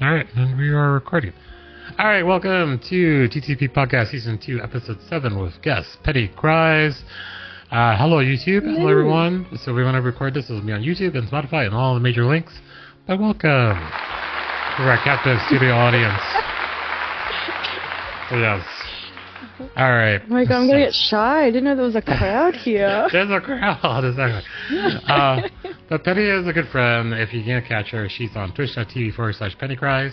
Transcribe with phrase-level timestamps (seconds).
[0.00, 1.32] All right, and we are recording.
[1.98, 7.02] All right, welcome to TPP Podcast Season 2, Episode 7 with guest Penny Cries.
[7.70, 8.62] Uh, hello, YouTube.
[8.62, 8.88] Hello, Hello.
[8.90, 9.46] everyone.
[9.64, 10.48] So, we want to record this.
[10.48, 12.52] This will be on YouTube and Spotify and all the major links.
[13.06, 16.20] But welcome to our captive studio audience.
[18.28, 18.85] Yes.
[19.76, 20.20] All right.
[20.24, 21.44] Oh my god, I'm gonna get shy.
[21.44, 23.08] I didn't know there was a crowd here.
[23.12, 24.42] There's a crowd, exactly.
[25.06, 25.42] Uh,
[25.88, 27.12] but Penny is a good friend.
[27.14, 30.12] If you can't catch her, she's on twitch.tv forward slash Penny Cries.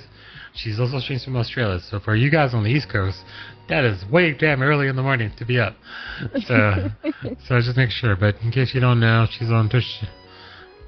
[0.56, 1.80] She's also streams from Australia.
[1.90, 3.18] So for you guys on the East Coast,
[3.70, 5.76] that is way damn early in the morning to be up.
[6.46, 6.90] So,
[7.48, 8.16] so just make sure.
[8.16, 10.08] But in case you don't know, she's on twitch.tv.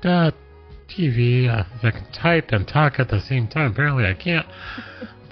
[0.05, 3.71] Uh, if I can type and talk at the same time.
[3.71, 4.45] Apparently I can't.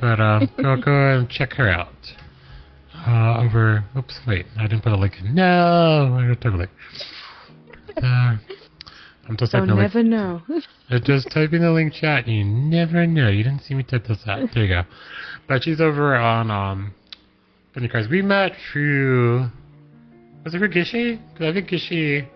[0.02, 1.94] But uh, go, go and check her out
[3.08, 3.84] uh, over.
[3.98, 5.14] Oops, wait, I didn't put a link.
[5.20, 5.36] in.
[5.36, 6.70] No, I took a link.
[7.98, 8.36] Uh,
[9.28, 9.94] I'm just I'll typing the link.
[9.94, 10.42] never know.
[10.90, 12.28] I just typing the link chat.
[12.28, 13.30] You never know.
[13.30, 14.50] You didn't see me type this out.
[14.54, 14.84] There you go.
[15.48, 16.94] But she's over on um,
[17.74, 18.08] Penny Cries.
[18.10, 19.48] We met through.
[20.44, 21.20] Was it for Gishi?
[21.34, 22.28] Because I think Gishi,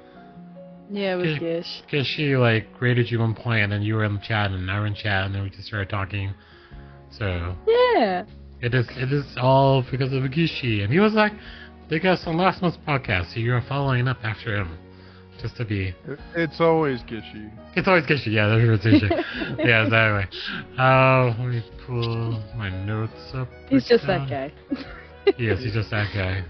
[0.89, 1.39] yeah, it was Okay.
[1.39, 1.83] Gish.
[1.91, 4.79] Gishi like rated you one point, and then you were in the chat, and I
[4.79, 6.33] were in chat, and then we just started talking.
[7.11, 8.23] So Yeah.
[8.61, 10.83] It is it is all because of Gishi.
[10.83, 11.33] And he was like
[11.89, 14.77] they got on last month's podcast, so you're following up after him.
[15.41, 15.93] Just to be
[16.35, 17.51] It's always Gishi.
[17.75, 19.07] It's always Gishi, yeah, there's Gishi.
[19.59, 20.39] yeah, exactly.
[20.79, 23.47] Uh let me pull my notes up.
[23.69, 24.27] He's just down.
[24.27, 25.33] that guy.
[25.37, 26.43] Yes, he's just that guy.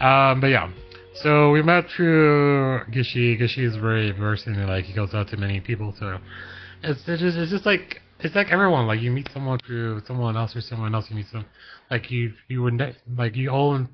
[0.00, 0.70] Um, but yeah.
[1.14, 3.36] So we met through Gishi.
[3.38, 5.94] Gishi is very versed in like he goes out to many people.
[5.98, 6.18] So
[6.82, 8.86] it's, it's just it's just like it's like everyone.
[8.86, 11.06] Like you meet someone through someone else or someone else.
[11.10, 11.44] You meet some
[11.90, 13.88] like you you would ne- like you own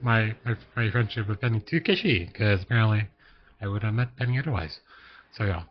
[0.00, 3.08] my my my friendship with Penny to Gishi because apparently
[3.60, 4.78] I would have met Penny otherwise.
[5.36, 5.62] So yeah.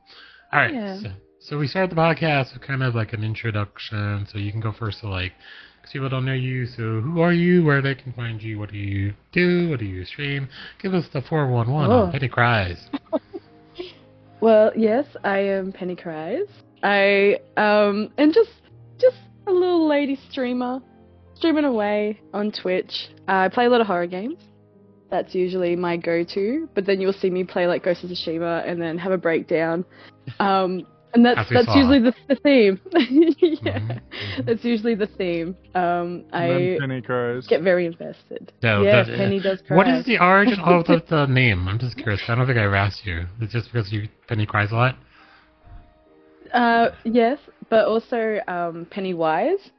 [0.53, 0.73] All right.
[0.73, 1.00] Yeah.
[1.02, 1.09] So,
[1.40, 4.28] so we started the podcast with kind of like an introduction.
[4.31, 5.34] So you can go first to like
[5.81, 6.66] because people don't know you.
[6.66, 7.64] So who are you?
[7.64, 8.59] Where they can find you?
[8.59, 9.70] What do you do?
[9.70, 10.47] What do you stream?
[10.81, 12.06] Give us the 411 Oh.
[12.06, 12.78] on Penny Cries.
[14.41, 16.47] Well, yes, I am Penny Cries.
[16.84, 18.50] I um and just
[19.00, 20.80] just a little lady streamer,
[21.36, 23.09] streaming away on Twitch.
[23.28, 24.38] Uh, I play a lot of horror games.
[25.09, 26.69] That's usually my go-to.
[26.74, 29.86] But then you'll see me play like Ghost of Tsushima and then have a breakdown.
[30.40, 31.75] Um, and that's As that's saw.
[31.78, 32.80] usually the, the theme.
[32.94, 34.02] yeah, Mhm,
[34.40, 34.46] mhm.
[34.46, 35.58] that's usually the theme.
[35.75, 37.48] Um, I Penny cries.
[37.48, 38.53] get very invested.
[38.63, 39.75] No, yeah, that- Penny does cry.
[39.75, 41.68] What is the origin of the, the name?
[41.68, 42.22] I'm just curious.
[42.30, 43.25] I don't think I ever asked you.
[43.42, 44.96] It's just because you Penny Cries a lot.
[46.53, 47.39] Uh, yes,
[47.69, 49.72] but also um, Pennywise.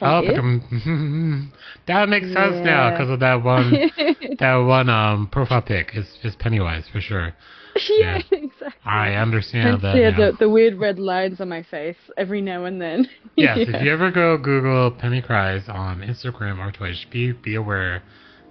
[0.00, 0.22] Oh,
[1.86, 3.70] that makes sense now because of that one
[4.40, 5.90] that one um profile pic.
[5.94, 7.32] It's just Pennywise for sure.
[7.98, 8.68] yeah, exactly.
[8.84, 9.96] I understand Hence, that.
[9.96, 10.30] yeah, now.
[10.32, 13.08] the, the weird red lines on my face every now and then.
[13.36, 13.76] Yes, Yeah.
[13.76, 18.02] if you ever go Google Penny Cries on Instagram or Twitch, be be aware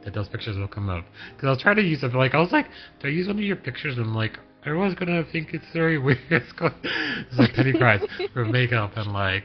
[0.03, 1.05] that those pictures will come up.
[1.35, 2.67] Because I was trying to use it, but like I was like,
[3.01, 3.97] do I use one of your pictures?
[3.97, 6.19] And I'm like, everyone's gonna think it's very weird.
[6.31, 8.01] It's, going, it's like Penny Cries
[8.35, 9.43] with makeup and like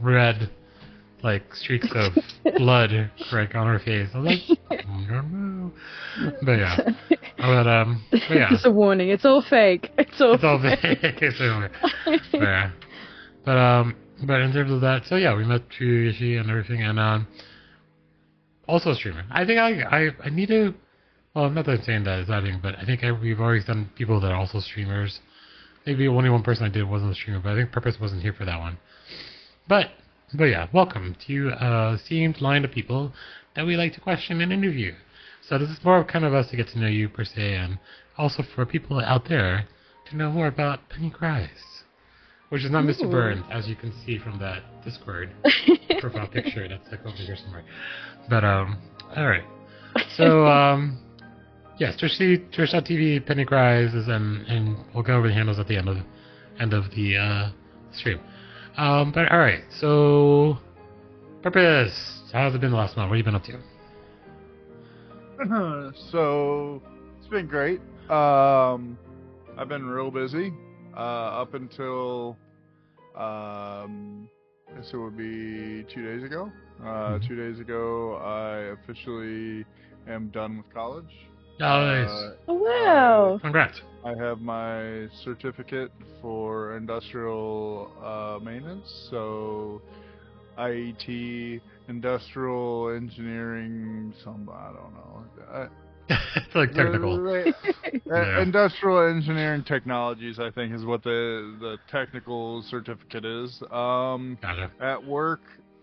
[0.00, 0.50] red,
[1.22, 2.12] like streaks of
[2.56, 4.08] blood like on her face.
[4.14, 4.58] I was like,
[4.88, 5.72] I don't know.
[6.42, 6.76] But yeah,
[7.38, 8.50] but um, but yeah.
[8.50, 9.90] Just a warning, it's all fake.
[9.98, 10.78] It's all It's all fake.
[10.82, 11.68] It's all-
[12.32, 12.70] yeah.
[13.44, 13.96] But um,
[14.26, 17.26] but in terms of that, so yeah, we met through and everything, and um,
[18.66, 19.24] also a streamer.
[19.30, 20.74] I think I I I need to.
[21.34, 23.90] Well, not that I'm saying that is thing, but I think I, we've always done
[23.96, 25.20] people that are also streamers.
[25.86, 28.32] Maybe only one person I did wasn't a streamer, but I think Purpose wasn't here
[28.32, 28.78] for that one.
[29.68, 29.90] But
[30.34, 33.12] but yeah, welcome to uh esteemed line of people
[33.56, 34.94] that we like to question and interview.
[35.46, 37.54] So this is more of kind of us to get to know you per se,
[37.54, 37.78] and
[38.16, 39.66] also for people out there
[40.10, 41.82] to know more about Penny Cries,
[42.48, 43.10] which is not Mr.
[43.10, 45.30] Burns, as you can see from that Discord
[46.00, 47.64] profile picture that's like over here somewhere.
[48.28, 48.78] But um,
[49.16, 49.44] all right.
[50.16, 50.98] So um,
[51.78, 55.76] yes, Twitch Twitch.tv Penny Cries is and and we'll go over the handles at the
[55.76, 55.98] end of
[56.60, 57.50] end of the uh,
[57.92, 58.20] stream.
[58.76, 60.58] Um, but all right, so
[61.42, 62.22] purpose.
[62.32, 63.10] How's it been the last month?
[63.10, 63.58] What have you been up to?
[66.10, 66.82] so
[67.18, 67.80] it's been great.
[68.10, 68.98] Um,
[69.56, 70.52] I've been real busy
[70.96, 72.36] uh, up until
[73.16, 74.28] um,
[74.70, 76.50] I guess it would be two days ago.
[76.80, 76.84] Uh,
[77.18, 77.26] Mhm.
[77.28, 79.64] Two days ago, I officially
[80.08, 81.12] am done with college.
[81.58, 82.08] Nice.
[82.08, 83.38] Uh, Oh, wow.
[83.42, 83.80] Congrats.
[84.04, 85.90] I have my certificate
[86.22, 89.82] for industrial uh, maintenance, so
[90.58, 94.14] IET, industrial engineering.
[94.24, 95.24] Some I don't know.
[95.52, 95.66] I,
[96.58, 97.18] like technical.
[98.10, 98.40] Uh, Yeah.
[98.40, 103.62] Industrial engineering technologies, I think, is what the the technical certificate is.
[103.70, 104.70] Um, Gotcha.
[104.80, 105.40] at work,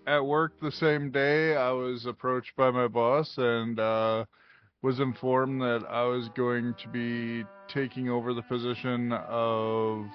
[0.07, 4.25] at work the same day, I was approached by my boss and uh,
[4.86, 7.44] was informed that I was going to be
[7.74, 10.06] taking over the position of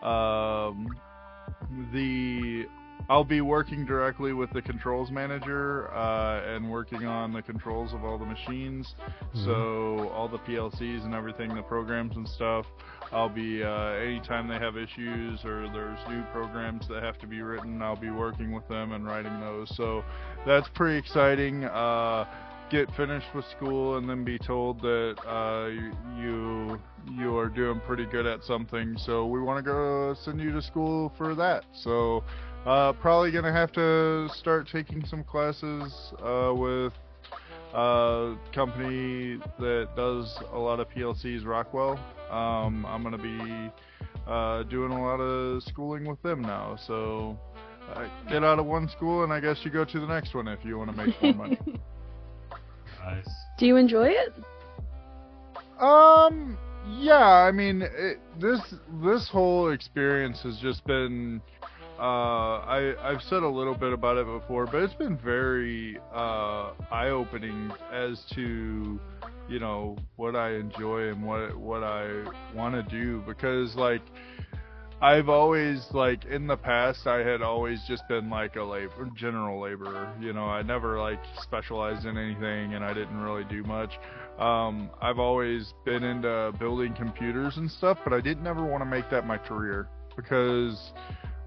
[0.00, 0.86] um,
[1.92, 2.66] the.
[3.08, 8.04] I'll be working directly with the controls manager uh, and working on the controls of
[8.04, 8.94] all the machines.
[9.44, 12.64] So all the PLCs and everything, the programs and stuff.
[13.12, 17.42] I'll be uh, anytime they have issues or there's new programs that have to be
[17.42, 19.70] written, I'll be working with them and writing those.
[19.76, 20.04] So
[20.46, 21.64] that's pretty exciting.
[21.64, 22.24] Uh,
[22.70, 25.68] get finished with school and then be told that uh,
[26.18, 26.80] you
[27.12, 28.96] you are doing pretty good at something.
[28.98, 31.64] So we want to go send you to school for that.
[31.72, 32.24] So
[32.66, 36.92] uh, probably gonna have to start taking some classes uh, with
[37.72, 41.98] uh, company that does a lot of PLCs, Rockwell.
[42.30, 43.70] Um, I'm gonna be
[44.26, 46.76] uh, doing a lot of schooling with them now.
[46.86, 47.38] So
[47.94, 50.48] uh, get out of one school, and I guess you go to the next one
[50.48, 51.58] if you want to make more money.
[53.06, 53.28] Nice.
[53.58, 54.34] Do you enjoy it?
[55.80, 56.58] Um,
[56.98, 58.60] yeah, I mean, it, this
[59.02, 61.40] this whole experience has just been.
[61.98, 66.72] Uh, I I've said a little bit about it before, but it's been very uh,
[66.90, 69.00] eye-opening as to
[69.48, 72.24] you know what I enjoy and what what I
[72.54, 74.02] want to do because like
[75.00, 79.60] I've always like in the past I had always just been like a labor general
[79.60, 80.12] laborer.
[80.20, 83.90] You know, I never like specialized in anything and I didn't really do much.
[84.38, 88.86] Um, I've always been into building computers and stuff, but I didn't ever want to
[88.86, 90.92] make that my career because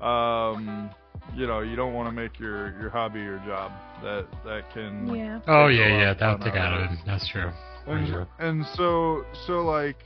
[0.01, 0.91] um,
[1.35, 3.71] you know, you don't want to make your your hobby your job.
[4.03, 5.39] That that can Yeah.
[5.47, 6.13] Oh yeah, yeah.
[6.13, 6.99] That'll take out out of of it.
[7.05, 7.51] That's true.
[7.85, 8.25] Very and, true.
[8.39, 9.97] and so so like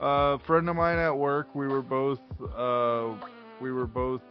[0.00, 2.20] a friend of mine at work we were both
[2.56, 3.14] uh
[3.60, 4.22] we were both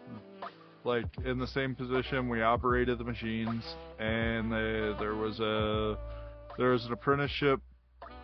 [0.84, 2.30] like in the same position.
[2.30, 3.64] We operated the machines
[4.00, 5.98] and they, there was a
[6.58, 7.62] there was an apprenticeship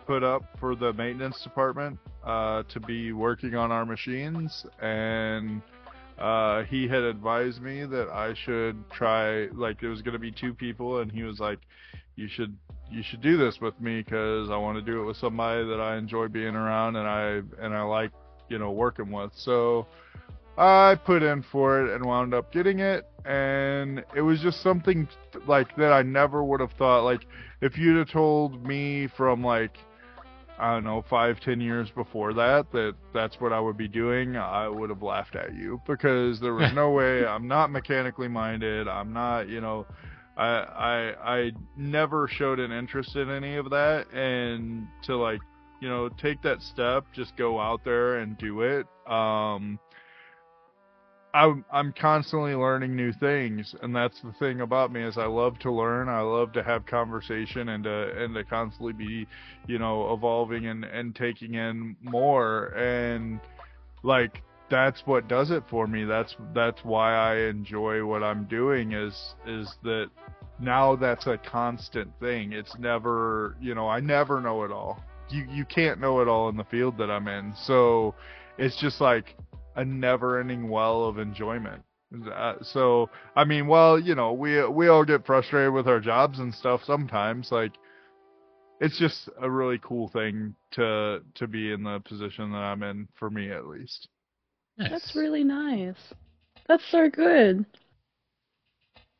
[0.06, 4.66] put up for the maintenance department uh to be working on our machines.
[4.80, 5.62] And
[6.18, 10.32] uh he had advised me that I should try like it was going to be
[10.32, 11.58] two people and he was like
[12.16, 12.56] you should
[12.90, 15.80] you should do this with me because I want to do it with somebody that
[15.80, 18.10] I enjoy being around and I and I like
[18.48, 19.32] you know working with.
[19.34, 19.86] So
[20.58, 25.08] I put in for it and wound up getting it, and it was just something
[25.46, 27.04] like that I never would have thought.
[27.04, 27.26] Like
[27.60, 29.76] if you'd have told me from like
[30.58, 34.36] I don't know five ten years before that that that's what I would be doing,
[34.36, 37.26] I would have laughed at you because there was no way.
[37.26, 38.88] I'm not mechanically minded.
[38.88, 39.86] I'm not you know.
[40.36, 45.40] I I I never showed an interest in any of that, and to like
[45.80, 48.86] you know take that step, just go out there and do it.
[49.10, 49.78] Um,
[51.36, 55.58] I'm I'm constantly learning new things, and that's the thing about me is I love
[55.60, 56.08] to learn.
[56.08, 59.26] I love to have conversation and to and to constantly be,
[59.66, 63.40] you know, evolving and and taking in more and
[64.02, 66.04] like that's what does it for me.
[66.04, 70.10] That's that's why I enjoy what I'm doing is is that
[70.58, 72.52] now that's a constant thing.
[72.52, 75.02] It's never, you know, I never know it all.
[75.28, 77.54] You you can't know it all in the field that I'm in.
[77.56, 78.14] So
[78.58, 79.36] it's just like
[79.76, 81.82] a never-ending well of enjoyment.
[82.32, 86.38] Uh, so I mean, well, you know, we we all get frustrated with our jobs
[86.38, 87.52] and stuff sometimes.
[87.52, 87.72] Like,
[88.80, 93.08] it's just a really cool thing to to be in the position that I'm in,
[93.14, 94.08] for me at least.
[94.78, 94.90] Nice.
[94.90, 95.96] That's really nice.
[96.68, 97.64] That's so good.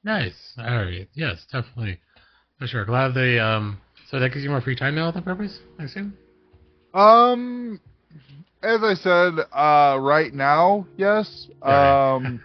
[0.05, 0.55] nice.
[0.59, 1.09] All right.
[1.15, 2.01] Yes, definitely.
[2.59, 2.85] For sure.
[2.85, 3.81] Glad they um.
[4.11, 5.07] So that gives you more free time now.
[5.07, 6.17] With the purpose, I assume.
[6.95, 7.81] Um,
[8.63, 11.49] as I said, uh, right now, yes.
[11.65, 12.15] Yeah.
[12.15, 12.41] Um,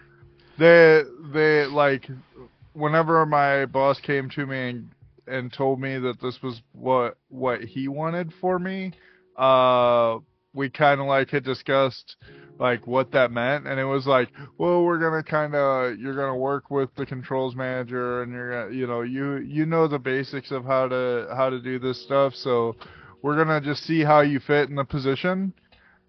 [0.58, 1.02] they
[1.32, 2.08] they like
[2.74, 4.90] whenever my boss came to me and
[5.26, 8.92] and told me that this was what what he wanted for me,
[9.36, 10.18] uh,
[10.54, 12.16] we kind of like had discussed
[12.58, 14.28] like what that meant, and it was like,
[14.58, 18.74] well, we're gonna kind of you're gonna work with the controls manager, and you're gonna
[18.74, 22.34] you know you you know the basics of how to how to do this stuff,
[22.34, 22.76] so
[23.22, 25.52] we're gonna just see how you fit in the position.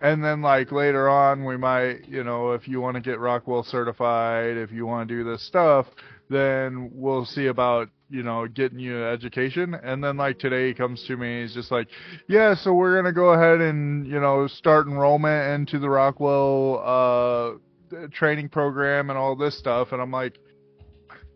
[0.02, 3.64] And then like later on we might you know if you want to get rockwell
[3.64, 5.88] certified if you want to do this stuff
[6.30, 10.74] then we'll see about you know getting you an education and then like today he
[10.74, 11.88] comes to me he's just like
[12.28, 18.06] yeah so we're gonna go ahead and you know start enrollment into the rockwell uh
[18.12, 20.38] training program and all this stuff and i'm like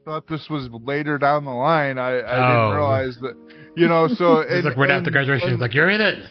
[0.05, 1.97] thought this was later down the line.
[1.97, 2.67] I, I Oh.
[2.69, 3.35] didn't realize that.
[3.75, 5.49] You know, so It's like right and- after graduation.
[5.49, 6.23] and- He's like, "You're in it."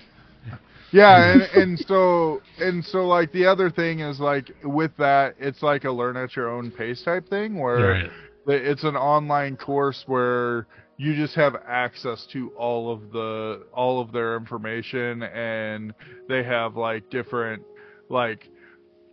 [0.92, 5.62] yeah, and and so and so like the other thing is like with that, it's
[5.62, 8.10] like a learn at your own pace type thing where Right.
[8.46, 14.12] It's an online course where you just have access to all of the all of
[14.12, 15.92] their information and
[16.28, 17.62] they have like different
[18.08, 18.48] like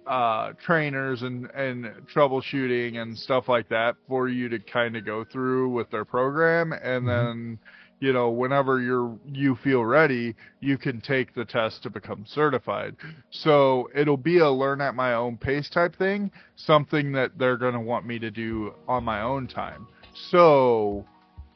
[0.08, 5.24] uh trainers and and troubleshooting and stuff like that for you to kind of go
[5.24, 7.08] through with their program and Mhm.
[7.08, 7.60] then
[8.04, 12.98] you know whenever you're you feel ready you can take the test to become certified.
[13.32, 17.76] So it'll be a learn at my own pace type thing something that they're going
[17.76, 19.88] to want me to do on my own time.
[20.30, 21.06] So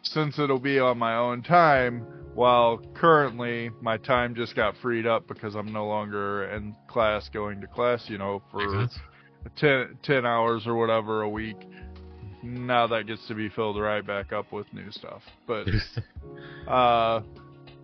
[0.03, 5.27] since it'll be on my own time while currently my time just got freed up
[5.27, 8.87] because i'm no longer in class going to class you know for
[9.57, 11.57] 10, 10 hours or whatever a week
[12.43, 15.67] now that gets to be filled right back up with new stuff but
[16.67, 17.21] uh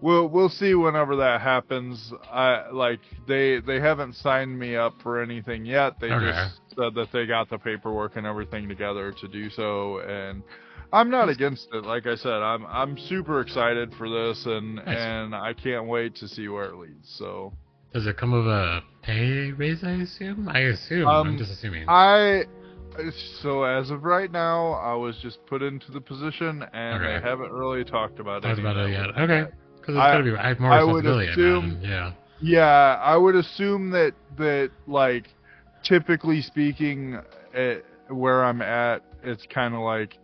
[0.02, 5.22] we'll we'll see whenever that happens i like they they haven't signed me up for
[5.22, 6.32] anything yet they Okay.
[6.32, 10.44] just said that they got the paperwork and everything together to do so and
[10.92, 14.88] i'm not against it like i said i'm i'm super excited for this and Nice.
[14.88, 17.54] and i can't wait to see where it leads so
[17.94, 19.84] Does it come with a pay raise?
[19.84, 20.50] I assume.
[20.50, 21.08] I assume.
[21.08, 21.86] Um, I'm just assuming.
[21.88, 22.46] I
[23.42, 27.14] so as of right now, I was just put into the position, and Okay.
[27.14, 29.10] they haven't really talked about Talked about it yet.
[29.18, 29.48] Okay.
[29.80, 30.36] Because it's I- gotta be.
[30.36, 32.12] I have more I would assume- Yeah.
[32.40, 35.28] Yeah, I would assume that that like
[35.84, 37.20] typically speaking,
[37.54, 37.78] eh,
[38.10, 40.18] where I'm at, it's kind of like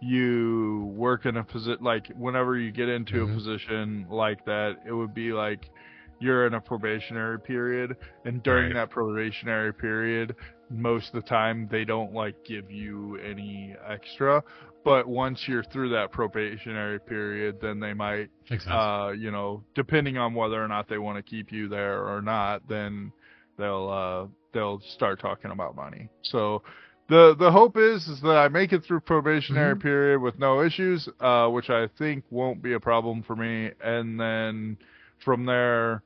[0.00, 3.30] you work in a position like whenever you get into Mhm.
[3.30, 5.70] a position like that, it would be like
[6.18, 8.74] you're in a probationary period, and during Right.
[8.74, 10.34] that probationary period,
[10.72, 14.42] most of the time they don't like give you any extra.
[14.84, 18.30] But once you're through that probationary period, then they might
[18.72, 22.20] uh, you know, depending on whether or not they want to keep you there or
[22.20, 23.12] not, then
[23.58, 26.08] they'll uh, they'll start talking about money.
[26.22, 26.62] So
[27.08, 29.80] the the hope is is that I make it through probationary Mhm.
[29.80, 34.18] period with no issues, uh, which I think won't be a problem for me, and
[34.18, 34.76] then
[35.18, 36.02] from there,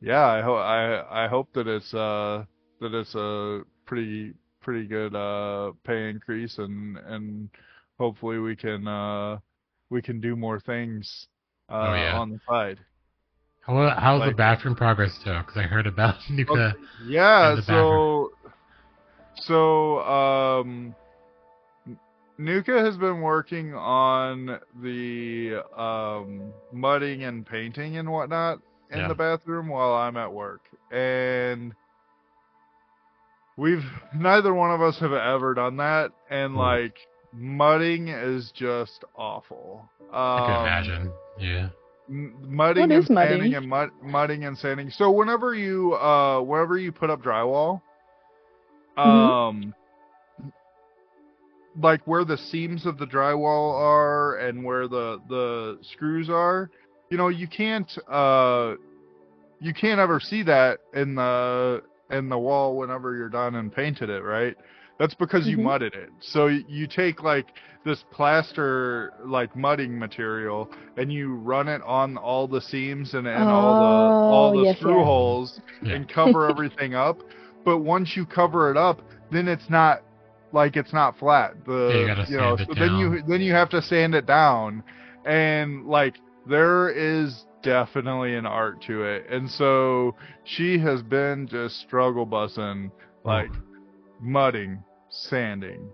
[0.00, 2.44] yeah, I hope I I hope that it's uh
[2.80, 7.48] that it's a pretty pretty good uh pay increase and and
[7.98, 9.38] hopefully we can uh
[9.90, 11.28] we can do more things
[11.70, 12.18] uh, Oh, yeah.
[12.18, 12.78] on the side.
[13.60, 15.36] How, how's the bathroom progress too?
[15.38, 16.52] Because I heard about Nuka.
[16.52, 18.30] Okay, Yeah, so
[19.34, 20.94] so um
[22.38, 28.58] Nuka has been working on the um mudding and painting and whatnot
[28.90, 29.08] in Yeah.
[29.08, 30.60] the bathroom while I'm at work.
[30.92, 31.72] And
[33.56, 33.84] we've
[34.14, 36.58] neither one of us have ever done that and Hmm.
[36.58, 36.94] like
[37.32, 39.88] mudding is just awful.
[40.12, 41.12] Um, I can imagine.
[41.38, 41.68] Yeah.
[42.08, 43.38] mudding and is mudding?
[43.38, 44.90] sanding and mud, mudding and sanding.
[44.90, 47.80] So whenever you uh whenever you put up drywall,
[49.04, 49.30] Mm-hmm.
[49.50, 49.74] um
[51.80, 56.70] like where the seams of the drywall are and where the the screws are,
[57.10, 58.74] you know, you can't uh
[59.60, 64.10] you can't ever see that in the in the wall whenever you're done and painted
[64.10, 64.56] it, right?
[64.98, 65.62] That's because you Mhm.
[65.64, 66.10] mudded it.
[66.20, 67.46] So you take like
[67.84, 73.50] this plaster like mudding material and you run it on all the seams and, and
[73.50, 73.84] all the
[74.32, 75.04] all Oh, the yes, screw yes.
[75.04, 75.94] holes Yeah.
[75.94, 77.20] and cover everything up.
[77.64, 80.02] But once you cover it up, then it's not
[80.52, 81.64] like it's not flat.
[81.66, 84.82] The Yeah, you gotta know, so then you then you have to sand it down,
[85.24, 89.26] and like there is definitely an art to it.
[89.30, 92.90] And so she has been just struggle bussing
[93.24, 93.50] like
[94.20, 95.88] mudding, sanding,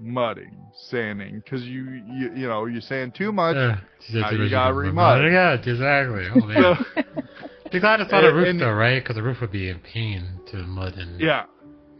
[0.00, 0.56] mudding,
[0.90, 3.56] sanding, because you, you you know you sand too much.
[4.00, 5.30] Said now you gotta remud.
[5.32, 6.26] Yeah, exactly.
[6.34, 6.76] Oh man.
[6.94, 7.02] So,
[7.70, 9.02] Be glad it's not a roof and- though, right?
[9.02, 11.20] Because the roof would be in pain to mud and.
[11.20, 11.44] yeah.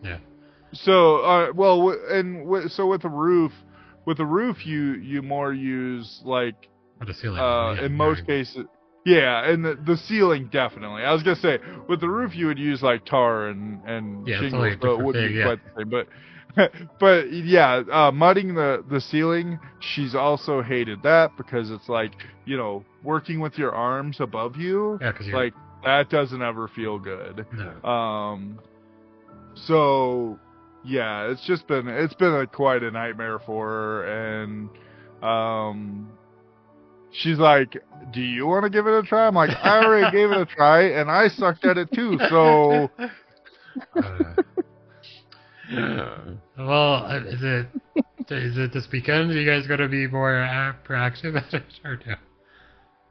[0.02, 0.18] Yeah.
[0.72, 3.52] So, uh, well, w- and w- so with the roof,
[4.06, 6.68] with the roof, you you more use like
[7.06, 7.38] the ceiling.
[7.40, 7.98] uh, yeah, in yeah.
[7.98, 8.64] most cases,
[9.08, 11.02] yeah, and the the ceiling definitely.
[11.02, 14.40] I was gonna say with the roof, you would use like tar and and Yeah,
[14.40, 15.42] shingles, so it wouldn't be yeah.
[15.42, 15.90] quite the same.
[15.90, 16.08] But
[17.00, 22.12] but yeah, uh, mudding the the ceiling, she's also hated that because it's like
[22.44, 27.46] you know working with your arms above you, Yeah, like that doesn't ever feel good.
[27.52, 27.88] No.
[27.88, 28.58] Um,
[29.54, 30.38] so
[30.84, 34.68] yeah, it's just been it's been a, quite a nightmare for her, and
[35.22, 36.17] um,
[37.12, 37.76] she's like,
[38.12, 40.46] "Do you want to give it a try?" I'm like, "I already gave it a
[40.46, 42.90] try, and I sucked at it too." So
[44.02, 44.34] Uh,
[46.58, 47.66] well, is it
[48.30, 49.30] Is it this weekend?
[49.30, 50.32] Are you guys going to be more
[50.86, 52.14] proactive at it or no?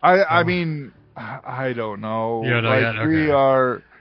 [0.01, 0.43] I I Oh.
[0.43, 2.41] mean, I don't know.
[2.43, 2.95] You don't know like yet?
[3.01, 3.31] we Okay.
[3.31, 3.81] are.
[3.81, 3.96] We, uh,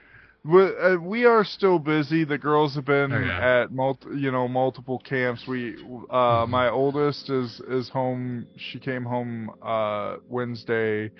[0.47, 2.23] we are still busy.
[2.23, 3.29] The girls have been Okay.
[3.29, 5.45] at multi, you know, multiple camps.
[5.47, 5.75] We,
[6.09, 6.49] uh, Mhm.
[6.49, 8.47] my oldest is is home.
[8.57, 11.11] She came home uh Wednesday.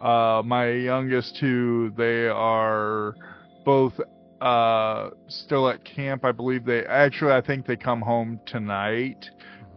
[0.00, 3.14] Uh, my youngest two, they are
[3.64, 4.00] both
[4.40, 6.24] uh still at camp.
[6.24, 7.32] I believe they actually.
[7.32, 9.28] I think they come home tonight,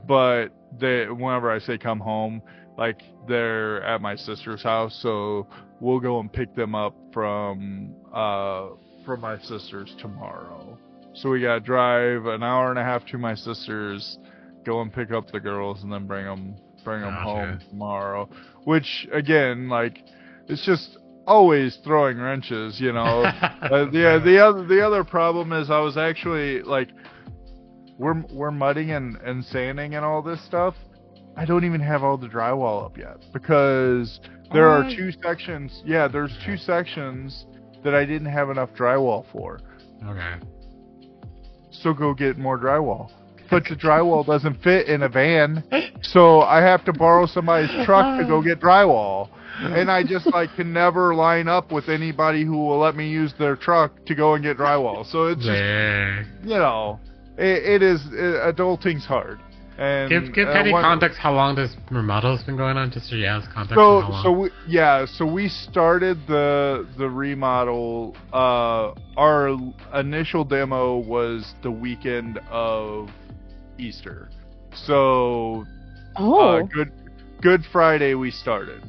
[0.08, 2.42] but they whenever I say come home,
[2.78, 5.48] like they're at my sister's house, so
[5.80, 8.70] we'll go and pick them up from uh
[9.06, 10.78] from my sister's tomorrow.
[11.14, 14.18] So we got to drive an hour and a half to my sister's,
[14.66, 18.30] go and pick up the girls, and then bring them bring them home tomorrow.
[18.64, 20.04] Which again, like,
[20.48, 23.24] it's just always throwing wrenches, you know.
[23.24, 26.90] uh, the the other the other problem is I was actually like,
[27.98, 30.76] we're we're mudding and and sanding and all this stuff.
[31.36, 34.20] I don't even have all the drywall up yet because
[34.54, 35.82] there are two sections.
[35.86, 37.46] Yeah, there's two sections
[37.84, 39.60] that I didn't have enough drywall for.
[40.06, 40.36] Okay.
[41.72, 43.12] So go get more drywall.
[43.50, 45.64] But the drywall doesn't fit in a van,
[46.02, 49.30] so I have to borrow somebody's truck to go get drywall.
[49.60, 53.34] And I just like can never line up with anybody who will let me use
[53.38, 55.06] their truck to go and get drywall.
[55.06, 55.50] So it's just
[56.44, 57.00] you know,
[57.38, 59.40] it, it is it, adulting's hard.
[59.78, 62.92] And Give give uh, Penny one- context how long this remodel has been going on,
[62.92, 63.76] just so she has context.
[63.76, 64.24] So how long.
[64.24, 68.16] so we, yeah, so we started the the remodel.
[68.34, 69.58] Uh, our
[69.96, 73.10] initial demo was the weekend of
[73.80, 74.30] Easter.
[74.74, 75.66] So
[76.18, 76.60] Oh.
[76.60, 76.92] uh, good
[77.42, 78.84] Good Friday we started.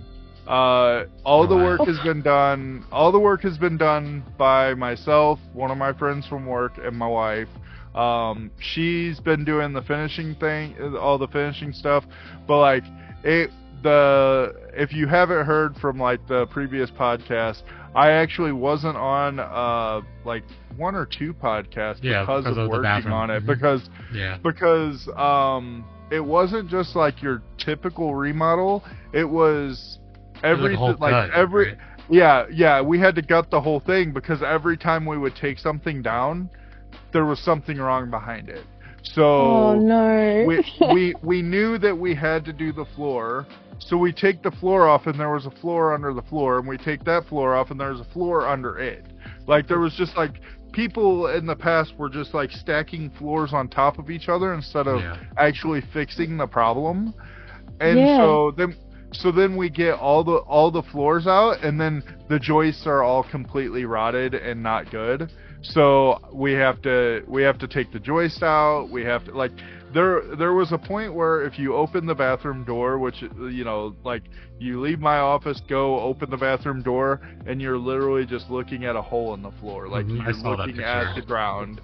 [0.46, 1.64] Uh, all the Wow.
[1.78, 2.84] work has been done.
[2.92, 6.96] All the work has been done by myself, one of my friends from work, and
[6.96, 7.48] my wife.
[7.94, 12.04] Um, she's been doing the finishing thing, all the finishing stuff,
[12.46, 12.84] but like
[13.22, 13.50] it,
[13.82, 17.62] the if you haven't heard from like the previous podcast,
[17.94, 20.44] I actually wasn't on uh like
[20.76, 23.46] one or two podcasts Yeah, because, because of working on it Mhm.
[23.46, 24.38] because yeah.
[24.42, 29.98] because um it wasn't just like your typical remodel it was
[30.42, 31.78] It was every like gut, every right?
[32.08, 35.58] yeah yeah we had to gut the whole thing because every time we would take
[35.58, 36.48] something down
[37.12, 38.64] there was something wrong behind it
[39.02, 40.44] so oh no.
[40.46, 43.46] we we we knew that we had to do the floor
[43.78, 46.68] so we take the floor off and there was a floor under the floor and
[46.68, 49.04] we take that floor off and there's a floor under it
[49.46, 50.40] like there was just like
[50.72, 54.86] people in the past were just like stacking floors on top of each other instead
[54.86, 55.16] of Yeah.
[55.36, 57.12] actually fixing the problem
[57.80, 58.18] and Yeah.
[58.18, 58.76] so then
[59.12, 63.02] so then we get all the all the floors out and then the joists are
[63.02, 65.30] all completely rotted and not good
[65.62, 68.88] so we have to we have to take the joist out.
[68.90, 69.52] We have to like
[69.94, 73.94] there there was a point where if you open the bathroom door which you know
[74.04, 74.22] like
[74.58, 78.96] you leave my office go open the bathroom door and you're literally just looking at
[78.96, 79.88] a hole in the floor.
[79.88, 81.80] Like Mhm, you're looking at the ground.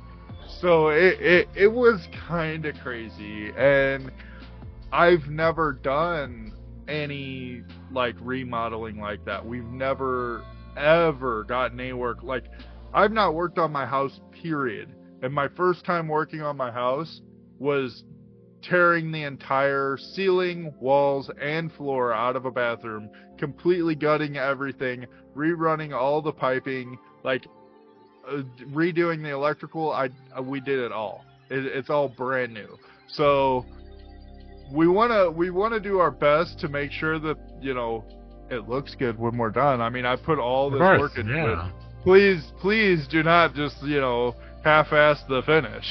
[0.61, 3.53] So it it, it was kind of crazy.
[3.57, 4.11] And
[4.93, 6.53] I've never done
[6.89, 7.63] any
[7.93, 9.45] like remodeling like that.
[9.45, 10.43] We've never
[10.77, 12.45] ever gotten any work like
[12.95, 14.95] I've not worked on my house period.
[15.23, 17.21] And my first time working on my house
[17.59, 18.05] was
[18.63, 25.95] tearing the entire ceiling, walls, and floor out of a bathroom, completely gutting everything, rerunning
[25.95, 27.47] all the piping, like
[28.29, 29.93] uh, redoing the electrical.
[29.93, 31.25] I uh, we did it all.
[31.51, 32.79] It, it's all brand new.
[33.09, 33.65] So
[34.73, 38.05] we want to we want to do our best to make sure that you know
[38.51, 39.81] it looks good when we're done.
[39.81, 41.73] I mean, I put all this work into it.
[42.09, 42.35] Yeah.
[42.35, 45.87] Please, please do not just you know half-ass the finish.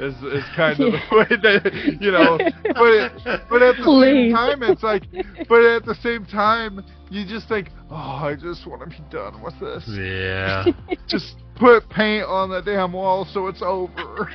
[0.00, 2.36] Is is kind of the way that you know.
[2.64, 4.30] But but at the Please.
[4.30, 5.04] same time, it's like,
[5.48, 9.40] but at the same time, you just think, oh, I just want to be done
[9.40, 9.84] with this.
[9.86, 10.64] Yeah.
[11.08, 14.30] Just put paint on the damn wall so it's over.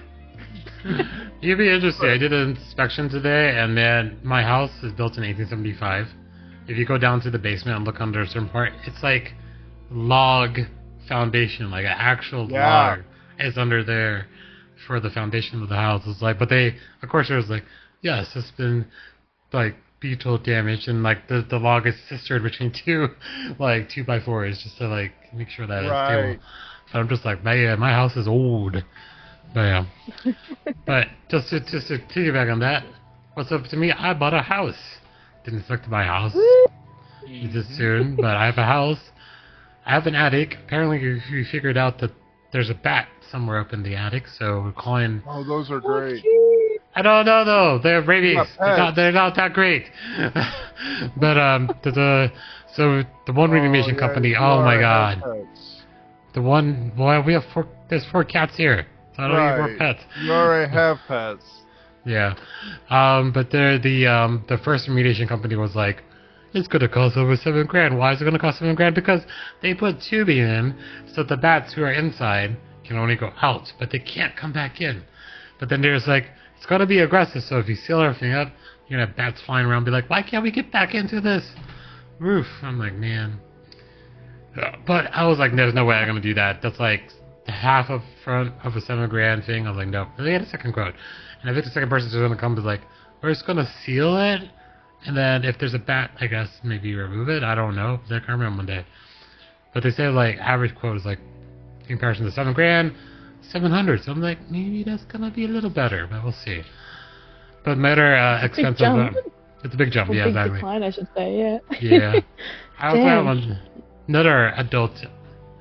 [1.41, 2.09] You'd be interested.
[2.09, 6.07] I did an inspection today, and then my house is built in 1875.
[6.69, 9.33] If you go down to the basement and look under a certain part, it's like
[9.91, 10.59] log
[11.10, 12.95] foundation, like an actual Yeah.
[12.98, 13.00] log
[13.39, 14.28] is under there
[14.88, 16.04] for the foundation of the house.
[16.06, 17.65] It's like, but they, of course, there's like,
[18.02, 18.86] yes, it's been
[19.52, 23.10] like beetle damage, and like the the log is sistered between two,
[23.60, 26.06] like two by fours, just to like make sure that it's Right.
[26.06, 26.39] stable.
[26.93, 28.78] But I'm just like, man, my house is old.
[29.54, 29.86] But yeah.
[30.86, 32.84] but just to just to piggyback on that,
[33.34, 33.91] what's up to me?
[33.91, 34.80] I bought a house.
[35.43, 36.34] Didn't expect to buy a house
[37.54, 39.00] this soon, but I have a house.
[39.85, 40.55] I have an attic.
[40.65, 42.11] Apparently, we we figured out that
[42.51, 45.79] there's a bat somewhere up in the attic, so we're calling Oh, those are Oh,
[45.79, 46.23] great.
[46.95, 47.79] I don't know though.
[47.81, 48.37] They're rabies.
[48.59, 49.85] They're not, they're not that great.
[51.17, 52.31] but um, the, the
[52.75, 54.35] so the one remediation yeah, company.
[54.37, 55.21] Oh my god.
[55.21, 55.83] pets.
[56.33, 56.91] The one.
[56.97, 57.67] Well, we have four.
[57.89, 58.85] There's four cats here.
[59.15, 60.03] So I don't need more pets.
[60.23, 61.43] You already have pets.
[62.05, 62.33] Yeah.
[62.89, 66.01] Um, but the the um the first remediation company was like,
[66.53, 67.97] it's gonna cost over seven grand.
[67.97, 68.95] Why is it gonna cost seven grand?
[68.95, 69.21] Because
[69.62, 70.75] they put tubing in
[71.13, 74.81] so the bats who are inside can only go out, but they can't come back
[74.81, 75.03] in.
[75.59, 76.25] But then there's like,
[76.57, 77.43] it's gotta be aggressive.
[77.43, 78.51] So if you seal everything up,
[78.88, 81.49] you're gonna have bats flying around, be like, why can't we get back into this
[82.19, 82.47] roof?
[82.63, 83.39] I'm like, man.
[84.59, 86.62] Uh, But I was like, there's no way I'm gonna do that.
[86.62, 87.03] That's like
[87.45, 89.67] half of front of a seven grand thing.
[89.67, 90.07] I was like, no.
[90.17, 90.93] And they had a second quote.
[91.41, 92.81] And I think the second person's just gonna come be like,
[93.21, 94.49] we're just gonna seal it,
[95.05, 97.43] and then if there's a bat, I guess maybe remove it.
[97.43, 97.99] I don't know.
[98.09, 98.85] They're coming around one day.
[99.73, 101.19] But they say like average quote is like
[101.81, 102.93] in comparison to seven grand,
[103.41, 104.03] seven hundred.
[104.03, 106.62] So I'm like, maybe that's gonna be a little better, but we'll see.
[107.63, 108.85] But matter uh, expensive.
[108.88, 109.09] uh,
[109.63, 110.57] it's a big jump, Or yeah, big exactly.
[110.57, 111.38] decline, I should say.
[111.38, 111.59] Yeah.
[111.81, 112.19] Yeah.
[112.79, 113.59] I also have one,
[114.07, 114.91] another adult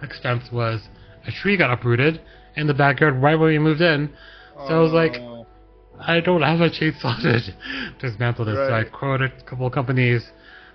[0.03, 0.81] expense was
[1.27, 2.21] a tree got uprooted
[2.57, 4.09] in the backyard right when we moved in.
[4.69, 5.15] So I was like,
[6.01, 7.41] I don't have a chainsaw to
[7.99, 8.55] dismantle this.
[8.57, 10.31] So I quoted a couple of companies.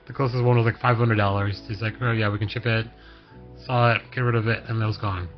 [0.08, 1.62] The closest one was like five hundred dollars.
[1.68, 2.88] He's like, oh yeah, we can ship it.
[3.66, 5.30] Saw it, get rid of it, and it was gone.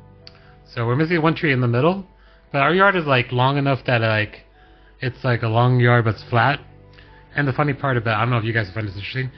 [0.64, 2.04] So we're missing one tree in the middle,
[2.52, 4.44] but our yard is like long enough that like
[5.00, 6.60] it's like a long yard but it's flat.
[7.36, 9.30] And the funny part about I don't know if you guys find this interesting.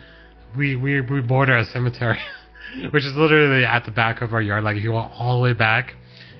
[0.56, 2.18] We we we border a cemetery,
[2.90, 4.64] which is literally at the back of our yard.
[4.64, 5.94] Like if you walk all the way back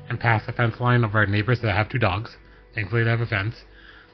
[0.09, 2.37] and past the fence line of our neighbors that have two dogs,
[2.75, 3.55] thankfully they have a fence,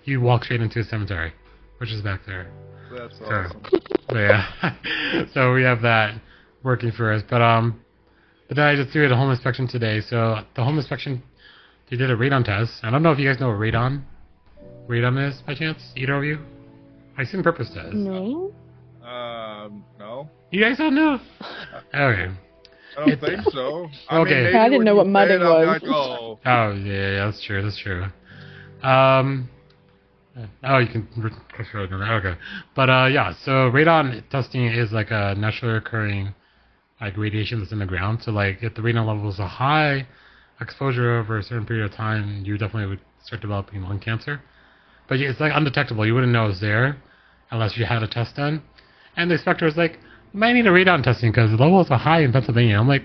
[0.05, 1.33] you walk straight into a cemetery,
[1.79, 2.51] which is back there.
[2.97, 3.62] that's So- awesome.
[4.09, 6.21] But yeah, so we have that
[6.62, 7.23] working for us.
[7.29, 7.81] But um,
[8.49, 10.01] but then I just did a home inspection today.
[10.01, 11.23] So the home inspection,
[11.90, 12.73] they did a radon test.
[12.83, 14.03] I don't know if you guys know what radon,
[14.88, 15.81] radon is by chance.
[15.97, 16.38] Either of you?
[17.17, 17.95] I assume purpose does.
[17.95, 18.53] No.
[19.03, 21.19] Um, no, You guys don't know?
[21.95, 22.31] Okay.
[22.97, 23.88] I don't think so.
[24.09, 24.45] I Okay.
[24.45, 25.83] mean, I didn't know what say mudding it, I'll be was.
[25.83, 27.62] Like, oh, Oh yeah, yeah, that's true.
[27.62, 28.05] That's true.
[28.83, 29.49] Um.
[30.64, 31.07] Oh, you can.
[31.57, 31.92] that's really.
[31.92, 32.35] Okay,
[32.75, 33.33] but uh, yeah.
[33.44, 36.35] So radon testing is like a naturally occurring
[37.01, 38.20] like radiation that's in the ground.
[38.23, 40.07] So like if the radon levels are high
[40.61, 44.40] exposure over a certain period of time, you definitely would start developing lung cancer.
[45.09, 46.07] But it's like undetectable.
[46.07, 46.97] You wouldn't know it's there
[47.51, 48.62] unless you had a test done.
[49.16, 49.99] And the inspector was like,
[50.33, 53.03] "You might need a radon testing because the levels are high in Pennsylvania." I'm like,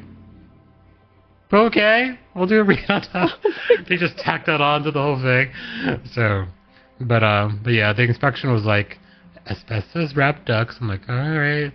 [1.53, 3.35] okay, we'll do a radon test.
[3.87, 5.51] they just tacked that on to the whole thing.
[6.13, 6.45] So,
[7.01, 8.99] but um, but yeah, the inspection was like
[9.47, 10.77] asbestos wrapped ducts.
[10.79, 11.73] I'm like, all right.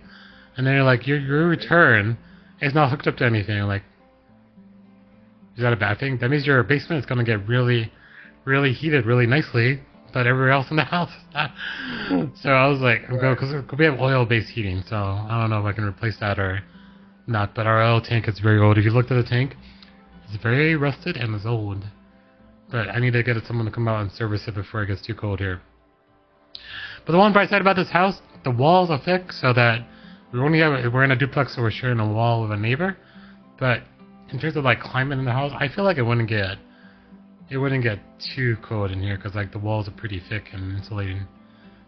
[0.57, 2.17] And then they're like, your your return
[2.61, 3.59] is not hooked up to anything.
[3.59, 3.83] I'm like,
[5.55, 6.17] is that a bad thing?
[6.19, 7.91] That means your basement is gonna get really,
[8.45, 9.81] really heated really nicely,
[10.13, 11.51] but everywhere else in the house is not.
[12.41, 15.73] So I was like, because we have oil-based heating, so I don't know if I
[15.73, 16.61] can replace that or
[17.27, 17.55] not.
[17.55, 18.77] But our oil tank is very old.
[18.77, 19.55] If you looked at the tank,
[20.27, 21.83] it's very rusted and it's old.
[22.71, 25.01] But I need to get someone to come out and service it before it gets
[25.01, 25.61] too cold here.
[27.05, 29.85] But the one bright side about this house, the walls are thick so that
[30.33, 32.97] we only have we're in a duplex, so we're sharing a wall with a neighbor.
[33.59, 33.83] But
[34.31, 36.57] in terms of like climate in the house, I feel like it wouldn't get
[37.49, 37.99] it wouldn't get
[38.35, 41.27] too cold in here because like the walls are pretty thick and insulating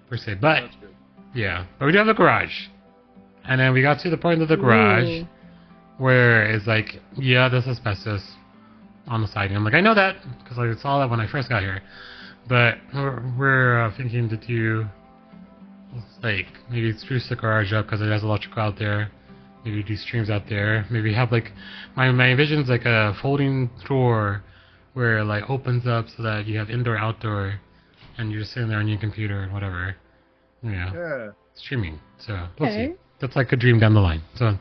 [0.10, 0.36] per se.
[0.36, 0.64] But
[1.34, 2.68] yeah, but we do have a garage,
[3.44, 5.28] and then we got to the point of the garage Ooh.
[5.98, 8.22] where it's like, yeah, there's asbestos
[9.08, 9.56] on the siding.
[9.56, 11.82] I'm like, I know that because I saw that when I first got here.
[12.48, 14.86] But we're, we're uh, thinking to do
[16.24, 19.12] like maybe spruce the garage up because it has electrical out there.
[19.66, 20.86] Maybe do streams out there.
[20.90, 21.52] Maybe have like
[21.96, 24.44] my my vision's like a folding door
[24.94, 27.60] where it like opens up so that you have indoor outdoor,
[28.18, 29.96] and you're just sitting there on your computer and whatever.
[30.64, 31.28] Yeah Yeah.
[31.56, 32.00] streaming.
[32.20, 32.94] So we'll see.
[33.20, 34.22] That's like a dream down the line.
[34.36, 34.58] So,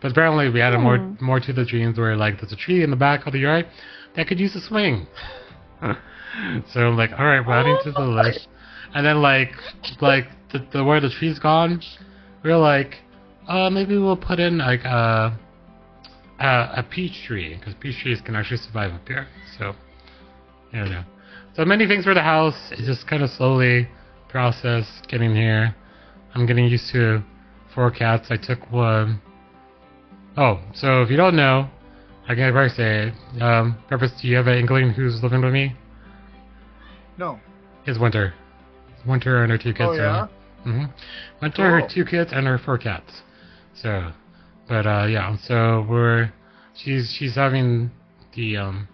[0.00, 1.24] but apparently we added more Hmm.
[1.24, 3.66] more to the dreams where like there's a tree in the back of the yard
[4.14, 5.06] that could use a swing.
[5.82, 8.48] so I'm like, all right, we're adding to the list.
[8.94, 9.52] And then like
[10.00, 11.80] like the, the where the tree's gone,
[12.44, 12.96] we're like,
[13.48, 15.38] uh, maybe we'll put in like a
[16.38, 19.26] a, a peach tree because peach trees can actually survive up here.
[19.58, 19.74] So,
[20.72, 21.04] I don't know.
[21.54, 22.54] So many things for the house.
[22.72, 23.88] It's just kind of slowly
[24.28, 25.74] process getting here.
[26.34, 27.22] I'm getting used to
[27.74, 28.26] four cats.
[28.30, 29.20] I took one.
[30.36, 31.68] Oh, so if you don't know,
[32.28, 33.42] I can probably say it.
[33.42, 35.74] Um, Purpose, do you have an inkling who's living with me?
[37.16, 37.40] No.
[37.86, 38.34] It's Winter.
[39.06, 39.90] Winter and her two kids.
[39.90, 40.26] Oh yeah.
[40.64, 40.84] hmm
[41.40, 43.22] Winter, her two kids, and her four cats.
[43.74, 44.12] So,
[44.68, 45.36] but uh, yeah.
[45.42, 46.32] So we're
[46.74, 47.90] she's she's having
[48.34, 48.88] the um.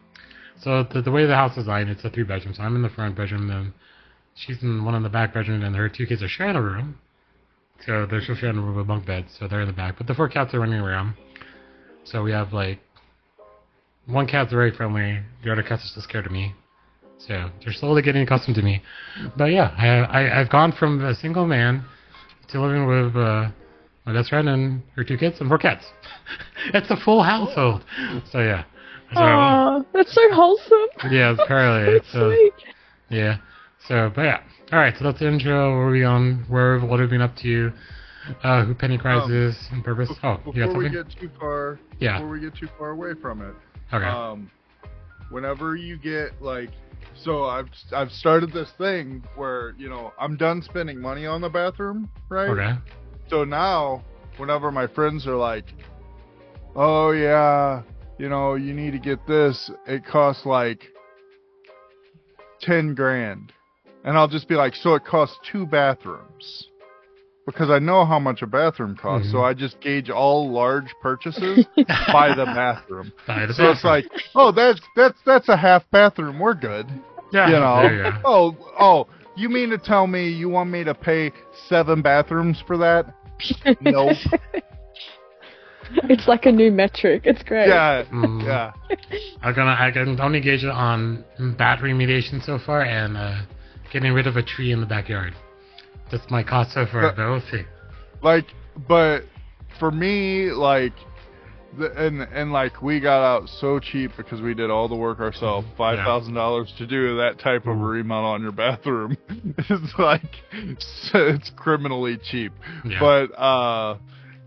[0.60, 2.54] So the the way the house is designed, it's a three bedroom.
[2.54, 3.72] So I'm in the front bedroom, then
[4.34, 6.98] she's in one in the back bedroom, and her two kids are sharing a room.
[7.86, 9.96] So they're still sharing a room with bunk beds, so they're in the back.
[9.98, 11.14] But the four cats are running around.
[12.04, 12.80] So we have like
[14.06, 16.54] one cat's very friendly, the other cats are still scared of me.
[17.18, 18.82] So they're slowly getting accustomed to me.
[19.36, 19.86] But yeah, I,
[20.22, 21.84] I I've gone from a single man
[22.48, 23.48] to living with uh,
[24.04, 25.84] my best friend and her two kids and four cats.
[26.74, 27.84] it's a full household.
[28.30, 28.64] So yeah.
[29.14, 31.12] So Aw, that's so wholesome.
[31.12, 32.52] yeah, apparently That's it's uh, sweet.
[33.10, 33.36] yeah.
[33.86, 34.40] So, but yeah.
[34.72, 34.94] All right.
[34.98, 35.76] So that's the intro.
[35.76, 36.44] Where are we on?
[36.48, 37.72] Where what have we been up to?
[38.42, 40.10] Uh, who Penny Cries Um, is and purpose?
[40.22, 42.18] Oh, Before you got we get too far, Yeah.
[42.18, 43.54] before we get too far away from it,
[43.92, 44.06] Okay.
[44.06, 44.50] um,
[45.30, 46.70] whenever you get like,
[47.14, 51.48] so I've I've started this thing where you know I'm done spending money on the
[51.48, 52.48] bathroom, right?
[52.50, 52.74] okay.
[53.28, 54.02] So now,
[54.36, 55.74] whenever my friends are like,
[56.76, 57.82] "Oh yeah,
[58.18, 59.70] you know, you need to get this.
[59.86, 60.88] It costs like
[62.60, 63.52] ten grand,"
[64.04, 66.68] and I'll just be like, "So it costs two bathrooms."
[67.44, 69.44] Because I know how much a bathroom costs, so Mhm.
[69.50, 71.66] I just gauge all large purchases
[72.12, 73.12] by the bathroom.
[73.26, 74.04] By the So it's like,
[74.36, 76.38] oh, that's that's that's a half bathroom.
[76.38, 76.86] We're good.
[77.32, 77.82] yeah, You know.
[77.90, 78.12] you.
[78.24, 81.32] Oh, oh, you mean to tell me you want me to pay
[81.68, 83.12] seven bathrooms for that?
[83.80, 84.16] Nope.
[86.08, 87.22] it's like a new metric.
[87.24, 87.66] It's great.
[87.68, 88.44] Yeah, Mm.
[88.44, 88.72] yeah.
[89.42, 91.24] I'm gonna I can only gauge it on
[91.58, 93.40] bat remediation so far and uh,
[93.92, 95.34] getting rid of a tree in the backyard.
[96.12, 97.66] That's my cost so far, But- but.
[98.22, 98.46] Like,
[98.86, 99.24] but
[99.80, 100.92] for me, like,
[101.76, 105.20] the, and and like we got out so cheap because we did all the work
[105.20, 105.66] ourselves.
[105.76, 107.90] Five thousand dollars to do that type of Mhm.
[107.92, 109.16] remodel on your bathroom
[109.58, 110.22] is like
[110.52, 112.52] it's criminally cheap.
[112.84, 113.00] Yeah.
[113.00, 113.96] But uh,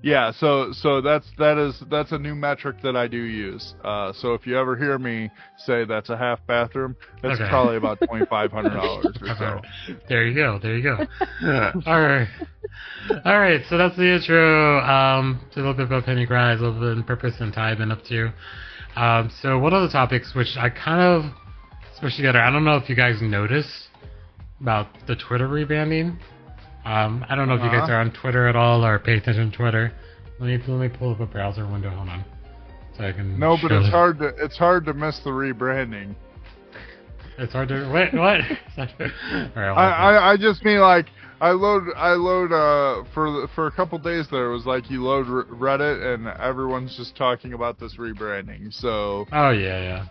[0.06, 0.32] yeah.
[0.32, 3.74] So so that's that is that's a new metric that I do use.
[3.84, 7.50] Uh, so if you ever hear me say that's a half bathroom, that's Okay.
[7.50, 9.62] probably about twenty five hundred dollars or so.
[10.08, 10.60] There you go.
[10.62, 10.98] There you go.
[11.88, 12.28] All right.
[13.26, 13.62] All right.
[13.68, 14.80] So that's the intro.
[14.80, 17.78] Um, a little bit about Penny Cries, a little bit in purpose and Ty have
[17.80, 18.32] been up to.
[18.96, 21.32] Um, so one of the topics which I kind of
[22.00, 22.40] switched together.
[22.40, 23.90] I don't know if you guys noticed
[24.62, 26.18] about the Twitter rebranding.
[26.86, 27.94] Um, I don't know if you guys Uh-huh.
[27.94, 29.92] are on Twitter at all or pay attention to Twitter.
[30.40, 31.90] Let me let me pull up a browser window.
[31.90, 32.24] Hold on,
[32.98, 33.40] so I can.
[33.40, 36.16] No, but it's the- hard to it's hard to miss the rebranding.
[37.38, 38.14] It's hard to wait.
[38.14, 38.42] What?
[38.78, 38.88] all
[39.56, 39.72] right.
[39.72, 41.08] I, I, I just mean like
[41.42, 44.90] I load I load uh for the- for a couple days there it was like
[44.92, 48.72] you load R- Reddit and everyone's just talking about this rebranding.
[48.74, 50.06] So Oh yeah, yeah.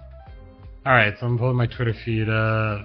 [0.87, 2.79] All right, so I'm pulling my Twitter feed uh,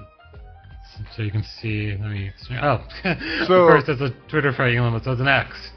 [1.16, 1.92] so you can see.
[2.00, 2.32] Let me.
[2.62, 5.72] Oh, So- of course, it's a Twitter for Elon, so it's an X.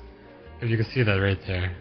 [0.60, 1.74] If you can see that right there,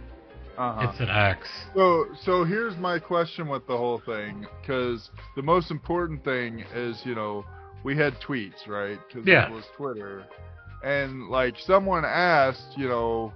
[0.58, 1.48] uh it's an X.
[1.76, 7.00] so so here's my question with the whole thing because the most important thing is
[7.06, 7.46] you know
[7.84, 9.48] we had tweets right because Yeah.
[9.48, 10.26] it was Twitter
[10.84, 13.32] and like someone asked you know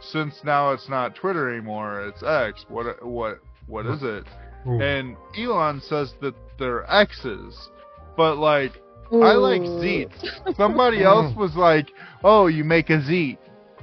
[0.00, 4.24] since now it's not Twitter anymore it's X what what what is it
[4.66, 4.80] Ooh.
[4.80, 7.70] and Elon says that they're X's,
[8.16, 8.81] but like
[9.12, 9.80] I like Ooh.
[9.80, 10.56] zeets.
[10.56, 11.88] Somebody else was like,
[12.24, 13.38] "Oh, you make a zeet."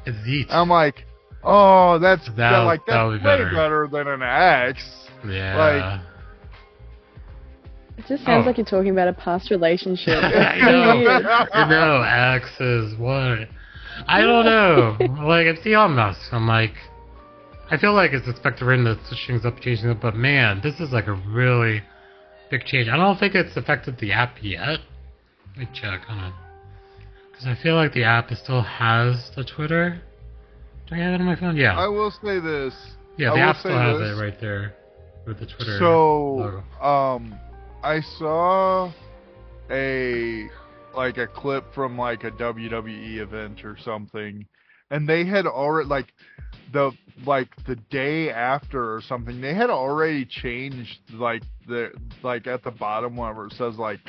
[0.05, 0.47] It's Zeet.
[0.49, 1.05] I'm like,
[1.43, 3.51] "Oh, that's that, That'll- like that'll that's be way better.
[3.51, 3.87] better.
[3.91, 4.83] than an X."
[5.27, 5.57] yeah.
[5.57, 6.01] Like.
[7.97, 8.47] It just sounds Oh.
[8.47, 10.17] like you're talking about a past relationship.
[10.23, 10.97] I It's so know.
[10.99, 11.25] weird.
[11.25, 12.01] I know.
[12.01, 13.49] X is what?
[14.07, 14.97] I don't know.
[15.27, 16.21] like it's Elon Musk.
[16.31, 16.73] I'm like,
[17.69, 20.61] I feel like it's expected for him to switch things up, changing things but man,
[20.63, 21.83] this is like a really
[22.49, 22.87] big change.
[22.87, 24.79] I don't think it's affected the app yet.
[25.55, 26.01] Let me check.
[26.01, 26.33] Hold on.
[27.31, 30.01] Because I feel like the app still has the Twitter.
[30.87, 31.55] Do I have it on my phone?
[31.55, 31.77] Yeah.
[31.77, 32.73] I will say this.
[33.17, 34.17] yeah, the will app still has this.
[34.17, 34.75] it right there
[35.25, 35.77] with the Twitter.
[35.79, 36.85] So, logo.
[36.85, 37.39] um,
[37.83, 38.91] I saw
[39.69, 40.49] a
[40.95, 44.45] like a clip from like a WWE event or something,
[44.89, 46.13] and they had already like
[46.73, 46.91] the
[47.25, 49.39] like the day after or something.
[49.39, 51.91] They had already changed like the
[52.23, 53.99] like at the bottom wherever it says like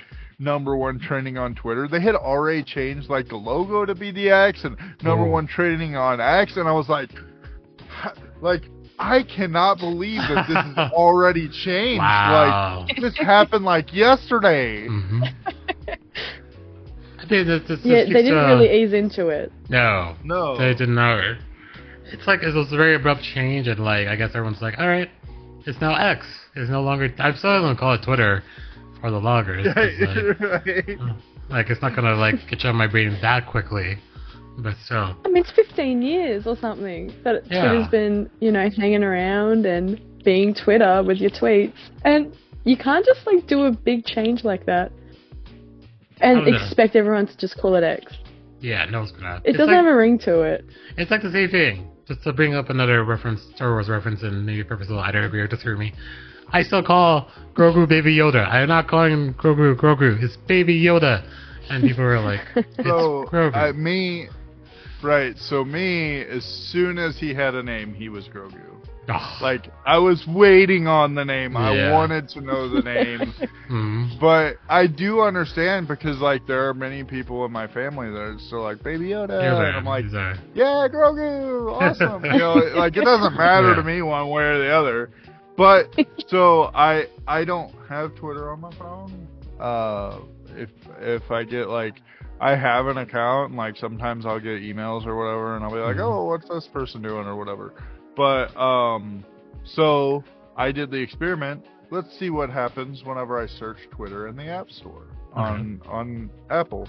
[0.41, 1.87] number one trending on Twitter.
[1.87, 5.31] They had already changed like the logo to be the X and number Oh.
[5.31, 7.11] one trending on X, and I was like,
[8.41, 8.63] like.
[9.03, 12.01] I cannot believe that this is already changed.
[12.01, 12.85] Wow.
[12.87, 14.87] Like this happened like yesterday.
[14.89, 15.23] hmm
[17.19, 19.51] I think this, this, this Yeah, they didn't to- really ease into it.
[19.71, 20.59] No, No.
[20.59, 21.19] they did not.
[22.13, 24.87] It's like it was a very abrupt change, and like I guess everyone's like, all
[24.89, 25.09] right,
[25.67, 26.27] it's now X.
[26.55, 27.09] It's no longer.
[27.19, 28.43] I'm still gonna call it Twitter
[29.01, 29.67] for the loggers.
[29.67, 30.87] 'cause, like, Right.
[30.87, 31.17] Mm,
[31.49, 33.99] like, it's not gonna like get you on my brain that quickly,
[34.59, 35.17] but still.
[35.25, 37.69] I mean, it's 15 years or something that Yeah.
[37.69, 41.73] Twitter's been, you know, hanging around and being Twitter with your tweets.
[42.05, 44.93] And you can't just, like, do a big change like that.
[46.23, 46.57] and Oh, no.
[46.57, 48.13] expect everyone to just call it X.
[48.61, 49.37] Yeah, no one's gonna.
[49.37, 50.67] It it's doesn't like, have a ring to it.
[50.99, 51.89] It's like the same thing.
[52.07, 55.41] Just to bring up another reference, Star Wars reference, and maybe purposeful, I don't agree
[55.41, 55.95] or disagree with me.
[56.53, 58.47] I still call Grogu Baby Yoda.
[58.49, 60.23] I'm not calling him Grogu Grogu.
[60.23, 61.23] It's Baby Yoda.
[61.71, 63.55] And people are like, it's So Grogu.
[63.55, 64.29] I, me,
[65.03, 65.37] right?
[65.39, 68.61] So me, as soon as he had a name, he was Grogu.
[69.13, 71.57] Oh, Like I was waiting on the name.
[71.57, 73.33] I wanted to know the name.
[73.71, 78.21] mm, But I do understand because like there are many people in my family that
[78.21, 79.69] are still like Baby Yoda, Yoda.
[79.69, 80.13] and I'm like, He's
[80.55, 82.25] yeah, Grogu, awesome.
[82.25, 83.77] you know, like it doesn't matter Yeah.
[83.77, 85.11] to me one way or the other.
[85.61, 85.95] But
[86.29, 89.29] so I I don't have Twitter on my phone.
[89.61, 90.21] Uh,
[90.57, 90.71] if
[91.01, 92.01] if I get like
[92.41, 95.77] I have an account and like sometimes I'll get emails or whatever and I'll be
[95.77, 96.01] like, Mhm.
[96.11, 97.75] oh, what's this person doing or whatever.
[98.17, 99.23] But um,
[99.65, 100.25] so
[100.57, 101.67] I did the experiment.
[101.91, 106.89] Let's see what happens whenever I search Twitter in the App Store on on Apple.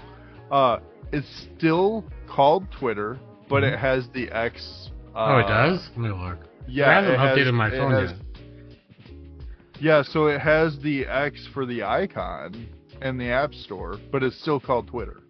[0.50, 0.78] Uh,
[1.12, 3.18] it's still called Twitter,
[3.50, 3.74] but Mhm.
[3.74, 4.90] it has the X.
[5.14, 5.90] Uh, oh, it does?
[5.90, 6.38] Let me look.
[6.66, 8.20] Yeah, I haven't it has- updated my phone has- yet.
[9.82, 12.68] Yeah, so it has the X for the icon
[13.00, 15.22] and the App Store, but it's still called Twitter.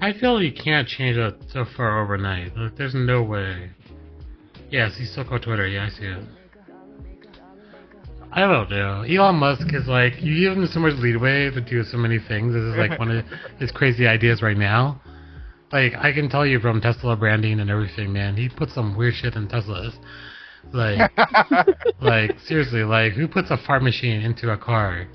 [0.00, 2.56] I feel you can't change it so far overnight.
[2.56, 3.70] Like, there's no way.
[4.68, 5.64] Yes, he's still called Twitter.
[5.64, 6.24] Yeah, I see it.
[8.32, 9.02] I don't know.
[9.02, 12.52] Elon Musk is like you give him so much leeway to do so many things.
[12.52, 13.24] This is like one of
[13.60, 15.00] his crazy ideas right now.
[15.70, 18.36] Like I can tell you from Tesla branding and everything, man.
[18.36, 19.96] He put some weird shit in Teslas.
[20.72, 21.10] Like,
[22.00, 25.06] like seriously, like who puts a fart machine into a car?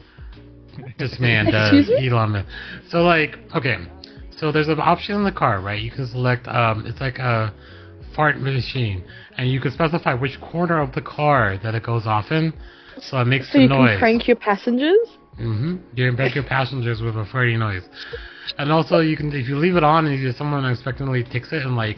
[0.97, 1.89] This man does.
[1.99, 2.45] Elon.
[2.89, 3.77] So like, okay,
[4.37, 5.81] so there's an option in the car, right?
[5.81, 6.47] You can select.
[6.47, 7.53] Um, it's like a
[8.15, 9.03] fart machine,
[9.37, 12.53] and you can specify which corner of the car that it goes off in,
[12.99, 13.89] so it makes So the you noise.
[13.91, 15.07] can prank your passengers.
[15.39, 15.77] Mm-hmm.
[15.95, 17.83] You can prank your passengers with a farty noise,
[18.57, 21.63] and also you can if you leave it on and you, someone unexpectedly takes it
[21.63, 21.97] and like,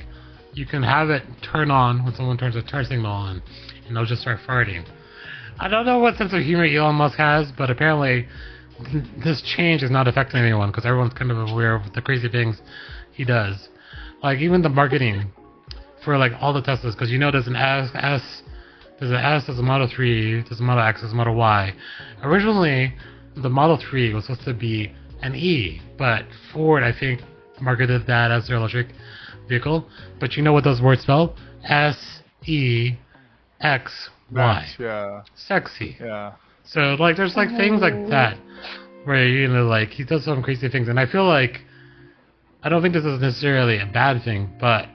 [0.53, 3.41] you can have it turn on when someone turns a turn signal on,
[3.87, 4.85] and they'll just start farting.
[5.59, 8.27] I don't know what sense of humor Elon Musk has, but apparently
[9.23, 12.61] this change is not affecting anyone because everyone's kind of aware of the crazy things
[13.13, 13.69] he does.
[14.21, 15.31] Like even the marketing
[16.03, 18.41] for like all the Teslas, because you know there's an S, S,
[18.99, 21.73] there's an S, there's a Model 3, there's a Model X, there's a Model Y.
[22.23, 22.93] Originally,
[23.35, 27.21] the Model 3 was supposed to be an E, but Ford, I think,
[27.61, 28.87] marketed that as their electric
[29.47, 29.85] vehicle.
[30.19, 31.35] But you know what those words spell?
[31.63, 32.93] S E
[33.61, 34.67] X Y.
[34.79, 35.97] Yeah, Sexy.
[35.99, 36.33] yeah.
[36.63, 38.09] So like there's like things like Oh.
[38.09, 38.37] that
[39.05, 41.61] where you know like he does some crazy things and I feel like
[42.63, 44.87] I don't think this is necessarily a bad thing, but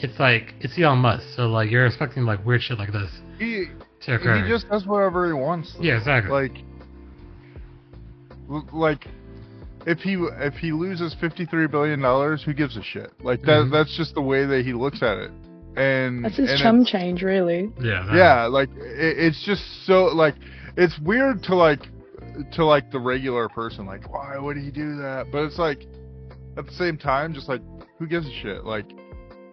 [0.00, 3.66] it's like it's Elon Musk, so like you're expecting like weird shit like this He
[4.02, 4.42] to occur.
[4.44, 5.74] he just does whatever he wants.
[5.74, 5.82] though.
[5.82, 6.30] yeah, exactly.
[6.32, 6.64] Like,
[8.72, 9.06] like,
[9.86, 13.10] if he if he loses fifty three billion dollars, who gives a shit?
[13.22, 13.70] Like that Mhm.
[13.72, 15.30] that's just the way that he looks at it.
[15.76, 17.70] And That's his and chum change, really.
[17.80, 20.34] yeah, that- yeah like it, it's just so like
[20.76, 21.86] it's weird to like
[22.52, 25.86] to like the regular person like why would he do that but it's like
[26.56, 27.60] at the same time just like
[27.98, 28.86] who gives a shit like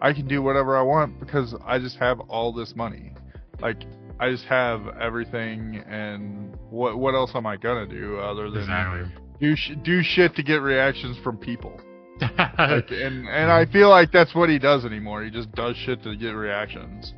[0.02, 3.12] i can do whatever i want because i just have all this money
[3.60, 3.82] like
[4.20, 9.12] i just have everything and what what else am i gonna do other than exactly.
[9.40, 11.80] Do sh- do shit to get reactions from people
[12.20, 12.30] like,
[12.90, 16.16] and and i feel like that's what he does anymore he just does shit to
[16.16, 17.12] get reactions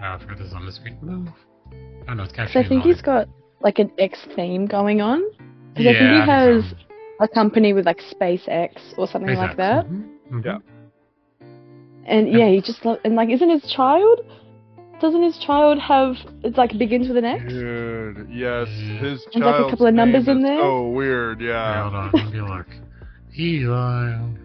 [0.00, 0.98] I'll put this on the screen.
[1.00, 1.28] Move.
[2.08, 2.60] Oh no, it's So.
[2.60, 3.26] I think he's got
[3.62, 5.22] like an X theme going on.
[5.76, 6.76] yeah, I think he has so.
[7.20, 9.56] a company with like SpaceX or something like SpaceX.
[9.56, 9.86] that.
[9.86, 10.44] Mhm, mhm.
[10.44, 10.58] Yeah.
[12.06, 12.38] And Yeah.
[12.38, 14.20] yeah, he just lo- and like, isn't his child?
[15.04, 16.14] Doesn't his child have?
[16.42, 17.42] It's like begins with an X.
[17.46, 18.98] Dude, yes, Yeah.
[19.00, 20.58] his There's like a couple of numbers in is there.
[20.62, 21.82] So weird, Yeah, yeah.
[21.82, 22.66] hold on, let me look.
[23.38, 24.38] Elon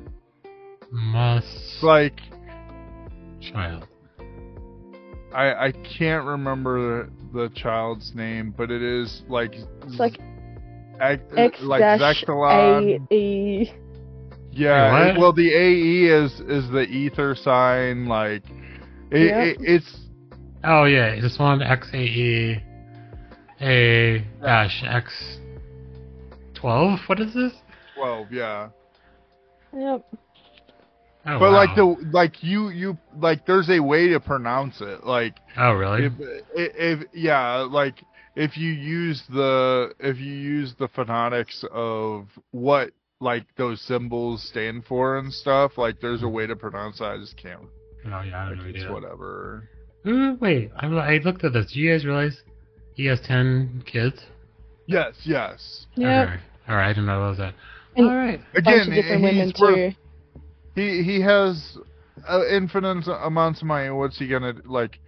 [0.92, 2.20] Musk Like
[3.40, 3.88] child.
[5.34, 10.20] I I can't remember the child's name, but it is like It's like
[11.00, 13.72] ag- uh, X like dash A E.
[14.52, 18.08] Yeah, Wait, well the AE is is the ether sign.
[18.08, 18.44] Like
[19.10, 19.42] it, Yeah.
[19.44, 19.96] it, it's
[20.64, 22.62] Oh yeah, this one XAE
[23.62, 25.40] A dash X
[26.54, 27.00] twelve.
[27.08, 27.54] What is this?
[27.96, 28.70] twelve, yeah.
[29.74, 30.06] Yep.
[31.26, 31.52] Oh, but wow.
[31.52, 35.06] like the like you you like there's a way to pronounce it.
[35.06, 36.06] Like oh really?
[36.06, 38.04] if, if, if yeah like
[38.36, 44.86] if you use the if you use the phonetics of what like those symbols stand
[44.86, 47.68] for and stuff like there's a way to pronounce that i just can't
[48.06, 49.68] oh yeah, I have like, no it's whatever
[50.08, 51.72] Ooh, wait, I, I looked at this.
[51.74, 52.42] Do you guys realize
[52.94, 54.22] he has ten kids?
[54.88, 56.28] yes yes Yep.
[56.30, 56.44] Okay.
[56.68, 57.54] All right, I didn't know that was that.
[57.96, 58.42] And All right.
[58.56, 59.94] Again, of different women he's worth,
[60.76, 61.78] he he has
[62.28, 63.90] uh, infinite amounts of money.
[63.90, 65.00] What's he gonna like?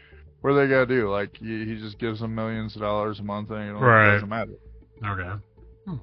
[0.42, 1.10] What are they gonna do?
[1.10, 4.14] Like he, he just gives them millions of dollars a month, and it Right.
[4.14, 4.54] doesn't matter.
[5.06, 5.98] Okay.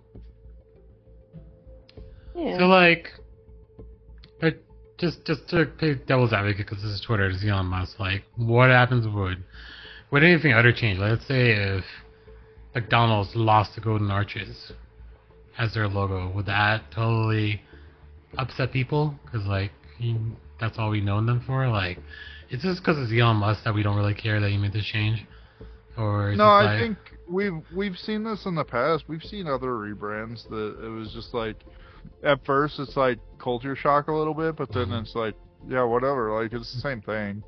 [2.36, 2.58] Yeah.
[2.58, 3.10] So like,
[4.40, 4.62] but
[4.98, 7.98] just just to play devil's advocate, because this is Twitter, it's Elon Musk.
[7.98, 9.44] Like, what happens would
[10.10, 10.98] would anything other change?
[10.98, 11.84] Let's say if
[12.74, 14.72] McDonald's lost the Golden Arches
[15.56, 17.62] as their logo, would that totally
[18.36, 19.14] upset people?
[19.24, 19.72] Because like,
[20.60, 21.68] that's all we know them for.
[21.68, 21.98] Like,
[22.50, 24.84] is this because it's Elon Musk that we don't really care that he made this
[24.84, 25.24] change?
[25.96, 29.04] Or is No, I like, think we've we've seen this in the past.
[29.08, 31.56] We've seen other rebrands that it was just like
[32.22, 35.34] at first it's like culture shock a little bit, but then it's like
[35.68, 36.40] yeah, whatever.
[36.42, 37.42] Like it's the same thing.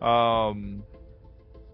[0.00, 0.82] Um,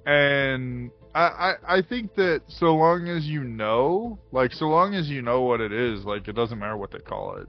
[0.06, 5.08] and I, I I think that so long as you know, like so long as
[5.08, 7.48] you know what it is, like it doesn't matter what they call it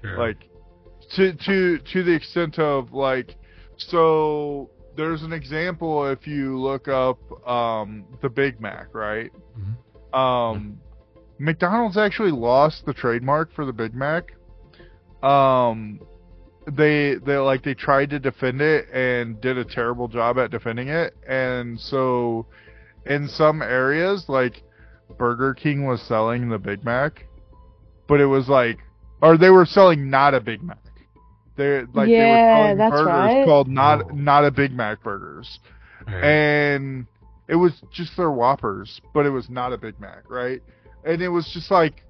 [0.00, 0.16] Sure.
[0.16, 0.48] like
[1.16, 3.36] to to to the extent of like
[3.76, 7.18] so there's an example if you look up
[7.48, 9.30] um the Big Mac, right?
[9.58, 10.16] Mhm.
[10.18, 10.80] Um
[11.40, 14.32] McDonald's actually lost the trademark for the Big Mac.
[15.22, 16.00] Um
[16.70, 20.88] they they like they tried to defend it and did a terrible job at defending
[20.88, 22.46] it and so
[23.06, 24.62] in some areas like
[25.18, 27.26] Burger King was selling the Big Mac
[28.06, 28.78] but it was like
[29.22, 30.78] or they were selling not a Big Mac.
[31.56, 33.44] They like they were selling that's burgers right.
[33.46, 34.14] called not Oh.
[34.14, 35.58] not a Big Mac burgers.
[36.06, 36.24] Right.
[36.24, 37.06] And
[37.48, 40.62] it was just their Whoppers, but it was not a Big Mac, right?
[41.04, 42.02] And it was just like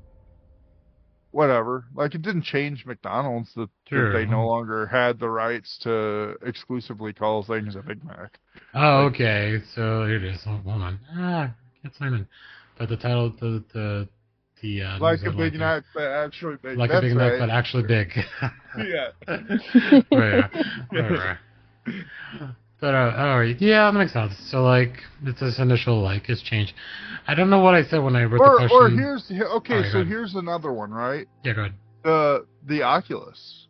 [1.30, 1.84] whatever.
[1.94, 4.12] Like it didn't change McDonald's that, Sure.
[4.12, 8.38] that they no longer had the rights to exclusively call things a Big Mac.
[8.74, 9.58] Oh, okay.
[9.74, 10.42] So here it is.
[10.44, 10.98] Hold on.
[11.16, 11.50] Ah,
[11.82, 12.28] can't sign in.
[12.78, 14.08] But the title, the the
[14.62, 16.78] the uh, Like a Big Mac, but actually big.
[16.78, 17.40] like a Big Mac, right.
[17.40, 18.12] but actually big.
[18.78, 19.10] yeah.
[20.12, 20.50] right,
[20.92, 21.36] right, right.
[22.80, 24.32] But uh, all right, yeah, that makes sense.
[24.50, 24.92] So like,
[25.24, 26.72] it's this initial like it's changed.
[27.26, 28.76] I don't know what I said when I wrote the Or question.
[28.76, 31.26] or here's here- okay, Alright, go so here's another one, right?
[31.44, 31.74] yeah, go ahead.
[32.04, 33.66] The the Oculus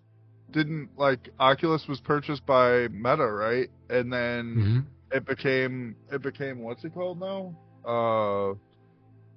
[0.53, 3.69] didn't like Oculus was purchased by Meta, right?
[3.89, 4.79] And then hmm
[5.13, 7.53] it became it became what's it called now?
[7.85, 8.55] Uh,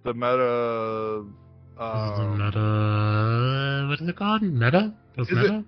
[0.03, 1.26] the Meta.
[1.26, 3.88] This is the Uh, meta.
[3.89, 4.43] What is it called?
[4.43, 4.93] Meta?
[5.17, 5.63] Is it- meta.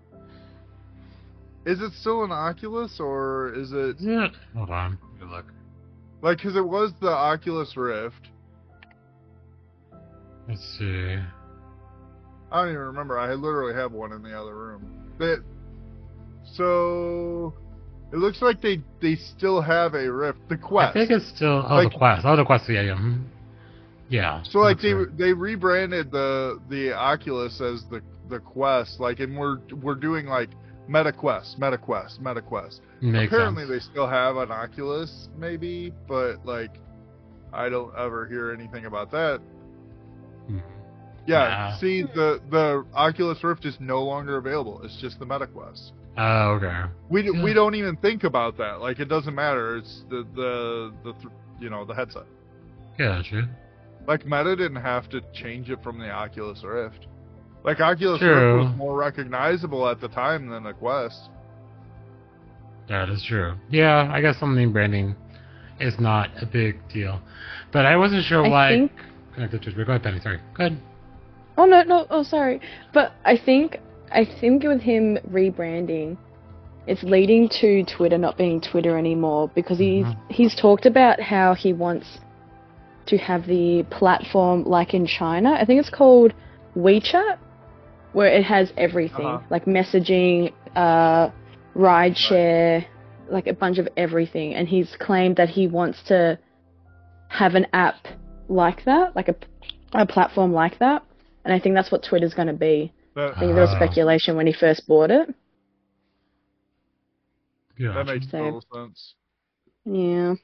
[1.65, 3.97] Is it still an Oculus or is it?
[3.99, 4.27] Yeah.
[4.55, 4.97] Hold on.
[5.19, 5.45] Good luck.
[6.21, 8.29] like because it was the Oculus Rift?
[10.47, 11.17] Let's see.
[12.51, 13.17] I don't even remember.
[13.17, 15.11] I literally have one in the other room.
[15.17, 15.39] But
[16.53, 17.53] so
[18.13, 20.39] it looks like they they still have a Rift.
[20.49, 20.91] The Quest.
[20.91, 21.65] I think it's still.
[21.67, 22.21] Oh, Like- the Quest.
[22.25, 22.69] Oh, the Quest.
[22.69, 22.93] Yeah, yeah.
[22.93, 23.23] mhm.
[24.07, 24.43] Yeah.
[24.43, 25.17] So like they right.
[25.17, 30.49] they rebranded the the Oculus as the the Quest, like, and we're we're doing like
[30.87, 32.81] Meta Quest, Meta Quest, Meta Quest.
[33.01, 33.85] Makes Apparently sense.
[33.85, 36.71] they still have an Oculus, maybe, but like
[37.53, 39.39] I don't ever hear anything about that.
[40.49, 40.61] Mhm.
[41.25, 41.77] Yeah, Nah.
[41.77, 44.81] see the the Oculus Rift is no longer available.
[44.83, 45.93] It's just the Meta Quest.
[46.17, 46.83] Oh, okay.
[47.09, 48.79] We d- we don't even think about that.
[48.79, 49.77] Like it doesn't matter.
[49.77, 52.25] It's the the the th- you know the headset.
[52.99, 53.45] Yeah, true.
[54.07, 57.07] Like Meta didn't have to change it from the Oculus Rift.
[57.65, 58.57] Like Oculus True.
[58.57, 61.29] Rift was more recognizable at the time than the Quest.
[62.87, 63.55] That is true.
[63.71, 65.15] Yeah, I guess something branding
[65.79, 67.19] is not a big deal,
[67.73, 68.69] but I wasn't sure I why.
[68.69, 68.91] think-
[69.33, 70.19] Connected to Go ahead, Penny.
[70.21, 70.37] Sorry.
[70.53, 70.77] Go ahead.
[71.57, 72.61] Oh no, no, oh sorry.
[72.93, 73.79] But I think
[74.11, 76.15] I think with him rebranding,
[76.87, 80.17] it's leading to Twitter not being Twitter anymore because he's Mhm.
[80.29, 82.19] he's talked about how he wants
[83.07, 85.51] to have the platform like in China.
[85.59, 86.33] I think it's called
[86.77, 87.37] WeChat,
[88.15, 89.45] where it has everything Uh-huh.
[89.49, 91.29] like messaging, uh,
[91.75, 92.85] rideshare,
[93.29, 94.53] like a bunch of everything.
[94.55, 96.39] And he's claimed that he wants to
[97.27, 98.07] have an app
[98.47, 99.35] like that, like a,
[99.93, 101.03] a platform like that.
[101.43, 102.93] And I think that's what Twitter's going to be.
[103.17, 103.79] I That, think there was Ah.
[103.81, 105.27] speculation when he first bought it.
[107.77, 107.93] Yeah.
[107.93, 109.15] that makes So- total sense.
[109.85, 110.35] Yeah.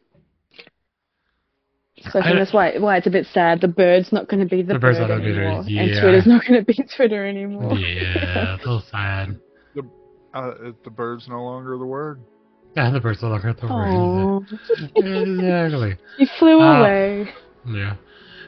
[2.12, 3.62] So I I- think that's why why it's a bit sad.
[3.62, 6.02] The bird's not going to be the, The bird's bird not gonna be anymore, and.
[6.02, 7.74] Twitter's not going to be Twitter anymore.
[7.78, 9.40] Yeah, a little sad.
[10.34, 10.52] Uh,
[10.86, 12.22] the bird's no longer the word.
[12.78, 14.48] Yeah, the bird's no longer the word.
[14.96, 15.98] Exactly.
[16.18, 17.30] He flew Uh, away.
[17.68, 17.96] Yeah,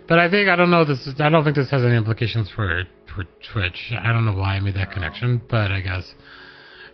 [0.07, 1.05] but I think I don't know this.
[1.07, 2.83] Is, I don't think this has any implications for
[3.13, 3.91] for Twitch.
[3.99, 6.13] I don't know why I made that connection, but I guess.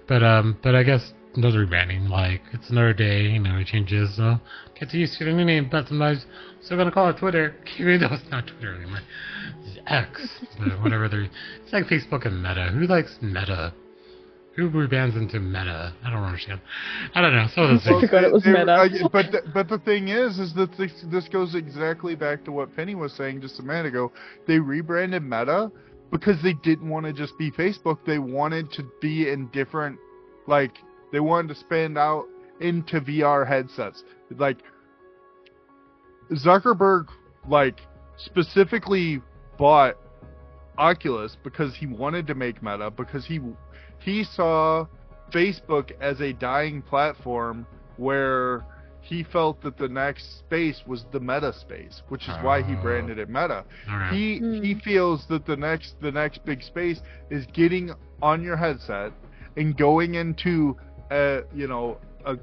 [0.07, 2.10] But um, but I guess another rebranding.
[2.10, 4.16] Like it's another day, you know, it changes.
[4.16, 4.40] So
[4.80, 6.26] get used to the new name, but sometimes
[6.62, 9.00] still gonna call it Twitter, even though it's not Twitter anymore.
[9.66, 10.28] It's X,
[10.82, 11.30] whatever they're.
[11.64, 12.70] It's like Facebook and Meta.
[12.74, 13.74] Who likes Meta?
[14.56, 15.94] Who rebrands into Meta?
[16.04, 16.60] I don't understand.
[17.16, 17.48] I don't know.
[17.54, 18.74] Some of I forgot it was meta.
[18.74, 22.52] Uh, but the, but the thing is, is that this, this goes exactly back to
[22.52, 24.12] what Penny was saying just a minute ago.
[24.48, 25.72] They rebranded Meta
[26.12, 28.00] because they didn't want to just be Facebook.
[28.06, 29.98] They wanted to be in different,
[30.46, 30.74] like
[31.12, 32.26] they wanted to spend out
[32.60, 34.03] into VR headsets.
[34.38, 34.57] Like
[36.32, 37.07] Zuckerberg,
[37.47, 37.80] like
[38.18, 39.22] specifically
[39.57, 39.95] bought
[40.78, 43.39] Oculus because he wanted to make Meta because he
[43.99, 44.86] he saw
[45.32, 47.66] Facebook as a dying platform
[47.97, 48.64] where
[49.01, 52.82] he felt that the next space was the meta space, which is why he Oh.
[52.82, 53.64] branded it Meta.
[53.89, 54.14] Alright.
[54.14, 54.62] He Hmm.
[54.64, 57.91] he feels that the next the next big space is getting
[58.22, 59.12] on your headset
[59.57, 60.78] and going into
[61.12, 62.38] a you know a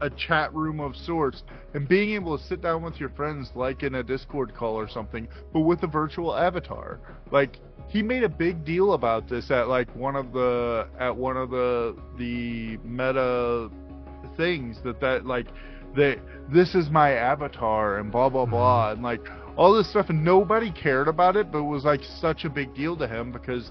[0.00, 1.42] a chat room of sorts
[1.74, 4.88] and being able to sit down with your friends like in a Discord call or
[4.88, 7.00] something, but with a virtual avatar.
[7.30, 11.36] Like he made a big deal about this at like one of the at one
[11.36, 13.70] of the the meta
[14.36, 15.46] things that that like
[15.94, 16.18] that
[16.52, 18.94] this is my avatar and blah blah blah mm-hmm.
[18.94, 19.26] and like
[19.56, 22.74] all this stuff and nobody cared about it but it was like such a big
[22.74, 23.70] deal to him because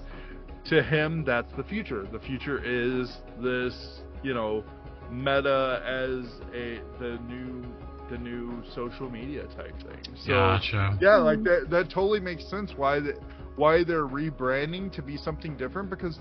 [0.64, 4.64] to him that's the future the future is this you know
[5.10, 7.64] meta as a the new
[8.10, 10.98] the new social media type thing so Gotcha.
[11.00, 13.18] yeah like that that totally makes sense why that
[13.54, 16.18] why they're rebranding to be something different because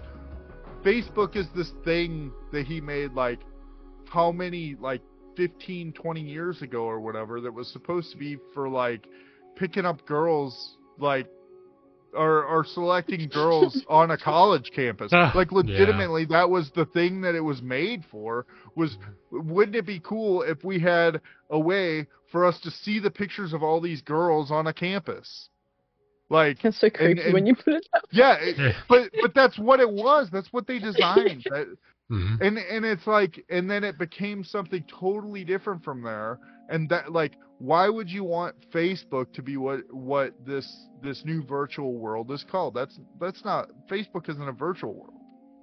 [0.83, 3.39] facebook is this thing that he made like
[4.07, 5.01] how many like
[5.35, 9.07] 15 20 years ago or whatever that was supposed to be for like
[9.55, 11.27] picking up girls like
[12.15, 15.57] or or selecting girls on a college campus Ah, like yeah.
[15.57, 18.45] legitimately that was the thing that it was made for
[18.75, 18.97] was
[19.31, 23.53] wouldn't it be cool if we had a way for us to see the pictures
[23.53, 25.49] of all these girls on a campus
[26.29, 28.03] like It's so creepy and- when you put it up.
[28.11, 31.75] yeah it, but but that's what it was that's what they designed That-
[32.11, 32.39] Mhm.
[32.39, 36.37] and and it's like and then it became something totally different from there
[36.69, 41.43] and that like why would you want facebook to be what what this this new
[41.43, 42.73] virtual world is called?
[42.73, 45.13] That's that's not facebook isn't a virtual world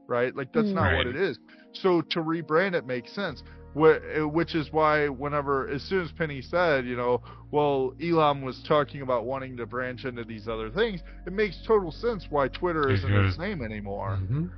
[0.08, 0.34] right?
[0.36, 1.38] Like that's not what it is.
[1.72, 3.42] So to rebrand it makes sense
[3.74, 8.62] uh, which is why whenever as soon as penny said you know well elon was
[8.68, 12.90] talking about wanting to branch into these other things it makes total sense why twitter
[12.90, 13.30] isn't does.
[13.30, 14.18] its name anymore.
[14.22, 14.50] Mhm.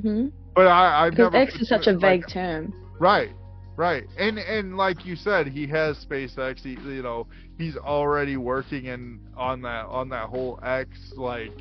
[0.00, 2.74] hmm but i i've Because never X is such Twi- a like, vague term.
[3.00, 3.30] Right,
[3.78, 6.60] right, and and like you said, he has SpaceX.
[6.60, 7.26] He, you know,
[7.56, 11.52] he's already working in on that on that whole X like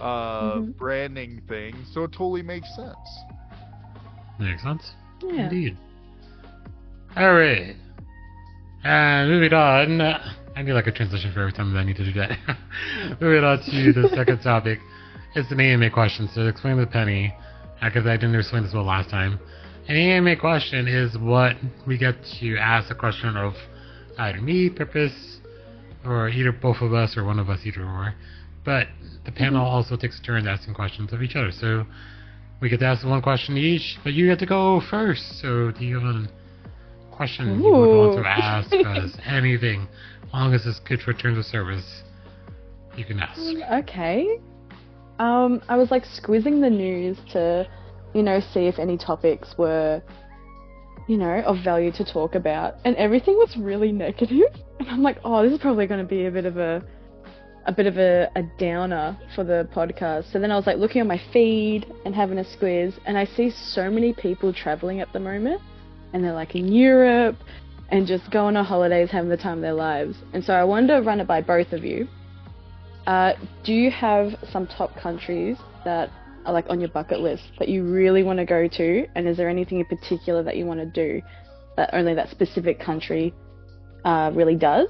[0.00, 0.76] uh Mhm.
[0.78, 1.74] branding thing.
[1.92, 2.96] So it totally makes sense.
[4.38, 4.92] Makes sense.
[5.22, 5.42] Yeah.
[5.50, 5.76] Indeed.
[7.16, 7.74] Alright.
[8.84, 10.00] And moving on.
[10.00, 12.38] I need like a transition for every time that I need to do that.
[13.20, 14.78] moving on to the second topic.
[15.34, 16.28] It's an AMA question.
[16.32, 17.34] So explain the Penny,
[17.82, 19.38] because I didn't explain this well last time.
[19.88, 23.54] An AMA question is what we get to ask a question of
[24.18, 25.38] either me, Purpose,
[26.04, 28.14] or either both of us or one of us, either or.
[28.66, 28.88] But
[29.24, 31.50] the panel also takes turns asking questions of each other.
[31.52, 31.86] So
[32.60, 35.40] we get to ask one question each, but you get to go first.
[35.40, 36.28] So do you have a
[37.10, 39.18] question you would want to ask us?
[39.26, 39.88] Anything,
[40.22, 42.02] as long as it's good for terms of service,
[42.94, 43.40] you can ask.
[43.84, 44.38] Okay.
[45.18, 47.66] Um, I was like squeezing the news to,
[48.14, 50.02] you know, see if any topics were,
[51.06, 54.52] you know, of value to talk about, and everything was really negative.
[54.80, 56.80] And I'm like, oh, this is probably going to be a bit of a,
[57.66, 60.32] a bit of a, a downer for the podcast.
[60.32, 63.24] So then I was like looking on my feed and having a squiz, and I
[63.24, 65.60] see so many people traveling at the moment,
[66.12, 67.34] and they're like in Europe,
[67.90, 70.16] and just going on holidays, having the time of their lives.
[70.32, 72.06] And so I wanted to run it by both of you.
[73.06, 73.32] Uh,
[73.64, 76.10] do you have some top countries that
[76.52, 79.06] like on your bucket list that you really want to go to?
[79.14, 81.22] And is there anything in particular that you want to do
[81.76, 83.34] that only that specific country
[84.04, 84.88] uh, really does?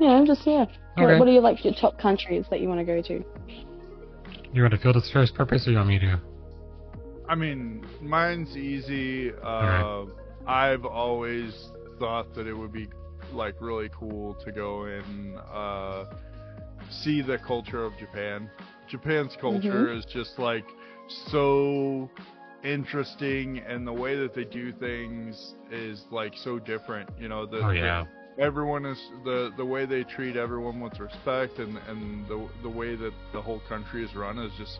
[0.00, 0.66] Yeah, just yeah.
[0.94, 1.18] What, Okay.
[1.18, 3.24] what are your like your top countries that you want to go to?
[4.52, 6.20] You want to fill this first purpose, or you want me to?
[7.28, 9.32] I mean, mine's easy.
[9.32, 10.08] Uh, Alright.
[10.46, 12.88] I've always thought that it would be
[13.32, 16.04] like really cool to go and uh,
[16.90, 18.48] see the culture of Japan.
[18.88, 20.64] Japan's culture is just like
[21.30, 22.10] so
[22.64, 27.08] interesting, and the way that they do things is like so different.
[27.18, 28.06] You know, the, Oh the-
[28.38, 32.94] everyone is the the way they treat everyone with respect and and the the way
[32.96, 34.78] that the whole country is run is just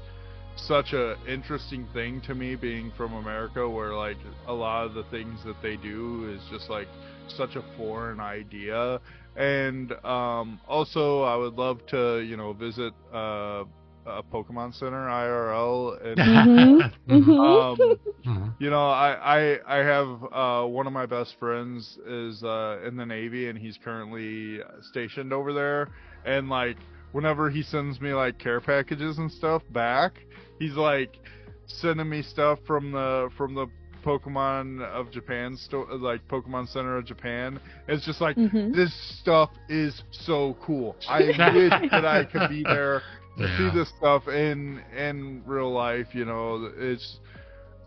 [0.57, 4.17] such a interesting thing to me being from America where like
[4.49, 6.89] a lot of the things that they do is just like
[7.29, 9.01] such a foreign idea
[9.37, 13.65] and um also I would love to you know visit uh
[14.07, 17.39] a Pokemon Center IRL and Mhm, mhm.
[17.41, 18.55] um Mhm.
[18.59, 22.97] you know, I I I have uh, one of my best friends is uh, in
[22.97, 25.89] the Navy and he's currently stationed over there.
[26.25, 26.77] And like,
[27.13, 30.13] whenever he sends me like care packages and stuff back,
[30.59, 31.19] he's like
[31.67, 33.67] sending me stuff from the from the
[34.05, 37.61] Pokemon of Japan store, like Pokemon Center of Japan.
[37.89, 38.73] It's just like Mhm.
[38.73, 40.97] this stuff is so cool.
[41.07, 43.05] I wish that I could be there
[43.39, 46.09] to see this stuff in in real life.
[46.15, 47.21] You know, it's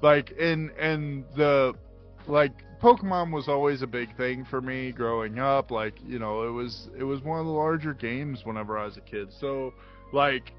[0.01, 1.73] like and and the
[2.27, 5.71] like Pokemon was always a big thing for me growing up.
[5.71, 8.97] Like you know, it was it was one of the larger games whenever I was
[8.97, 9.29] a kid.
[9.39, 9.73] So
[10.13, 10.53] like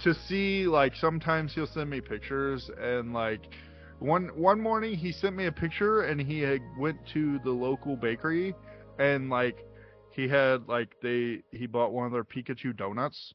[0.00, 3.40] to see like sometimes he'll send me pictures and like
[4.00, 7.96] one one morning he sent me a picture and he had went to the local
[7.96, 8.54] bakery
[8.98, 9.64] and like
[10.10, 13.34] he had like they he bought one of their Pikachu donuts.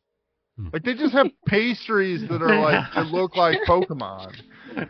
[0.73, 4.33] Like they just have pastries that are like that look like Pokemon.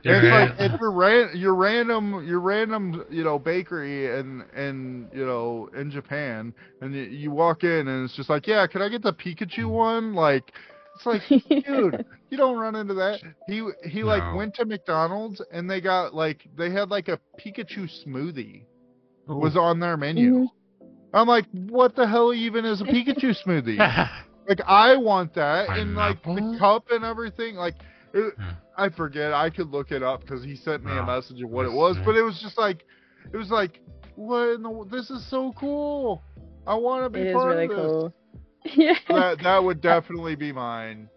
[0.04, 0.50] It's right.
[0.50, 5.70] like it's your ran your random your random you know bakery and and you know
[5.76, 9.04] in Japan and you, you walk in and it's just like yeah can I get
[9.04, 10.52] the Pikachu one like
[10.96, 11.22] it's like
[11.66, 16.14] dude you don't run into that he he like went to McDonald's and they got
[16.14, 18.64] like they had like a Pikachu smoothie
[19.30, 19.36] Ooh.
[19.36, 20.48] was on their menu Mhm.
[21.14, 23.78] I'm like what the hell even is a Pikachu smoothie
[24.50, 27.76] like I want that and like the cup and everything like
[28.14, 28.52] it, Yeah.
[28.78, 31.66] I forget I could look it up because he sent me a message of what
[31.66, 32.06] it was nice.
[32.06, 32.84] but it was just like
[33.32, 33.80] it was like
[34.16, 36.22] what in the, this is so cool
[36.68, 38.14] I want to be It is part really of this cool.
[38.76, 38.94] Yeah.
[39.08, 41.10] that that would definitely be mine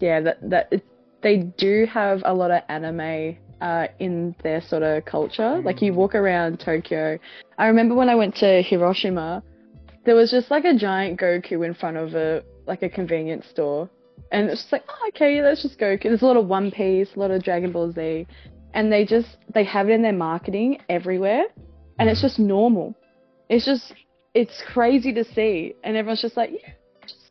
[0.00, 0.84] yeah, that that it,
[1.22, 5.60] they do have a lot of anime uh, in their sort of culture.
[5.64, 7.18] Like you walk around Tokyo.
[7.58, 9.42] I remember when I went to Hiroshima,
[10.04, 13.88] there was just like a giant Goku in front of a like a convenience store,
[14.32, 16.04] and it's just like, oh, okay, let's just Goku.
[16.04, 18.26] There's a lot of One Piece, a lot of Dragon Ball Z,
[18.74, 21.44] and they just they have it in their marketing everywhere,
[21.98, 22.26] and it's mm-hmm.
[22.26, 22.94] just normal.
[23.48, 23.94] It's just
[24.34, 27.30] it's crazy to see, and everyone's just like, yeah, just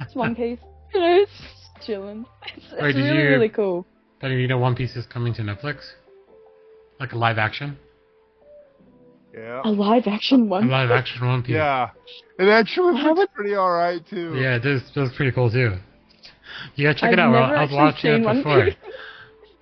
[0.00, 0.58] it's One Piece.
[0.92, 2.26] You know, it's chilling.
[2.56, 3.86] It's, it's Wait, really, you- really cool.
[4.20, 5.80] But you know One Piece is coming to Netflix?
[6.98, 7.76] Like a live action?
[9.36, 10.64] Yeah A live action one.
[10.64, 11.54] A live action One Piece.
[11.54, 11.90] yeah
[12.38, 15.72] it actually looks would- pretty all right too Yeah, this this is pretty cool too.
[16.76, 17.30] You gotta check I've it out.
[17.32, 17.40] bro.
[17.40, 18.64] never I was actually watching seen it One before.
[18.66, 18.74] Piece.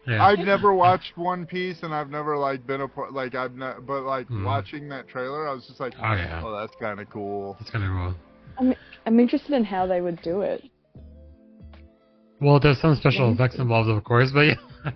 [0.04, 0.24] Yeah.
[0.26, 3.86] I've never watched One Piece and I've never like been a part like I've not
[3.86, 4.44] but like Mhm.
[4.44, 6.42] watching that trailer I was just like Oh, yeah.
[6.44, 8.14] oh that's kind of cool That's kind of cool.
[8.58, 8.74] I'm
[9.06, 10.64] I'm interested in how they would do it.
[12.40, 14.54] Well, there's some special effects involved, of course, but yeah.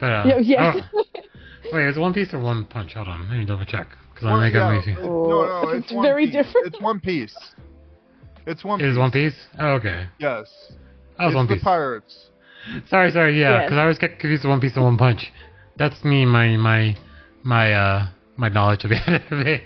[0.00, 0.80] but uh, yeah, yeah.
[0.92, 1.04] oh,
[1.72, 2.94] wait, is it One Piece or One Punch?
[2.94, 5.68] Hold on, let me double check because I Well, make yeah, a it's- no no
[5.70, 6.32] it's, It's one very piece.
[6.34, 6.66] different.
[6.66, 7.54] it's One Piece
[8.46, 9.34] it's One It Piece is One Piece?
[9.58, 10.06] Oh, okay.
[10.18, 10.46] yes
[11.18, 12.30] That was it's One the pirates
[12.88, 13.64] Sorry, sorry, yeah, Yes.
[13.64, 15.32] because I always get confused with One Piece and One Punch.
[15.76, 16.96] That's me, my my
[17.42, 18.06] my uh
[18.36, 19.60] my knowledge of anime.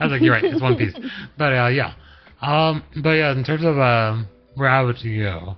[0.00, 0.94] I was like, you're right, it's One Piece.
[1.38, 1.94] But uh, yeah,
[2.40, 5.56] um, but yeah, in terms of um where I would go,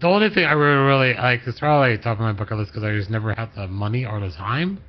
[0.00, 2.82] the only thing I really really like is probably top of my bucket list because
[2.84, 4.80] I just never had the money or the time,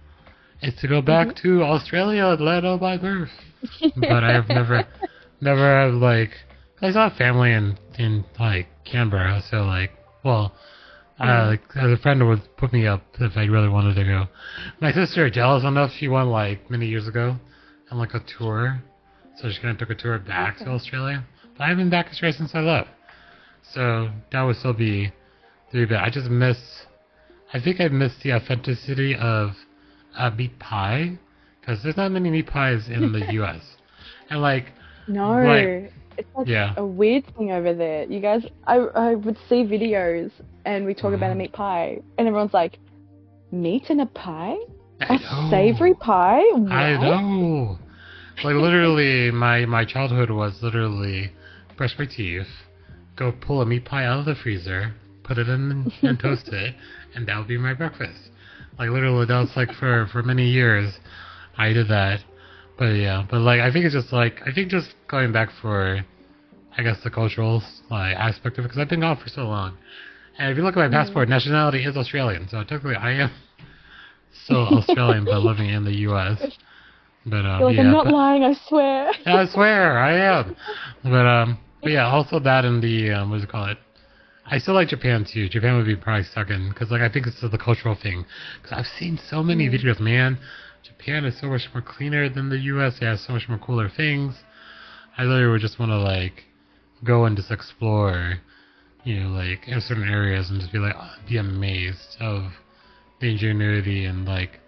[0.62, 1.60] is to go back mm-hmm.
[1.60, 3.30] to Australia, Atlanta by birth.
[3.96, 4.88] But I have never,
[5.40, 6.32] never have like,
[6.82, 9.92] I saw family in in like Canberra, so like,
[10.24, 10.54] well,
[11.20, 11.50] uh, mm-hmm.
[11.50, 14.28] like uh, as a friend would put me up if I really wanted to go.
[14.80, 17.38] My sister, jealous enough, she went like many years ago
[17.92, 18.82] on like a tour,
[19.38, 21.24] so she kind of took a tour back to Australia.
[21.58, 22.90] But I haven't been back to Australia since I left,
[23.74, 25.12] so that would still be,
[25.72, 26.04] be bad.
[26.04, 26.58] I just miss,
[27.54, 29.52] I think I miss the authenticity of
[30.18, 31.18] uh, meat pie
[31.60, 33.62] because there's not many meat pies in the U.S.
[34.30, 34.68] And like,
[35.08, 35.92] No, Right.
[36.18, 36.74] it's like Yeah.
[36.78, 38.04] a weird thing over there.
[38.06, 40.32] You guys, I I would see videos
[40.66, 41.38] and we talk about a Mhm.
[41.38, 42.78] meat pie, and everyone's like,
[43.52, 44.58] meat in a pie,
[45.02, 45.50] I a know.
[45.50, 46.44] savory pie.
[46.54, 46.72] What?
[46.72, 47.80] I know.
[48.44, 51.32] Like literally, my my childhood was literally
[51.78, 52.48] brush my teeth,
[53.16, 54.94] go pull a meat pie out of the freezer,
[55.24, 56.76] put it in and toast it,
[57.16, 58.31] and that would be my breakfast.
[58.80, 60.94] Like literally, that was like for for many years,
[61.58, 62.20] I did that.
[62.78, 66.04] But yeah, but like I think it's just like I think just going back for,
[66.78, 69.78] I guess the cultural like aspect of it because I've been gone for so long.
[70.38, 73.32] And if you look at my passport, nationality is Australian, so technically I am
[74.46, 76.42] still Australian but living in the U.S.
[77.26, 79.12] But um, like, yeah, I'm not but- lying, I swear.
[79.26, 80.56] I swear I am.
[81.04, 83.78] But um, but yeah, also that and the um, what do you call it?
[84.52, 85.48] I still like Japan too.
[85.48, 88.26] Japan would be probably second because like I think it's just the cultural thing.
[88.62, 89.74] Because I've seen so many Mm.
[89.74, 90.38] videos, man.
[90.84, 92.98] Japan is so much more cleaner than the U.S.
[93.02, 94.44] It has so much more cooler things.
[95.18, 96.44] I literally would just want to like
[97.04, 98.42] go and just explore,
[99.06, 100.96] you know, like in certain areas and just be like
[101.30, 102.52] be amazed of
[103.22, 104.60] the ingenuity and like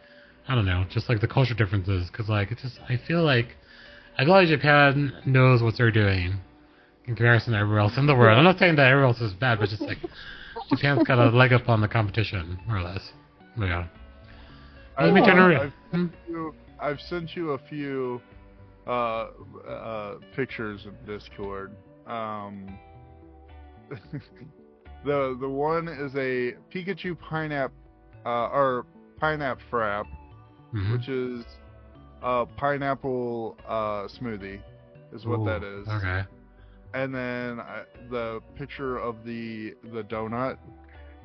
[0.47, 2.09] I don't know, just like the culture differences.
[2.09, 3.57] Because like it's just I feel like
[4.17, 6.39] I feel like Japan knows what they're doing
[7.05, 8.37] in comparison to everywhere else in the world.
[8.37, 9.97] I'm not saying that everywhere else is bad, but just like
[10.69, 13.11] Japan's got a leg up on the competition, more or less.
[13.57, 13.87] Yeah.
[14.99, 15.61] Let me turn around.
[15.61, 16.05] I've Hmm?
[16.07, 18.21] sent you- I've sent you a few
[18.87, 19.27] uh,
[19.67, 21.71] uh, pictures of Discord.
[22.07, 22.77] Um,
[25.05, 27.75] the the one is a Pikachu pineapple
[28.25, 28.85] uh, or
[29.19, 30.05] pineapple frap,
[30.73, 30.91] Mhm.
[30.93, 31.45] which is
[32.21, 34.61] a pineapple uh, smoothie,
[35.13, 35.87] is what Ooh, that is.
[35.87, 36.23] Okay.
[36.93, 40.57] And then uh, the picture of the the donut,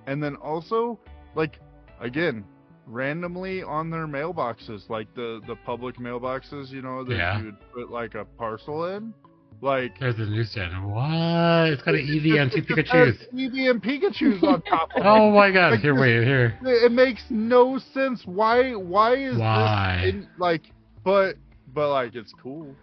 [0.06, 0.98] and then also
[1.34, 1.58] like
[2.00, 2.44] again
[2.86, 7.38] randomly on their mailboxes, like the the public mailboxes, you know that Yeah.
[7.38, 9.12] you would put like a parcel in,
[9.60, 9.98] like.
[10.00, 10.90] There's the newsstand.
[10.90, 11.70] What?
[11.72, 13.26] It's got an Eevee and two It Pikachu's.
[13.34, 16.58] Eevee and Pikachu's on top of Oh my god, Like here, this- wait, here.
[16.64, 18.22] It makes no sense.
[18.24, 18.72] Why?
[18.72, 20.00] Why is Why?
[20.04, 20.62] this in, like?
[21.04, 21.34] But
[21.74, 22.74] but like it's cool.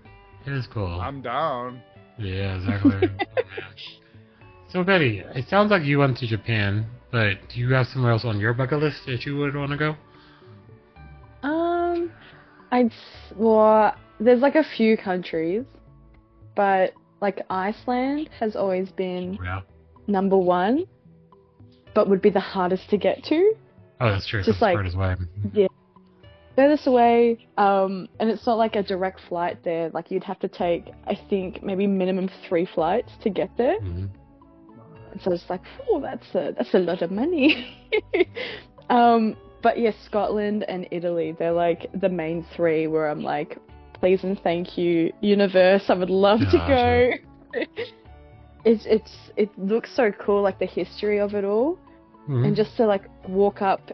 [0.46, 1.00] It is cool.
[1.02, 1.82] I'm down.
[2.18, 2.94] Yeah, exactly.
[3.04, 3.26] Oh,
[4.70, 8.26] so, Betty, it sounds like you went to Japan, but do you have somewhere else
[8.26, 9.96] on your bucket list that you would want to go?
[11.44, 12.12] Um,
[12.72, 12.92] I'd
[13.36, 15.64] well, there's like a few countries,
[16.56, 19.62] but like Iceland has always been Yeah.
[20.08, 20.86] number one,
[21.94, 23.54] but would be the hardest to get to.
[24.02, 24.40] Oh, that's true.
[24.42, 24.78] Just Just like-
[26.58, 26.94] like as way.
[26.94, 29.90] Away, um, and it's not like a direct flight there.
[29.90, 33.80] Like you'd have to take, I think, maybe minimum three flights to get there.
[33.80, 34.06] hmm
[35.12, 37.68] And so it's like, oh, that's a that's a lot of money.
[38.90, 43.58] um, but yes, Scotland and Italy, they're like the main three where I'm like,
[43.94, 45.86] please and thank you, universe.
[45.90, 47.12] I would love to go.
[48.66, 51.78] it's it's it looks so cool, like the history of it all,
[52.26, 53.92] hmm and just to like walk up,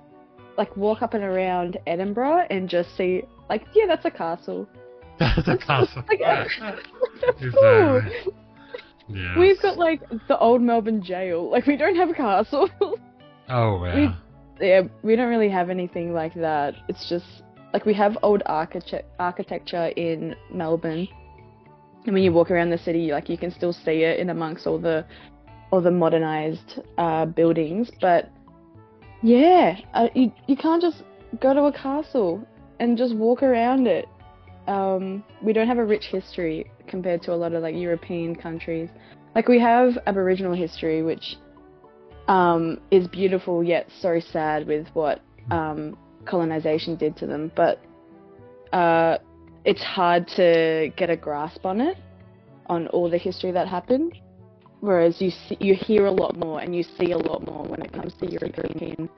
[0.62, 4.68] like walk up and around Edinburgh and just see, like, yeah, that's a castle.
[5.20, 6.04] that's a castle.
[6.08, 6.50] Like, that's
[7.42, 7.52] Exactly.
[7.52, 8.02] cool.
[9.10, 9.38] Yes.
[9.38, 11.50] We've got like the old Melbourne jail.
[11.50, 12.70] Like we don't have a castle.
[13.50, 14.16] Oh, yeah.
[14.62, 16.74] yeah, we don't really have anything like that.
[16.88, 17.26] It's just
[17.74, 21.06] like we have old architect architecture in Melbourne,
[22.06, 24.68] and when you walk around the city, like you can still see it in amongst
[24.68, 25.04] all the
[25.72, 27.92] all the modernized uh, buildings.
[28.00, 28.30] But
[29.22, 31.04] yeah, uh, you you can't just
[31.40, 32.46] go to a castle
[32.80, 34.06] and just walk around it.
[34.68, 38.90] Um, we don't have a rich history compared to a lot of like European countries.
[39.36, 41.38] Like we have Aboriginal history, which
[42.28, 47.52] um, is beautiful yet so sad with what um, colonization did to them.
[47.56, 47.80] But
[48.74, 49.18] uh,
[49.66, 51.98] it's hard to get a grasp on it,
[52.68, 54.18] on all the history that happened.
[54.82, 57.82] Whereas you see, you hear a lot more and you see a lot more when
[57.82, 59.10] it comes to European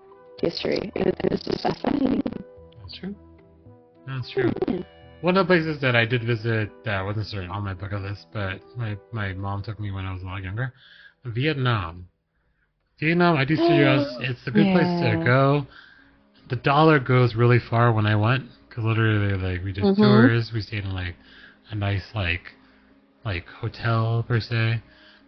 [0.41, 0.91] history.
[0.93, 2.21] It, it's just fascinating.
[2.81, 3.15] That's true.
[4.05, 4.51] That's true.
[5.21, 8.27] One of the places that I did visit that wasn't certain on my bucket list,
[8.33, 10.73] but my, my mom took me when I was a lot younger,
[11.23, 12.07] Vietnam.
[12.99, 15.65] Vietnam, I do suggest it's a good place to go.
[16.49, 20.01] The dollar goes really far when I went, because literally, like, we did Mhm.
[20.01, 21.15] tours, we stayed in, like,
[21.69, 22.51] a nice, like,
[23.23, 24.81] like, hotel, per se.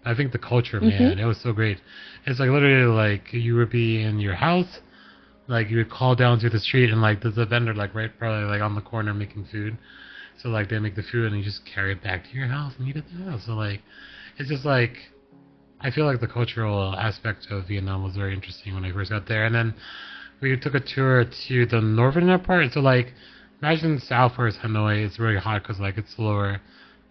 [0.05, 0.89] I think the culture, Mhm.
[0.89, 1.79] man, it was so great.
[2.25, 4.79] It's like literally like you would be in your house,
[5.47, 8.11] like you would call down to the street and like there's a vendor like right
[8.17, 9.77] probably like on the corner making food.
[10.41, 12.73] So like they make the food and you just carry it back to your house
[12.77, 13.39] and eat it there.
[13.39, 13.81] So like
[14.37, 14.97] it's just like
[15.81, 19.27] I feel like the cultural aspect of Vietnam was very interesting when I first got
[19.27, 19.45] there.
[19.45, 19.73] And then
[20.41, 22.71] we took a tour to the northern part.
[22.73, 23.13] So like
[23.61, 26.61] imagine south it's Hanoi, it's really hot because like it's lower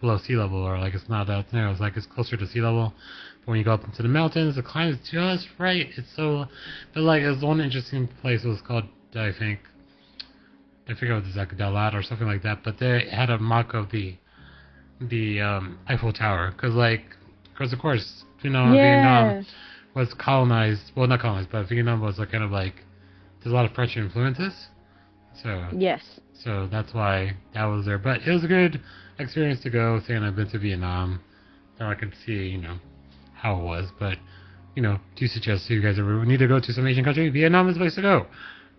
[0.01, 1.71] below sea level or like it's not that narrow.
[1.71, 2.93] It's like it's closer to sea level.
[3.41, 5.87] But when you go up into the mountains, the climb is just right.
[5.97, 6.45] It's so,
[6.93, 8.43] but like there's one interesting place.
[8.43, 8.85] It was called
[9.15, 9.59] I think
[10.87, 12.63] I forget what it's like Dalat or something like that.
[12.63, 14.15] But they had a mock of the
[14.99, 17.03] the um, Eiffel Tower because like
[17.53, 18.81] because of course you know yeah.
[18.81, 19.45] Vietnam
[19.95, 20.91] was colonized.
[20.95, 22.83] Well, not colonized, but Vietnam was like kind of like
[23.41, 24.67] there's a lot of French influences.
[25.41, 26.01] So Yes.
[26.33, 27.97] so that's why that was there.
[27.97, 28.81] But it was a good
[29.19, 31.21] experience to go, saying I've been to Vietnam.
[31.79, 32.77] Now I can see, you know,
[33.33, 33.89] how it was.
[33.99, 34.17] But,
[34.75, 37.29] you know, do suggest if you guys ever need to go to some Asian country,
[37.29, 38.27] Vietnam is the place to go.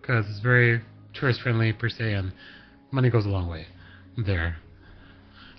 [0.01, 0.81] Because it's very
[1.13, 2.33] tourist friendly per se, and
[2.91, 3.65] money goes a long way
[4.17, 4.57] there.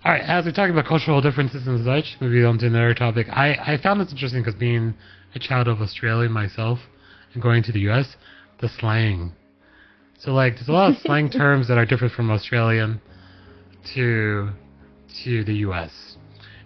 [0.05, 3.27] Alright, as we're talking about cultural differences and such, moving on to another topic.
[3.31, 4.95] I, I found this interesting because being
[5.35, 6.79] a child of Australia myself
[7.35, 8.17] and going to the U.S.,
[8.61, 9.33] the slang.
[10.19, 13.01] So like, there's a lot of slang terms that are different from Australian
[13.95, 14.51] to
[15.25, 16.17] to the U.S.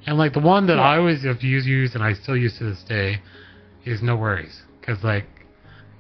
[0.07, 0.82] And like the one that Yeah.
[0.82, 3.20] I always have used, and I still use to this day
[3.84, 5.26] is no worries, because like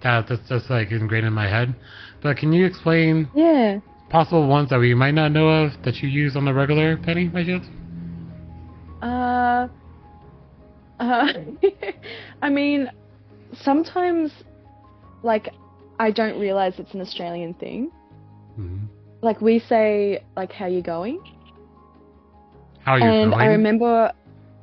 [0.02, 1.74] that that's just like ingrained in my head.
[2.22, 3.80] But can you explain Yeah.
[4.10, 7.28] possible ones that we might not know of that you use on the regular, Penny,
[7.28, 7.66] by chance?
[9.02, 9.68] Uh,
[11.00, 11.32] uh,
[12.42, 12.90] I mean,
[13.54, 14.32] sometimes,
[15.22, 15.48] like,
[15.98, 17.90] I don't realize it's an Australian thing.
[18.56, 18.78] hmm
[19.20, 21.20] Like, we say, like, how you going?
[22.84, 23.42] How you and going?
[23.42, 24.12] I remember,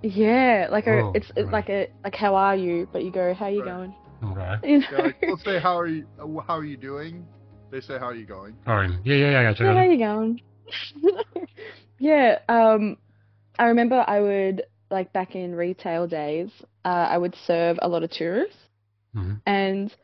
[0.03, 1.51] yeah, like, a, Oh, it's, it's right.
[1.53, 2.87] like a, like, how are you?
[2.91, 3.67] But you go, how are you Right.
[3.67, 3.95] going?
[4.23, 4.55] Okay.
[4.69, 4.85] You know?
[4.91, 6.05] Yeah, like, let's say how are you?
[6.19, 7.25] uh, How are you doing?
[7.71, 8.55] They say how are you going?
[8.67, 8.91] Alright.
[9.03, 9.63] Yeah, yeah, yeah, I gotcha.
[9.63, 9.91] Yeah, how gotcha.
[9.91, 10.41] you going?
[11.99, 12.97] yeah, um,
[13.57, 16.49] I remember I would, like, back in retail days,
[16.85, 18.55] uh, I would serve a lot of tourists.
[19.15, 19.41] Mhm.
[19.47, 19.95] and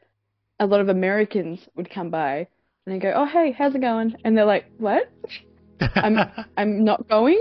[0.60, 2.48] a lot of Americans would come by
[2.86, 5.12] and they go, "Oh, hey, how's it going?" And they're like, "What?
[5.96, 6.18] I'm
[6.58, 7.40] I'm not going.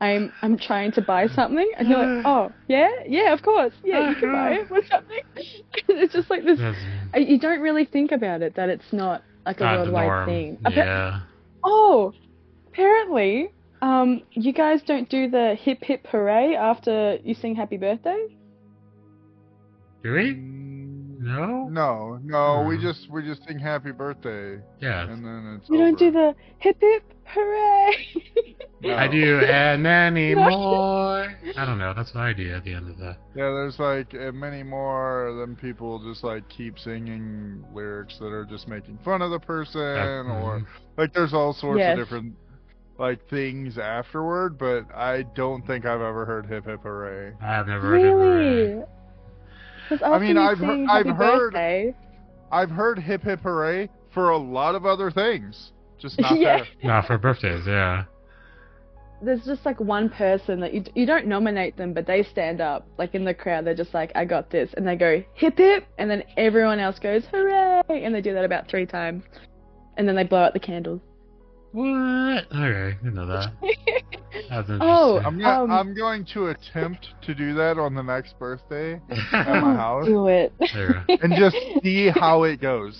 [0.00, 4.08] I'm I'm trying to buy something." And you're like, "Oh, yeah, yeah, of course, yeah,
[4.10, 4.70] you can buy it.
[4.70, 5.22] What's happening?"
[5.88, 6.58] it's just like this.
[6.58, 6.78] That's
[7.14, 10.26] uh, You don't really think about it that it's not like a not worldwide norm.
[10.26, 10.58] thing.
[10.64, 11.20] Appa- Yeah.
[11.64, 12.12] Oh,
[12.68, 13.50] apparently,
[13.82, 18.26] um, you guys don't do the hip hip hooray after you sing Happy Birthday.
[20.02, 20.69] Do we?
[21.22, 21.68] No?
[21.68, 22.82] No, no, we Hmm.
[22.82, 25.02] just we just sing happy birthday Yeah.
[25.02, 27.92] and then it's You don't do the hip hip hooray.
[28.82, 28.94] No.
[28.96, 30.48] I do and many more.
[31.58, 31.92] I don't know.
[31.92, 33.18] That's what I do at the end of that.
[33.34, 35.36] Yeah, there's like many more.
[35.38, 39.78] Then people just like keep singing lyrics that are just making fun of the person,
[39.78, 40.66] or Mhm.
[40.96, 41.98] like there's all sorts Yes.
[41.98, 42.34] of different
[42.98, 44.56] like things afterward.
[44.56, 47.34] But I don't think I've ever heard hip hip hooray.
[47.42, 48.84] I've never heard of really?
[49.90, 49.98] It.
[49.98, 51.94] Because I mean, I've heard- I've heard- Birthday,
[52.52, 56.58] I've heard hip hip hooray for a lot of other things, just not Yeah.
[56.58, 56.66] there.
[56.82, 58.04] No, for birthdays, yeah.
[59.22, 62.86] there's just like one person that you you don't nominate them, but they stand up
[62.98, 63.66] like in the crowd.
[63.66, 66.98] They're just like, "I got this," and they go hip hip, and then everyone else
[66.98, 69.24] goes hooray, and they do that about three times,
[69.98, 71.02] and then they blow out the candles.
[71.72, 72.46] What?
[72.52, 73.52] Okay, didn't know that.
[74.50, 74.78] That's interesting.
[74.82, 78.94] Oh, I'm gonna, Um, I'm going to attempt to do that on the next birthday
[79.32, 80.52] at my house Do it.
[80.74, 82.98] There you and just see how it goes.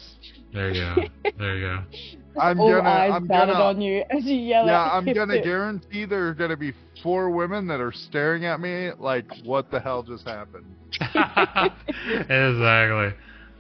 [0.53, 1.03] there you go.
[1.39, 1.83] There you go.
[2.41, 5.13] I'm All gonna- eyes I'm batted gonna- on you as you yell Yeah, out I'm
[5.13, 5.45] gonna hip.
[5.45, 9.81] guarantee there are gonna be four women that are staring at me like, what the
[9.81, 10.65] hell just happened?
[11.01, 13.15] exactly.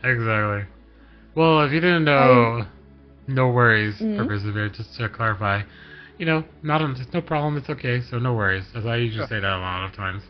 [0.04, 0.64] Exactly.
[1.34, 2.64] Well, if you didn't know,
[3.34, 4.26] no worries, Mhm.
[4.26, 5.62] Persevere, just to clarify.
[6.18, 8.64] You know, not a, it's no problem, it's okay, so no worries.
[8.74, 9.28] As I usually Yeah.
[9.28, 10.22] say that a lot of times.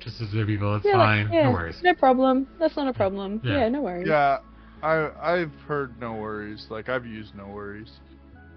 [0.00, 1.80] Just as the people, it's Yeah, like, fine, yeah, no worries.
[1.82, 2.46] No problem.
[2.58, 3.40] That's not a problem.
[3.44, 3.58] Yeah.
[3.60, 4.06] Yeah, no worries.
[4.08, 4.38] Yeah,
[4.82, 6.66] I I've heard no worries.
[6.70, 8.00] Like I've used no worries.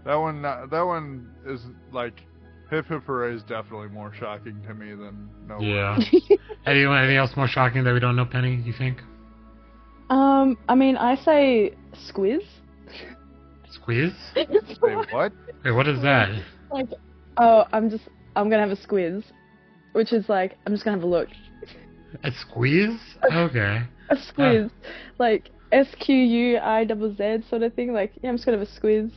[0.06, 1.62] That one not- that one is
[1.92, 2.24] like
[2.70, 5.98] hip hip hooray is definitely more shocking to me than no Yeah.
[5.98, 6.32] worries.
[6.66, 9.02] Anyone, anything else more shocking that we don't know, Penny, you think?
[10.10, 12.42] Um, I mean, I say squiz.
[13.84, 14.14] Squeeze?
[14.34, 14.46] Say
[15.12, 15.34] what?
[15.64, 16.30] Wait, what is that?
[16.72, 16.88] like,
[17.38, 18.04] oh, I'm just,
[18.36, 19.24] I'm gonna have a squiz,
[19.92, 21.28] which is like, I'm just gonna have a look.
[22.24, 23.00] A squeeze?
[23.32, 23.82] Okay.
[24.10, 24.72] A squiz,
[25.20, 27.94] like S Q U I double Z sort of thing.
[27.94, 29.12] Like, yeah, I'm just gonna have a squiz.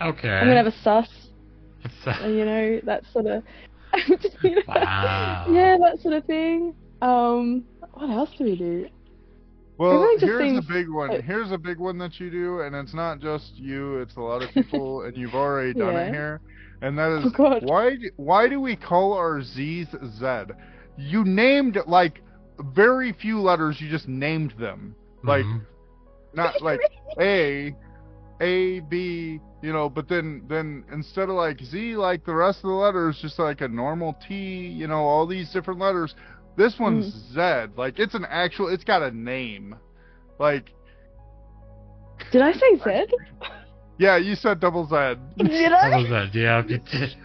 [0.00, 0.28] Okay.
[0.28, 1.08] I'm gonna have a sus.
[1.84, 3.42] It's, uh, You know, that sort of.
[4.42, 5.46] you know, Wow.
[5.50, 6.74] Yeah, that sort of thing.
[7.00, 8.88] Um, what else do we do?
[9.78, 11.20] Well, Everything just here's a seems big one.
[11.20, 14.42] Here's a big one that you do, and it's not just you; it's a lot
[14.42, 16.00] of people, and you've already done Yeah.
[16.06, 16.40] it here.
[16.82, 17.96] And that is Oh, why?
[18.16, 20.44] Why do we call our Z's Z?
[20.96, 22.22] You named like
[22.60, 23.80] very few letters.
[23.80, 24.94] You just named them,
[25.24, 25.66] like Mhm.
[26.34, 26.80] not like
[27.20, 27.74] A,
[28.40, 29.40] A, B.
[29.62, 33.18] You know, but then then instead of like Z, like the rest of the letters,
[33.20, 34.34] just like a normal T.
[34.66, 36.14] You know, all these different letters.
[36.56, 37.66] This one's Mm.
[37.68, 37.72] Z.
[37.76, 38.68] Like it's an actual.
[38.68, 39.74] It's got a name.
[40.38, 40.70] Like
[42.30, 43.08] Did I say Zed?
[43.98, 45.20] yeah, you said double Z.
[45.38, 45.98] Did I?
[45.98, 46.34] was that?
[46.34, 47.16] Yeah, you did.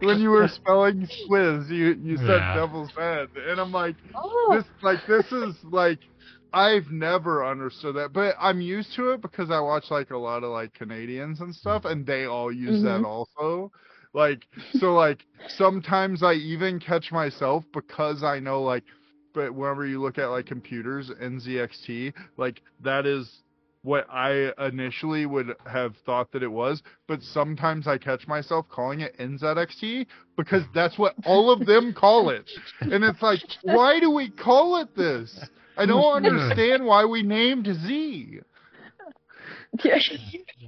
[0.00, 2.54] when you were spelling squiz, you you said Yeah.
[2.54, 2.92] double Z,
[3.48, 5.98] and I'm like, Oh, this like this is like
[6.52, 10.42] I've never understood that, but I'm used to it because I watch like a lot
[10.42, 13.06] of like Canadians and stuff, and they all use that Mhm.
[13.06, 13.70] also.
[14.12, 18.84] Like so, like sometimes I even catch myself because I know like,
[19.34, 23.42] but whenever you look at like computers NZXT, like that is
[23.82, 29.00] what I initially would have thought that it was, but sometimes I catch myself calling
[29.00, 30.06] it NZXT
[30.36, 32.50] because that's what all of them call it.
[32.80, 35.48] And it's like, why do we call it this?
[35.76, 38.40] I don't understand why we named Z.
[39.84, 39.98] Yeah.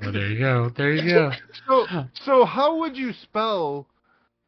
[0.02, 0.70] Well, there you go.
[0.76, 1.30] There you go.
[1.68, 1.86] So,
[2.24, 3.86] so how would you spell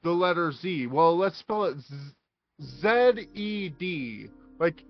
[0.02, 0.86] the letter Z?
[0.88, 1.76] Well, let's spell it
[2.62, 4.28] Z E D.
[4.58, 4.82] Like,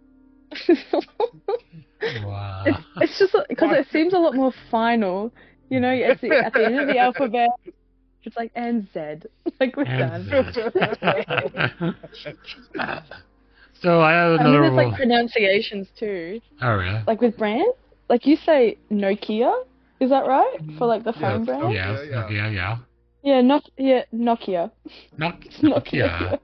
[2.22, 2.62] Wow.
[2.66, 5.32] It's, it's just because it seems a lot more final.
[5.70, 7.48] You know, at the, at the end of the alphabet,
[8.22, 9.28] it's like and Z.
[9.60, 11.96] Like we're And done.
[13.80, 14.88] so I have And then another there's one.
[14.90, 16.40] like pronunciations too.
[16.62, 17.00] oh, really?
[17.06, 17.76] Like with brands,
[18.08, 19.52] like you say Nokia,
[20.00, 20.56] is that right?
[20.60, 20.78] Mm.
[20.78, 21.46] For like the phone Yes.
[21.46, 21.72] brand?
[21.74, 22.00] Yes.
[22.10, 22.24] yeah.
[22.24, 22.34] Okay.
[22.34, 22.76] Yeah.
[23.22, 24.70] Yeah, not yeah, Nokia.
[25.16, 25.62] Nok- Nokia.
[25.62, 26.38] Nokia.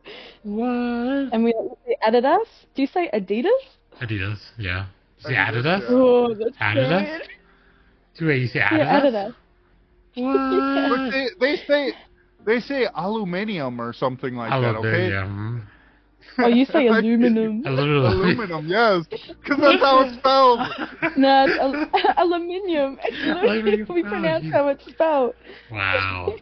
[0.44, 1.32] What?
[1.34, 1.52] And we
[1.86, 2.46] say Adidas.
[2.74, 3.62] Do you say Adidas?
[4.00, 4.38] Adidas.
[4.56, 4.86] Yeah.
[5.18, 5.84] You say Adidas, Adidas?
[5.90, 7.18] Oh, that's Adidas?
[7.18, 7.28] good.
[8.18, 8.78] Do you say Adidas?
[8.78, 9.34] Yeah, Adidas.
[10.14, 10.90] What?
[10.90, 11.92] but they, they say
[12.46, 14.72] they say aluminium or something like I that.
[14.74, 15.10] love Okay.
[15.10, 15.60] Yeah.
[16.38, 17.62] Oh, you say aluminum.
[17.66, 20.60] Aluminum, yes, because that's how it's spelled.
[21.16, 22.98] no, it's al- aluminium.
[23.04, 25.34] It's we pronounce how it's spelled.
[25.70, 26.34] Wow.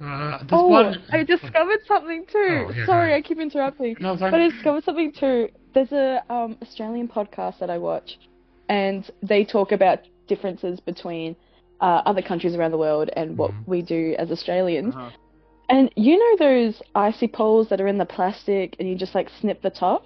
[0.00, 1.02] Uh, Oh, one.
[1.10, 2.66] I discovered something too.
[2.68, 3.14] Oh, yeah, Sorry.
[3.14, 3.96] I keep interrupting.
[4.00, 4.30] No, it's fine.
[4.30, 5.48] But I discovered something too.
[5.74, 8.18] There's a um, Australian podcast that I watch,
[8.68, 11.34] and they talk about differences between
[11.80, 13.66] uh, other countries around the world and what Mhm.
[13.66, 14.94] we do as Australians.
[14.94, 15.10] Uh-huh.
[15.68, 19.28] And you know those icy poles that are in the plastic, and you just like
[19.40, 20.04] snip the top,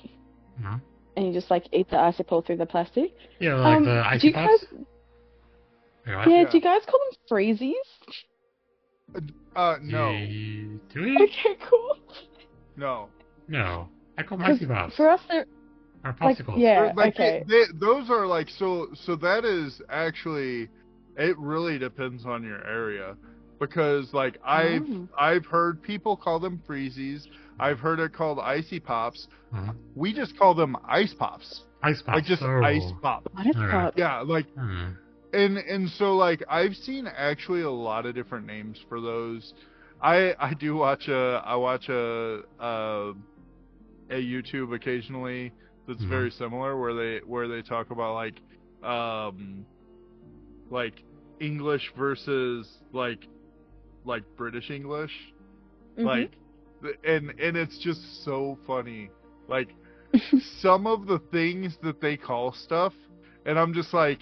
[0.61, 0.81] Mhm.
[1.17, 3.15] and you just like eat the icy pole through the plastic.
[3.39, 4.65] Yeah, like um, the do icy you pops.
[4.65, 4.73] guys?
[4.73, 4.87] Wait.
[6.07, 6.49] Yeah, Yeah.
[6.51, 7.75] do you guys call them freezies?
[9.55, 10.11] Uh, no,
[10.93, 11.17] Do we?
[11.23, 11.99] Okay, cool.
[12.77, 13.09] no.
[13.49, 13.89] No.
[14.17, 14.97] I call them 'Cause icy pops.
[14.97, 15.47] For us, they're
[16.05, 16.59] Or like popsicles.
[16.59, 17.45] yeah, like okay.
[17.47, 18.89] they, they, those are like so.
[18.95, 20.69] So that is actually,
[21.17, 23.17] it really depends on your area,
[23.67, 25.09] because like I've Oh.
[25.19, 27.27] I've heard people call them freezies.
[27.61, 29.29] I've heard it called icy pops.
[29.55, 29.77] Mhm.
[29.95, 32.17] We just call them ice pops, Ice pops.
[32.17, 32.63] like just oh.
[32.63, 33.29] ice pop.
[33.33, 33.95] What is Alright.
[33.97, 34.91] Yeah, like Hmm.
[35.33, 39.55] and and so like I've seen actually a lot of different names for those.
[40.03, 43.13] I I do watch a I watch a a,
[44.11, 45.53] a YouTube occasionally
[45.87, 46.09] that's Mhm.
[46.09, 48.37] very similar where they where they talk about like
[48.83, 49.65] um
[50.71, 51.03] like
[51.41, 53.27] English versus like
[54.05, 55.13] like British English.
[55.99, 56.05] Mhm.
[56.05, 56.33] like
[57.05, 59.11] and and it's just so funny.
[59.49, 59.75] Like
[60.61, 62.93] some of the things that they call stuff
[63.47, 64.19] and i'm just like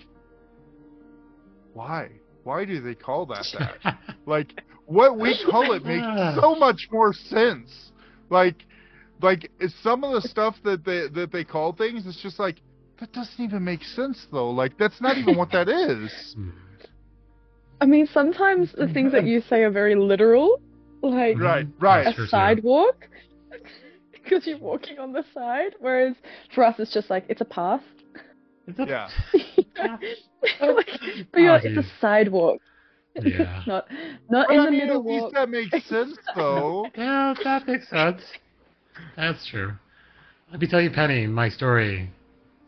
[1.72, 2.10] why?
[2.44, 3.46] Why do they call that
[3.84, 3.98] that?
[4.26, 6.04] Like what we call it makes
[6.40, 7.92] so much more sense.
[8.28, 8.64] Like
[9.22, 9.50] like
[9.82, 12.56] some of the stuff that they that they call things it's just like
[12.98, 14.50] that doesn't even make sense though.
[14.50, 16.34] Like that's not even what that is.
[16.36, 16.50] Hmm.
[17.80, 20.58] I mean, sometimes the things that you say are very literal,
[21.02, 23.08] like right right a sidewalk,
[24.12, 25.74] because you're walking on the side.
[25.78, 26.14] Whereas
[26.54, 27.82] for us, it's just like it's a path.
[28.66, 29.10] It's a- yeah
[30.60, 30.88] Like,
[31.32, 32.60] but you're like, it's a sidewalk.
[33.20, 33.62] Yeah.
[33.66, 33.86] Not
[34.30, 35.32] not but in I the mean, middle at least walk.
[35.32, 38.22] that makes sense though Yeah, that makes sense.
[39.16, 39.72] That's true.
[40.50, 42.10] Let me tell you, Penny, my story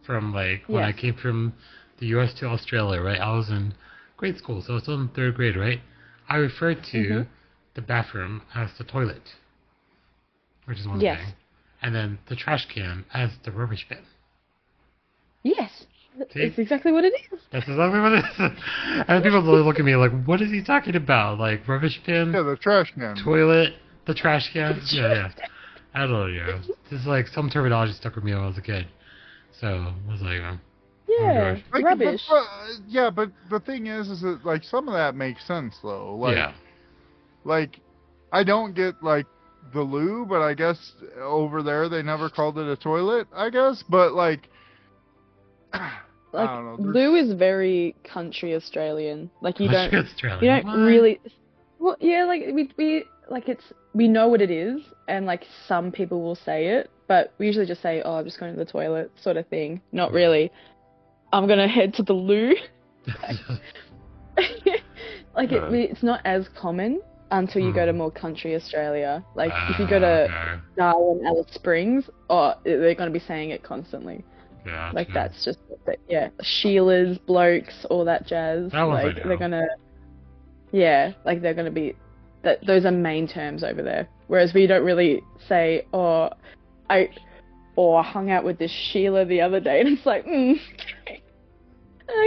[0.04, 1.52] from like when I came from
[1.98, 2.32] the U.S.
[2.34, 3.00] to Australia.
[3.00, 3.74] Right, I was in
[4.22, 5.56] grade school, so I was still in third grade.
[5.56, 5.80] Right,
[6.28, 7.26] I referred to Mhm.
[7.74, 9.34] the bathroom as the toilet,
[10.66, 11.18] which is one Yes.
[11.18, 11.34] thing,
[11.82, 14.04] and then the trash can as the rubbish bin.
[15.42, 15.86] Yes,
[16.30, 16.40] See?
[16.40, 17.40] it's exactly what it is.
[17.50, 18.38] That's exactly what it is.
[19.08, 21.40] and people look at me like, "What is he talking about?
[21.40, 23.74] Like rubbish bin, yeah the trash can toilet,
[24.06, 25.32] the trash can?" Yeah, yeah.
[25.94, 26.26] I don't know.
[26.26, 28.86] Yeah, just like some terminology stuck with me when I was a kid.
[29.60, 30.60] So I was like, um,
[31.20, 31.62] Yeah, gosh.
[31.72, 32.22] Like, rubbish.
[32.28, 35.76] But, uh, yeah, but the thing is, is that like some of that makes sense
[35.82, 36.16] though.
[36.16, 36.52] Like, yeah,
[37.44, 37.80] like
[38.32, 39.26] I don't get like
[39.74, 43.26] the loo, but I guess over there they never called it a toilet.
[43.34, 44.48] I guess, but like,
[45.72, 45.90] I
[46.32, 46.76] Like don't know.
[46.92, 49.30] there's- Lou is very country Australian.
[49.40, 50.42] Like you don't Australian.
[50.44, 50.84] you don't What?
[50.86, 51.20] really
[51.78, 55.90] well yeah like we we like it's we know what it is and like some
[55.90, 58.70] people will say it but we usually just say oh i'm just going to the
[58.70, 60.48] toilet sort of thing not really
[61.32, 62.52] i'm gonna head to the loo
[65.34, 65.66] like Uh.
[65.66, 67.98] it, it's not as common until you go to Hmm.
[67.98, 70.62] more country australia like if you go to Ah, okay.
[70.76, 74.24] darwin alice springs oh they're going to be saying it constantly
[74.64, 74.94] Gotcha.
[74.94, 75.58] like that's just
[76.08, 79.22] yeah sheila's blokes all that jazz That I like know.
[79.24, 79.66] they're gonna
[80.72, 81.94] yeah like they're gonna be
[82.42, 86.28] that those are main terms over there whereas we don't really say oh
[86.90, 87.08] i
[87.76, 90.52] or I hung out with this sheila the other day and it's like mm,
[91.02, 91.21] okay.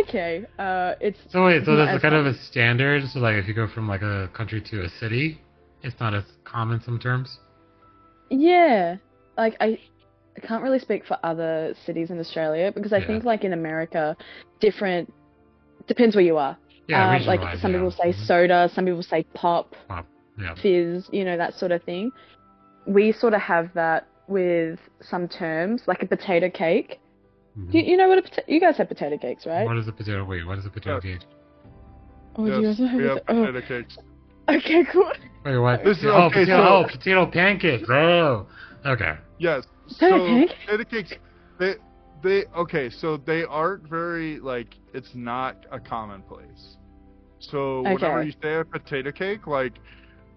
[0.04, 0.44] Okay.
[0.58, 3.08] Uh, it's So wait, so as kind of a standard.
[3.10, 5.40] So like, if you go from like a country to a city,
[5.84, 7.40] it's not as common some terms.
[8.30, 8.98] yeah.
[9.38, 9.78] Like I,
[10.38, 13.08] I can't really speak for other cities in Australia because I Yeah.
[13.08, 14.16] think like in America,
[14.62, 15.12] different
[15.88, 16.58] depends where you are.
[16.88, 17.78] Yeah, Um, like some yeah.
[17.80, 18.26] people say Mhm.
[18.28, 19.76] soda, some people say pop,
[20.40, 20.54] Yeah.
[20.56, 22.12] fizz, you know that sort of thing.
[22.88, 27.00] We sort of have that with some terms, like a potato cake.
[27.58, 27.72] Mhm.
[27.72, 29.66] Do you, you know what a pota- you guys have potato cakes, right?
[29.66, 30.24] What is a potato?
[30.26, 31.18] Wait, what is a potato Yeah.
[31.18, 31.28] cake?
[32.36, 33.98] Oh, do you guys have we have pota- potato cakes.
[34.00, 34.04] oh.
[34.48, 35.12] Okay, cool.
[35.44, 35.84] Wait, what?
[35.84, 37.90] This is- oh, okay, potato, so- oh, potato pancakes.
[37.90, 38.46] Oh,
[38.86, 39.14] okay.
[39.40, 39.66] Yes.
[39.88, 40.58] Potato so cake?
[40.66, 41.14] potato cakes,
[41.60, 41.76] they
[42.22, 42.90] they okay.
[42.90, 46.78] So they aren't very like it's not a commonplace.
[47.40, 49.74] So whenever you say a potato cake, like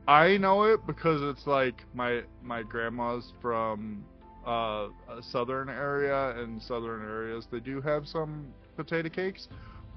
[0.07, 4.05] I know it because it's like my my grandma's from
[4.49, 4.89] uh,
[5.21, 8.47] southern area, and southern areas they do have some
[8.77, 9.49] potato cakes,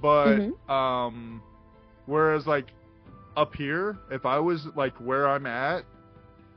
[0.02, 0.70] but Mhm.
[0.70, 1.42] um,
[2.06, 2.68] whereas like
[3.38, 5.86] up here, if I was like where I'm at,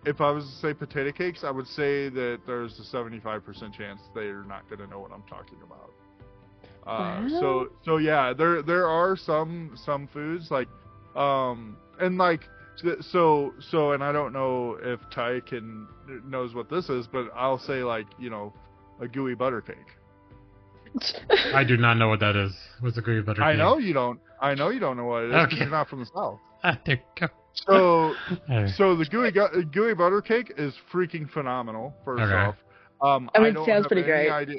[0.04, 4.00] if I was to say potato cakes, I would say that there's a 75% chance
[4.14, 5.90] they're not going to know what I'm talking about.
[6.86, 7.28] Uh, Wow.
[7.40, 10.68] So so yeah, there there are some some foods like
[11.16, 12.48] um and like
[13.00, 15.86] so so and I don't know if Ty can
[16.26, 18.52] knows what this is, but I'll say like you know
[19.00, 19.76] a gooey butter cake.
[21.54, 22.52] I do not know what that is.
[22.80, 23.58] What's a gooey butter I cake?
[23.58, 24.20] know you don't.
[24.40, 25.62] I know you don't know what it is 'cause Okay.
[25.62, 26.38] you're not from the south.
[26.62, 27.28] Ah, there you go.
[27.68, 28.14] So
[28.76, 31.94] So the gooey gooey butter cake is freaking phenomenal.
[32.04, 32.34] First Okay.
[32.34, 32.56] off,
[33.00, 34.30] um, I mean, don't sounds have pretty any great.
[34.30, 34.58] Idea.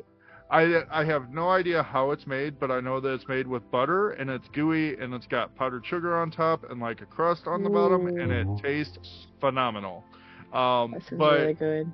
[0.49, 3.69] I I have no idea how it's made, but I know that it's made with
[3.71, 7.47] butter and it's gooey and it's got powdered sugar on top and like a crust
[7.47, 10.03] on the bottom, and it tastes phenomenal.
[10.53, 11.93] Um, That sounds but really good.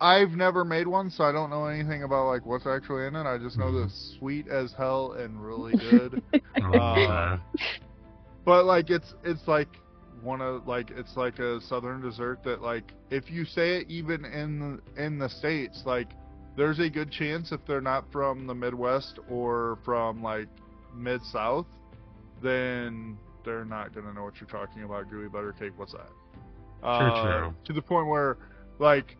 [0.00, 3.26] I've never made one, so I don't know anything about like what's actually in it.
[3.26, 6.20] I just know that it's sweet as hell and really good.
[6.62, 7.38] Uh,
[8.44, 9.68] But like it's it's like
[10.22, 14.24] one of like it's like a southern dessert that like if you say it even
[14.24, 16.08] in in the states like
[16.56, 20.48] there's a good chance if they're not from the Midwest or from like
[20.94, 21.66] mid South,
[22.42, 25.10] then they're not gonna know what you're talking about.
[25.10, 26.86] Gooey butter cake, what's that?
[26.86, 27.54] Uh, true.
[27.64, 28.36] To the point where
[28.78, 29.16] like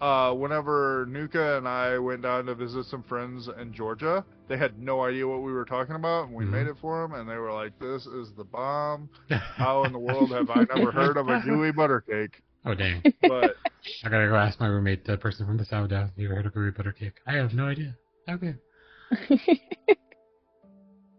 [0.00, 4.78] uh, whenever Nuka and I went down to visit some friends in Georgia, they had
[4.78, 6.50] no idea what we were talking about, and we Mhm.
[6.50, 9.08] made it for them, and they were like, "This is the bomb!
[9.56, 13.02] How in the world have I never heard of a gooey butter cake?" Oh dang!
[13.22, 13.56] But
[14.04, 16.10] I gotta go ask my roommate, the person from the sourdough.
[16.16, 17.14] You ever heard of gooey butter cake?
[17.26, 17.96] I have no idea.
[18.28, 18.54] Okay.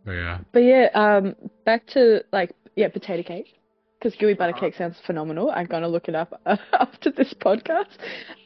[0.05, 0.37] But yeah.
[0.53, 1.35] but yeah, um,
[1.65, 3.59] back to like yeah, potato cake.
[3.99, 5.49] Because gooey butter cake sounds phenomenal.
[5.49, 6.39] I'm gonna look it up
[6.73, 7.97] after this podcast.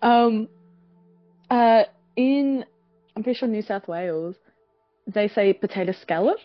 [0.01, 0.47] Um,
[1.49, 1.83] uh,
[2.15, 2.63] in
[3.15, 4.35] I'm pretty sure New South Wales,
[5.05, 6.37] they say potato scallop.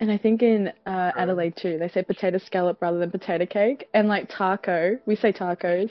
[0.00, 3.88] And I think in uh, Adelaide too, they say potato scallop rather than potato cake.
[3.94, 5.90] And like taco, we say tacos,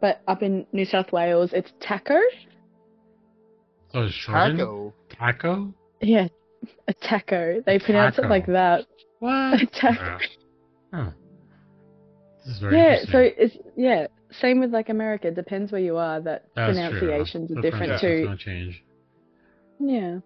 [0.00, 2.18] but up in New South Wales, it's taco.
[3.92, 4.58] So it's shortened?
[4.58, 4.94] taco.
[5.16, 5.74] Taco?
[6.00, 6.26] Yeah,
[6.88, 7.62] a taco.
[7.64, 8.86] They pronounce it like that.
[9.20, 9.30] What?
[9.62, 10.02] A taco.
[10.02, 10.18] Yeah.
[10.92, 11.10] Huh.
[12.44, 14.06] This is very Yeah, so it's yeah,
[14.40, 15.28] same with like America.
[15.28, 16.20] It depends where you are.
[16.20, 17.58] That That's pronunciations true.
[17.58, 18.36] are The different too.
[18.44, 18.84] change.
[19.78, 20.18] Yeah.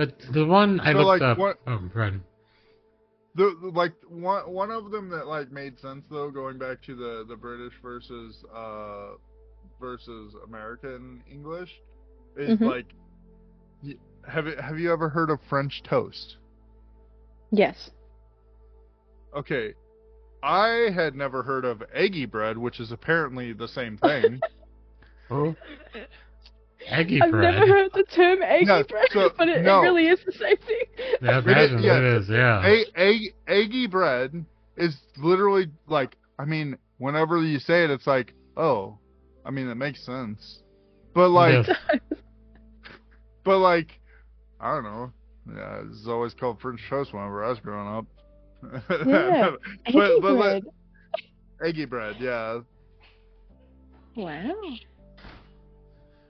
[0.00, 1.36] But the one I So, looked like, up.
[1.36, 2.14] what- Oh, right.
[3.34, 6.94] The, the- like one one of them that like made sense though, going back to
[6.96, 9.16] the the British versus uh
[9.78, 11.70] versus American English,
[12.34, 12.66] is Mhm.
[12.66, 12.86] like,
[14.26, 16.38] have it, have you ever heard of French toast?
[17.50, 17.90] Yes.
[19.36, 19.74] Okay,
[20.42, 24.40] I had never heard of eggy bread, which is apparently the same thing.
[25.32, 25.54] Oh.
[26.88, 27.54] Eggy I've bread.
[27.54, 29.80] never heard the term eggy Yeah, bread, so- but it, no.
[29.80, 30.84] it really is the same thing.
[31.22, 32.28] Yeah, It is- imagine yeah, it is.
[32.28, 32.62] Yeah.
[32.64, 34.44] egg, egg, eggy bread
[34.76, 38.98] is literally like, I mean, whenever you say it, it's like, oh,
[39.44, 40.62] I mean, it makes sense.
[41.14, 41.66] But like,
[43.44, 43.98] but like,
[44.60, 45.12] I don't know.
[45.54, 48.06] Yeah, it's always called French toast whenever I was growing up.
[49.06, 49.50] Yeah,
[49.86, 50.72] Eggy But- but let- bread.
[51.62, 52.60] eggy bread, yeah,
[54.16, 54.52] Wow.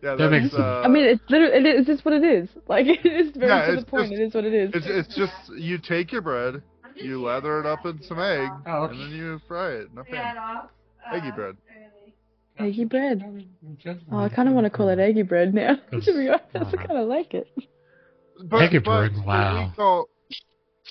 [0.02, 0.14] Yeah.
[0.16, 0.54] That makes sense.
[0.60, 2.48] uh, I mean, it's literally it is just what it is.
[2.68, 4.02] Like it is very Yeah, to the it's point.
[4.10, 4.70] just- it is what it is.
[4.74, 6.62] it's it's just you take your bread,
[6.96, 8.92] you lather it up in some egg, Oh, okay.
[8.92, 9.94] and then you fry it.
[9.94, 10.32] No pan.
[11.12, 11.56] Eggy bread.
[12.58, 13.44] eggy bread.
[14.12, 15.76] Oh, I kind of want to call it eggy bread now.
[15.90, 17.48] To be honest, I uh, kind of like it.
[18.44, 19.72] But, Eggy bread, what wow.
[19.76, 20.08] call-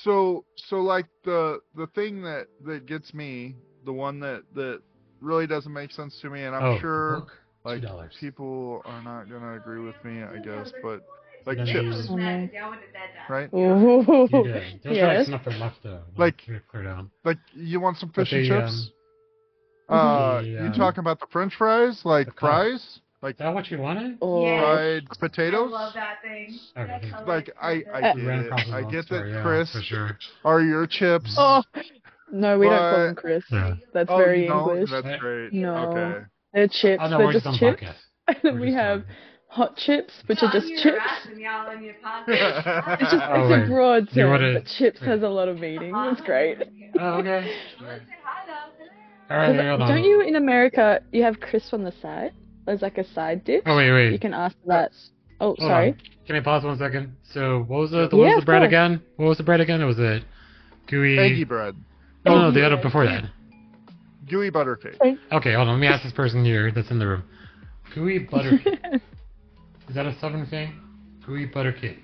[0.03, 3.55] so so like the the thing that that gets me,
[3.85, 4.81] the one that that
[5.21, 7.31] really doesn't make sense to me, and I'm oh, sure book?
[7.73, 8.19] Like $2.
[8.19, 11.01] people are not gonna agree with me, I guess, but
[11.45, 12.49] like Then chips, you- Oh, no.
[12.53, 13.29] Y'all would have said that.
[13.29, 13.49] right?
[13.53, 14.27] Ooh.
[14.31, 14.43] You.
[14.83, 15.27] There's yes.
[15.29, 16.01] like nothing left though.
[16.17, 17.11] Like- to clear down.
[17.23, 18.91] Like you want some But fish and chips?
[19.89, 23.53] um, Uh, The, you um, talking about the French fries, like fries, like Is that
[23.53, 24.17] what you wanted?
[24.21, 24.61] Or Yeah.
[25.19, 26.57] fried I love that thing.
[26.77, 27.11] Okay.
[27.25, 28.53] Like I, I get it.
[28.71, 30.17] I get that yeah, crisp for sure.
[30.45, 31.35] are your chips.
[31.37, 31.63] oh
[32.31, 33.43] no, we don't call them Chris.
[33.51, 33.73] Yeah.
[33.93, 34.53] That's Oh, very you?
[34.53, 34.89] English.
[34.91, 35.51] That's great.
[35.53, 35.75] No.
[35.89, 36.25] Okay.
[36.53, 37.01] They're chips.
[37.03, 37.83] Oh no, They're just just on chips.
[37.83, 37.95] podcast.
[38.29, 39.05] And then We're we have on-
[39.47, 40.97] hot chips, which are just chips.
[40.97, 42.97] rats and y'all in your podcast.
[43.01, 43.63] It's just Oh, it's wait.
[43.63, 45.07] a broad term, wanna- but chips wait.
[45.09, 45.93] has a lot of meaning.
[45.95, 46.57] It's great.
[46.99, 47.53] Oh, okay.
[47.81, 49.33] Let's say hi though.
[49.35, 49.89] All right, hold on.
[49.89, 52.33] Don't you in America you have crisp on the side?
[52.65, 53.61] There's like a side dish.
[53.67, 54.11] Oh wait, wait.
[54.11, 54.91] You can ask that.
[55.39, 55.89] Oh, Hold sorry.
[55.89, 55.97] on.
[56.27, 57.15] Can I pause one second?
[57.31, 58.67] So, what was the what was the bread course.
[58.67, 59.01] again?
[59.17, 59.81] What was the bread again?
[59.81, 60.23] Or was it
[60.87, 61.17] gooey?
[61.19, 61.75] Eggy bread,
[62.25, 63.23] Oh no, Eggy the other before that.
[64.29, 64.99] Gooey butter cake.
[65.31, 65.75] Okay, hold on.
[65.75, 67.23] Let me ask this person here that's in the room.
[67.93, 68.79] Gooey butter cake.
[69.89, 70.73] Is that a southern thing?
[71.25, 71.99] Gooey butter cake.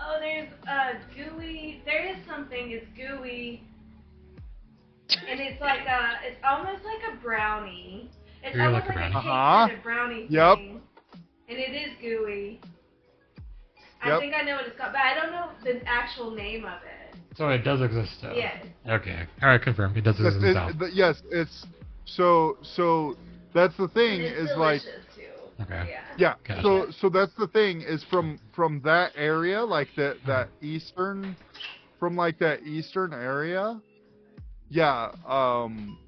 [0.00, 1.82] Oh, there's uh gooey.
[1.84, 2.70] There is something.
[2.70, 3.62] It's gooey,
[5.28, 6.26] and it's like a.
[6.26, 8.10] It's almost like a brownie.
[8.42, 9.68] It's Gooey almost like a like a, brownie.
[9.68, 9.82] cake Uh-huh.
[9.82, 10.58] brownie Yep.
[10.58, 10.80] thing.
[11.48, 12.60] And it is gooey.
[14.02, 14.20] I Yep.
[14.20, 17.03] think I know what it's called, but I don't know the actual name of it.
[17.36, 18.34] So it does exist though.
[18.36, 18.56] Yes.
[18.88, 19.26] Okay.
[19.42, 19.96] All right, confirmed.
[19.96, 21.66] It does Yes, exist in the it- yes, it's
[22.04, 23.16] so so.
[23.54, 24.82] That's the thing It's is like
[25.14, 25.62] too.
[25.62, 25.88] Okay.
[25.88, 26.00] Yeah.
[26.16, 26.34] yeah.
[26.46, 26.62] Gotcha.
[26.62, 31.36] So so that's the thing is from from that area like that that eastern
[31.98, 33.80] from like that eastern area.
[34.68, 35.10] Yeah.
[35.26, 35.98] Um.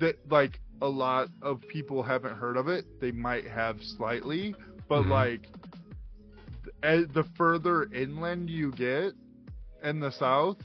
[0.00, 2.84] That like a lot of people haven't heard of it.
[3.00, 4.54] They might have slightly,
[4.88, 5.08] but Mhm.
[5.08, 5.48] like
[6.82, 9.12] as the further inland you get
[9.84, 10.56] in the south,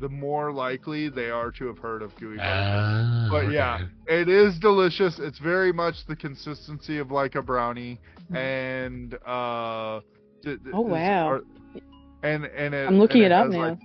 [0.00, 2.48] the more likely they are to have heard of gooey butter.
[2.48, 3.54] Ah, But okay.
[3.54, 5.18] yeah, it is delicious.
[5.18, 7.98] It's very much the consistency of like a brownie,
[8.34, 10.00] and uh,
[10.44, 11.28] th- th- Oh, wow.
[11.32, 11.42] are-
[12.22, 13.68] and and it, I'm looking and it up now.
[13.70, 13.78] like-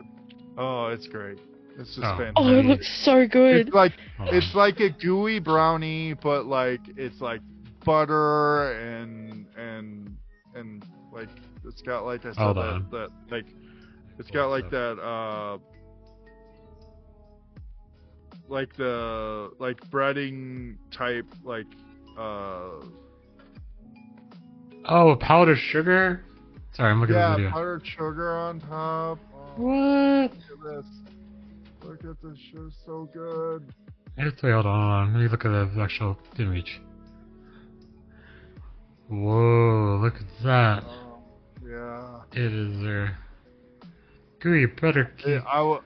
[0.58, 1.40] oh, it's great.
[1.80, 2.18] It's just Oh.
[2.18, 2.34] fantastic.
[2.36, 3.68] Oh, it looks so good.
[3.68, 4.36] It's like Hold on.
[4.36, 7.42] it's like a gooey brownie, but like it's like
[7.84, 10.16] butter and and
[10.56, 11.30] and like
[11.66, 13.46] it's got like I said that, that like
[14.20, 15.58] it's got like that uh
[18.50, 21.66] like the like breading type like
[22.18, 22.70] uh
[24.86, 26.26] Oh, powdered sugar.
[26.74, 27.48] Sorry, I'm looking yeah at the video.
[27.48, 29.18] Yeah, powdered sugar on top.
[29.34, 30.32] Oh, What?
[30.50, 30.86] look at this!
[31.84, 32.38] Look at this!
[32.52, 33.74] Sugar, so good.
[34.18, 35.14] Wait, hold on, hold on.
[35.14, 36.82] Let me look at the actual image.
[39.08, 40.84] Whoa, look at that.
[40.86, 41.20] Oh,
[41.66, 42.22] yeah.
[42.34, 43.18] It is there.
[44.44, 45.44] Gooey butter It, cake.
[45.52, 45.82] I w-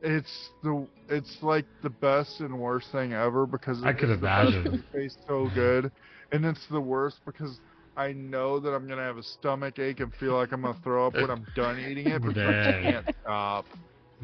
[0.00, 4.74] it's the it's like the best and worst thing ever because I it's could imagine.
[4.74, 5.92] It tastes so good,
[6.32, 7.60] and it's the worst because
[7.96, 11.06] I know that I'm gonna have a stomach ache and feel like I'm gonna throw
[11.06, 13.66] up when I'm done eating it, but I can't stop.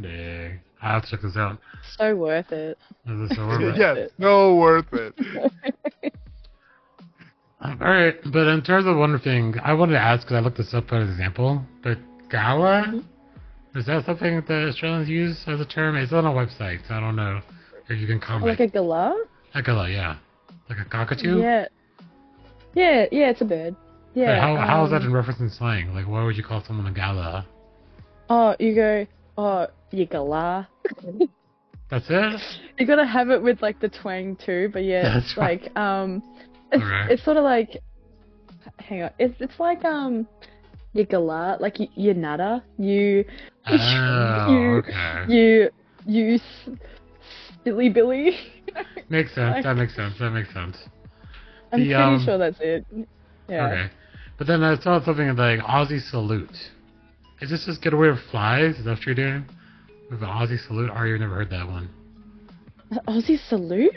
[0.01, 0.61] Dang.
[0.83, 1.59] I have to check this out.
[1.99, 2.79] So worth it.
[3.07, 3.83] Is so worth it?
[3.97, 5.15] yes, so worth it.
[7.63, 10.75] Alright, but in terms of one thing, I wanted to ask because I looked this
[10.75, 11.99] up as an example, but
[12.31, 12.83] gala?
[12.87, 12.99] Mm-hmm.
[13.75, 15.97] Is that something that Australians use as a term?
[15.97, 17.41] It's on a website, so I don't know
[17.89, 18.47] if you can comment.
[18.59, 19.15] like a galah?
[19.55, 20.17] A gala, yeah.
[20.69, 21.39] Like a cockatoo?
[21.41, 21.67] Yeah.
[22.75, 23.77] Yeah, yeah, it's a bird.
[24.15, 24.41] But Yeah.
[24.41, 25.95] how, how is that um, in reference in slang?
[25.95, 27.47] Like, why would you call someone a gala?
[28.29, 29.07] Oh, you go,
[29.39, 30.67] oh, you galah.
[31.91, 32.41] That's it?
[32.79, 35.63] You gotta have it with like the twang too, but yeah, That's it's right.
[35.63, 36.23] like um,
[36.73, 37.11] it's, Alright.
[37.11, 37.77] it's sort of like,
[38.79, 40.27] hang on, it's it's like um,
[40.93, 43.25] you galah, like you, you nada, you
[43.67, 45.25] Oh, you okay.
[45.29, 45.71] you
[46.07, 46.71] you s-
[47.65, 48.37] silly Billy.
[49.09, 49.55] Makes sense.
[49.57, 50.15] Like- That makes sense.
[50.19, 50.77] That makes sense.
[51.73, 52.85] I'm The, pretty um, sure that's it.
[53.49, 53.67] Yeah.
[53.67, 53.91] Okay.
[54.39, 56.57] But then I saw something like Aussie salute.
[57.41, 58.77] Is this just get away with flies?
[58.77, 59.45] Is that what you're doing?
[60.11, 60.91] With an Aussie salute?
[60.95, 61.89] Or you've never heard that one?
[63.09, 63.97] Aussie salute.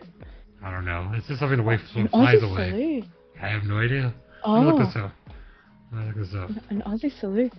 [0.63, 1.11] I don't know.
[1.13, 2.69] It's just something to wave flies Aussie away.
[2.69, 3.05] salute.
[3.41, 4.13] I have no idea.
[4.43, 5.11] Oh, look this up.
[5.93, 6.49] Let me look up.
[6.69, 7.53] an Aussie salute.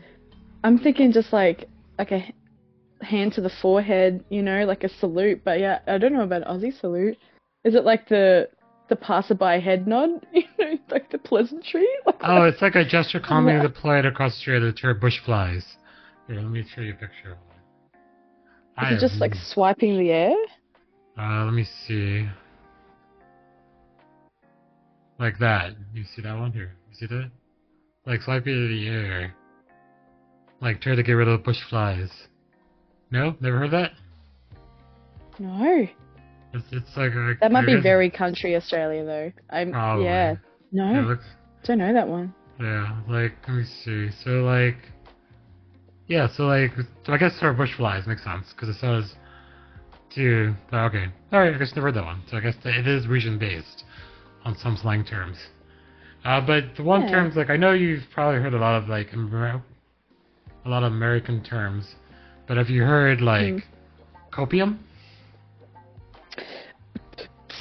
[0.64, 2.24] I'm thinking just like like a
[3.02, 5.42] hand to the forehead, you know, like a salute.
[5.44, 7.16] But yeah, I don't know about Aussie salute.
[7.64, 8.48] Is it like the
[8.88, 10.10] the passerby head nod?
[10.32, 11.86] You know, like the pleasantry.
[12.06, 13.62] Like Oh, it's like a gesture commonly Yeah.
[13.68, 15.64] deployed across the street to deter bush flies.
[16.26, 17.36] Here, let me show you a picture.
[18.76, 20.36] I Is it just like swiping the air?
[21.18, 22.26] Uh, let me see.
[25.18, 25.72] Like that.
[25.92, 26.72] You see that one here?
[26.90, 27.30] You see that?
[28.06, 29.34] Like swipe it in the air.
[30.60, 32.10] Like try to get rid of the bush flies.
[33.10, 33.34] No?
[33.40, 33.92] Never heard that?
[35.38, 35.86] No,
[36.52, 39.32] It's, it's like that might be very country Australia though.
[39.50, 40.04] I'm Probably.
[40.04, 40.36] yeah.
[40.70, 41.24] No, Yeah, looks,
[41.64, 42.34] don't know that one.
[42.60, 44.10] Yeah, like let me see.
[44.24, 44.76] So like,
[46.06, 46.70] yeah, so like,
[47.04, 49.14] so I guess sort of bush flies makes sense because it says
[50.14, 50.54] to.
[50.72, 51.54] Okay, all right.
[51.54, 52.22] I guess never heard that one.
[52.30, 53.84] So I guess it is region based
[54.44, 55.36] on some slang terms.
[56.24, 57.10] Uh, but the one Yeah.
[57.10, 59.62] terms like I know you've probably heard a lot of like Amer-
[60.64, 61.96] a lot of American terms,
[62.46, 63.62] but have you heard like Mm.
[64.32, 64.78] copium?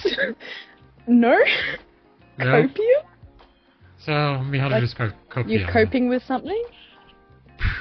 [1.08, 1.38] no?
[2.38, 2.46] No.
[2.46, 3.04] Copium?
[4.00, 5.60] So let me how to Like, describe copium.
[5.60, 6.64] You're coping with something?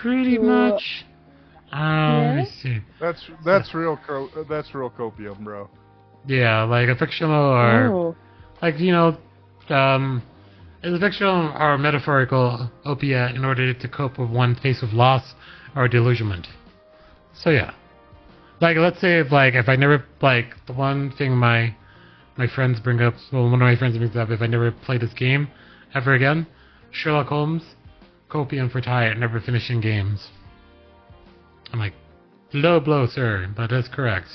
[0.02, 1.04] Pretty Or- much.
[1.72, 1.80] Um,
[2.26, 2.48] let me Yeah?
[2.62, 2.80] see.
[3.00, 3.96] That's that's real.
[4.06, 5.70] Co- that's real copium, bro.
[6.26, 8.16] Yeah, like a fictional or oh.
[8.60, 9.16] like you know,
[9.74, 10.22] um,
[10.82, 15.34] it's a fictional or metaphorical opiate in order to cope with one face of loss
[15.76, 16.46] or delusionment.
[17.34, 17.72] So yeah,
[18.60, 21.74] like let's say if like if I never like the one thing my
[22.36, 24.98] my friends bring up, well one of my friends brings up if I never play
[24.98, 25.48] this game
[25.94, 26.46] ever again,
[26.90, 27.62] Sherlock Holmes,
[28.30, 30.28] copium for tired, never finishing games.
[31.72, 31.94] I'm like,
[32.52, 33.46] low blow, sir.
[33.56, 34.28] But That is correct.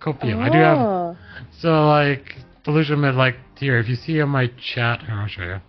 [0.00, 0.38] Copium.
[0.38, 1.16] I do have Oh.
[1.58, 2.34] so like
[2.64, 5.60] delusionment like here, if you see on my chat I'll show you.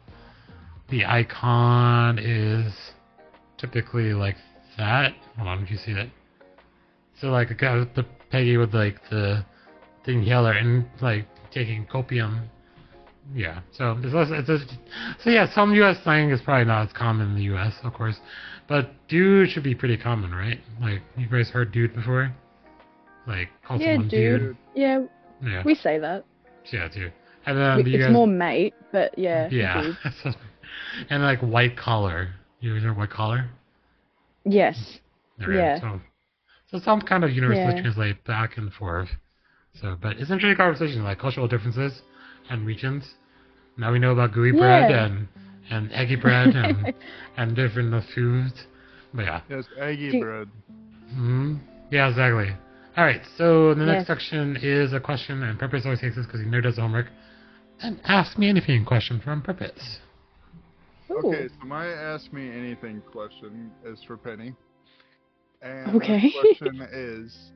[0.89, 2.73] The icon is
[3.57, 4.35] typically like
[4.77, 5.13] that.
[5.37, 6.09] Hold on if you see it.
[7.19, 9.45] So like got the Peggy with like the
[10.05, 12.47] the inhaler and like taking copium.
[13.35, 13.61] Yeah.
[13.71, 14.59] So it's less, it's a,
[15.23, 18.19] so yeah, some US slang is probably not as common in the US, of course.
[18.67, 20.59] But dude should be pretty common, right?
[20.81, 22.33] Like you guys heard dude before?
[23.27, 24.57] Like call Yeah, someone dude.
[24.73, 25.03] Yeah,
[25.43, 25.63] Yeah.
[25.63, 26.25] we say that.
[26.71, 27.11] Yeah, too.
[27.45, 29.49] And then We- you it's guys, more mate, but yeah.
[29.51, 29.93] yeah,
[31.09, 32.29] and like white collar.
[32.59, 33.49] You ever heard white collar?
[34.45, 34.99] Yes.
[35.39, 35.79] There, Yeah.
[35.79, 36.01] So,
[36.69, 37.81] so some kind of universally Yeah.
[37.81, 39.09] translate back and forth.
[39.73, 42.01] So, but it's interesting conversation like cultural differences
[42.49, 43.15] and regions.
[43.77, 45.05] Now we know about gooey bread Yeah.
[45.05, 45.27] and
[45.69, 46.93] and eggy bread and
[47.37, 48.67] and different foods.
[49.13, 49.41] But yeah.
[49.49, 50.47] Yes, eggy Do- bread.
[51.13, 51.55] hmm
[51.89, 52.51] Yeah, exactly.
[52.97, 54.07] All right, so the next Yes.
[54.07, 57.07] section is a question, and Purpose always takes this because he never does homework.
[57.83, 59.99] And ask me anything question from Purpose.
[61.09, 61.17] Ooh.
[61.17, 64.53] Okay, so my ask me anything question is for Penny.
[65.61, 66.21] And Okay.
[66.21, 67.51] the question is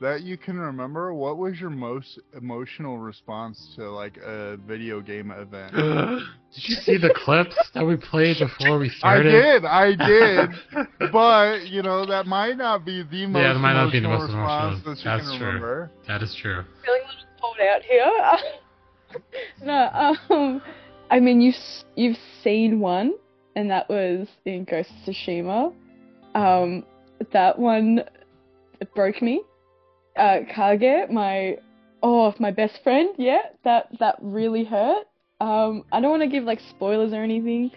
[0.00, 5.30] that you can remember what was your most emotional response to like a video game
[5.30, 5.72] event?
[6.54, 9.32] did you see the clips that we played before we started?
[9.32, 11.12] I did, I did.
[11.12, 14.06] but you know, that might not be the most yeah, that might not be the
[14.08, 14.94] emotional most response emotional.
[14.94, 15.46] that you That's can true.
[15.48, 15.90] remember.
[16.06, 16.64] That is true.
[16.84, 18.52] feeling a little pulled out here.
[19.64, 20.62] no, um,
[21.10, 21.54] I mean you've
[21.96, 23.14] you've seen one,
[23.56, 25.72] and that was in Ghost of Tsushima.
[26.34, 26.84] Um,
[27.32, 28.00] that one
[28.80, 29.42] it broke me.
[30.16, 31.58] Uh, Kage, my
[32.02, 35.06] oh my best friend, yeah, that that really hurt.
[35.40, 37.70] Um, I don't want to give like spoilers or anything.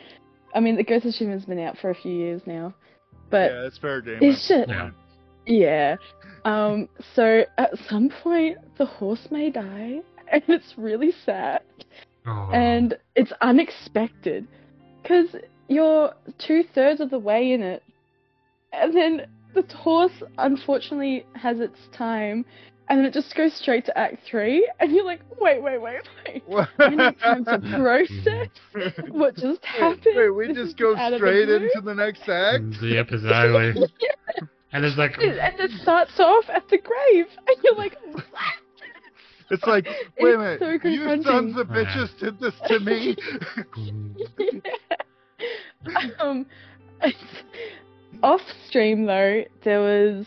[0.53, 2.73] I mean, the Ghost of Tsushima has been out for a few years now,
[3.29, 4.19] but yeah, it's fair game.
[4.21, 4.89] it's at just- Yeah.
[5.45, 5.95] yeah.
[6.43, 10.01] Um, so at some point, the horse may die,
[10.47, 11.61] and it's really sad,
[12.25, 12.49] Oh.
[12.53, 14.47] and it's unexpected,
[15.01, 15.35] because
[15.67, 17.83] you're two thirds of the way in it,
[18.71, 22.45] and then the horse unfortunately has its time,
[22.89, 26.01] and then it just goes straight to Act Three, and you're like, wait, wait, wait,
[26.47, 26.67] wait.
[26.79, 28.49] I need time to process
[29.09, 30.15] what just happened.
[30.15, 32.63] Wait, we This just go out of the straight into the next act?
[32.81, 33.87] Yep, exactly.
[34.73, 38.23] And it's like, and it starts off at the grave, and you're like, what?
[39.51, 39.85] It's like,
[40.19, 43.17] wait a minute, so you sons of bitches did this to me.
[46.19, 46.45] um,
[48.23, 50.25] off stream though, there was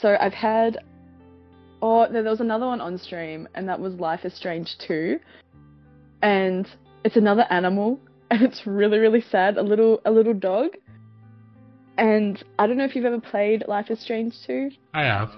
[0.00, 0.78] so I've had
[1.82, 5.18] oh there there was another one on stream, and that was Life is Strange 2,
[6.22, 6.66] and
[7.04, 9.56] it's another animal, and it's really really sad.
[9.56, 10.70] A little a little dog,
[11.96, 15.30] and I don't know if you've ever played Life is Strange 2, I have.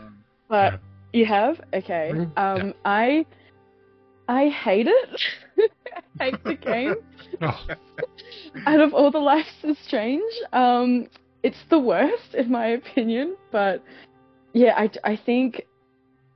[0.48, 0.78] but Yeah.
[1.12, 2.12] You have okay.
[2.36, 3.24] Um, I
[4.28, 5.20] I hate it.
[6.20, 6.94] I hate the game
[7.42, 7.66] Oh,
[8.66, 11.06] out of all the Life is Strange, um,
[11.42, 13.36] it's the worst in my opinion.
[13.50, 13.82] But
[14.52, 15.62] yeah, I, I think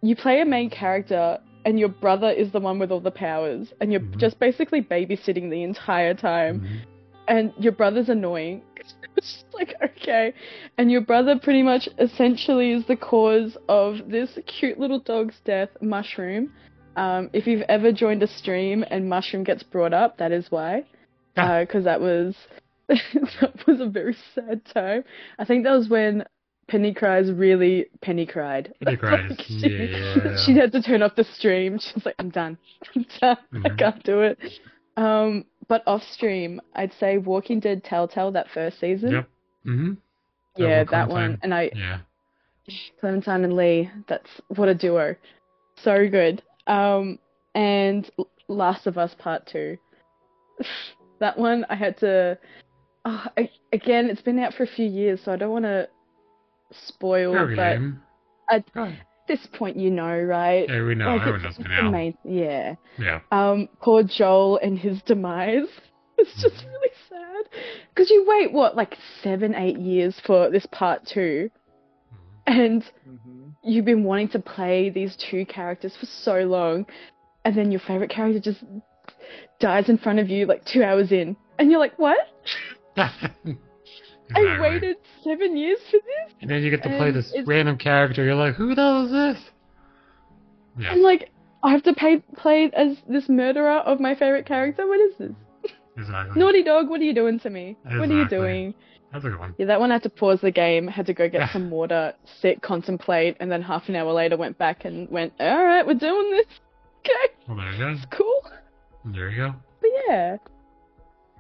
[0.02, 3.72] you play a main character and your brother is the one with all the powers,
[3.80, 4.18] and you're Mhm.
[4.18, 6.78] just basically babysitting the entire time, mhm.
[7.28, 8.62] and your brother's annoying.
[9.24, 10.32] It's just like okay,
[10.78, 15.70] and your brother pretty much essentially is the cause of this cute little dog's death,
[15.80, 16.52] Mushroom.
[16.96, 20.84] Um, if you've ever joined a stream and Mushroom gets brought up, that is why
[21.36, 21.60] Ah.
[21.60, 22.36] because that was
[22.88, 25.04] that was a very sad time.
[25.38, 26.24] I think that was when
[26.68, 28.72] Penny cries really Penny cried.
[28.84, 30.36] Penny cries, Like, she, yeah.
[30.44, 31.78] she had to turn off the stream.
[31.78, 32.58] She was like, "I'm done.
[32.94, 33.38] I'm done.
[33.64, 33.78] I Mhm.
[33.78, 34.38] can't do it."
[34.96, 39.12] Um, but off stream, I'd say Walking Dead Telltale that first season.
[39.12, 39.28] Yep.
[39.66, 39.92] Mm-hmm.
[40.56, 41.38] Yeah, that one.
[41.42, 41.98] And I Yeah.
[43.00, 45.16] Clementine and Lee, that's what a duo.
[45.76, 46.42] So good.
[46.66, 47.18] Um,
[47.54, 48.10] and
[48.48, 49.76] Last of Us Part 2.
[51.20, 52.38] that one I had to.
[53.04, 55.88] Oh, I, again, it's been out for a few years, so I don't want to
[56.72, 57.58] spoil, Fair but.
[58.48, 58.98] I- Go ahead.
[59.00, 60.68] at this point, you know, right?
[60.68, 61.06] Yeah, we know.
[61.06, 61.90] Like, Everyone knows it's me the now.
[61.90, 62.74] main- yeah.
[62.98, 63.20] Yeah.
[63.32, 65.68] Um, poor Joel and his demise.
[66.16, 66.68] It's just Mm-hmm.
[66.68, 67.60] really sad.
[67.88, 71.50] Because you wait, what, like seven, eight years for this part two,
[72.46, 76.86] and hmm you've been wanting to play these two characters for so long,
[77.44, 78.62] and then your favorite character just
[79.58, 82.18] dies in front of you like two hours in, and you're like, what?
[84.36, 84.66] Exactly.
[84.66, 86.34] I waited seven years for this?
[86.40, 88.24] And then you get to play this random character.
[88.24, 89.44] You're like, who the hell is this?
[90.78, 90.92] Yeah.
[90.92, 91.30] And like,
[91.62, 94.86] I have to pay, play as this murderer of my favorite character?
[94.86, 95.72] What is this?
[95.96, 96.40] Exactly.
[96.40, 97.76] Naughty dog, what are you doing to me?
[97.84, 98.74] What are you doing?
[99.12, 99.54] That's a good one.
[99.58, 102.14] Yeah, that one I had to pause the game, had to go get some water,
[102.40, 106.30] sit, contemplate, and then half an hour later went back and went, alright, we're doing
[106.32, 106.46] this.
[107.06, 107.88] Okay, Well, there you go.
[107.90, 108.50] it's cool.
[109.04, 109.54] There you go.
[109.82, 110.36] But yeah.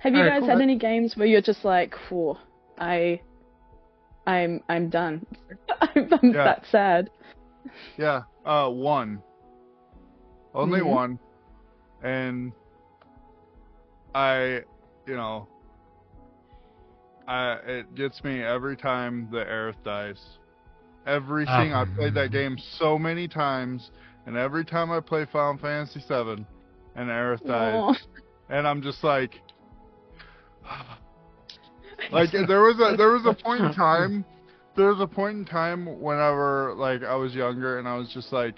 [0.00, 0.50] Have you Alright, guys cool.
[0.50, 2.36] had any games where you're just like, whew,
[2.78, 3.20] I,
[4.26, 5.26] I'm, I'm done.
[5.80, 6.44] I'm, I'm Yeah.
[6.44, 7.10] that sad.
[7.96, 9.22] Yeah, uh, one.
[10.54, 10.86] Only Mhm.
[10.86, 11.18] one.
[12.02, 12.52] And
[14.14, 14.62] I,
[15.06, 15.48] you know,
[17.26, 20.22] I it gets me every time the Aerith dies.
[21.06, 21.76] Everything Oh.
[21.80, 23.90] I've played that game so many times,
[24.26, 26.44] and every time I play Final Fantasy VII,
[26.96, 27.94] and Aerith dies, Aw.
[28.50, 29.40] and I'm just like,
[32.12, 34.24] like there was a there was a point in time
[34.76, 38.32] there was a point in time whenever like I was younger and I was just
[38.32, 38.56] like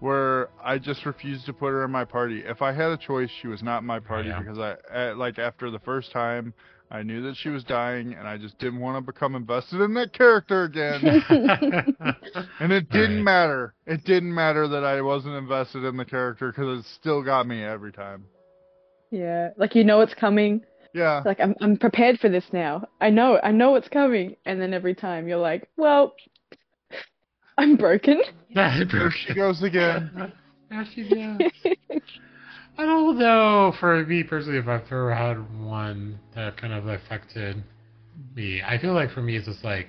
[0.00, 2.42] where I just refused to put her in my party.
[2.44, 4.40] If I had a choice, she was not in my party Yeah.
[4.40, 6.52] because I uh, like after the first time
[6.90, 9.94] I knew that she was dying and I just didn't want to become invested in
[9.94, 11.24] that character again.
[12.60, 13.22] and it didn't Right.
[13.24, 13.74] matter.
[13.86, 17.62] It didn't matter that I wasn't invested in the character because it still got me
[17.64, 18.24] every time.
[19.10, 20.62] yeah, like you know it's coming.
[20.94, 21.22] Yeah.
[21.24, 22.88] Like I'm, I'm prepared for this now.
[23.00, 24.36] I know, I know it's coming.
[24.46, 26.14] And then every time you're like, well,
[27.58, 28.22] I'm broken.
[28.54, 30.32] That's There she goes again.
[30.70, 31.40] There she goes.
[32.78, 33.74] I don't know.
[33.78, 37.62] For me personally, if I've ever had one that kind of affected
[38.34, 39.88] me, I feel like for me it's just like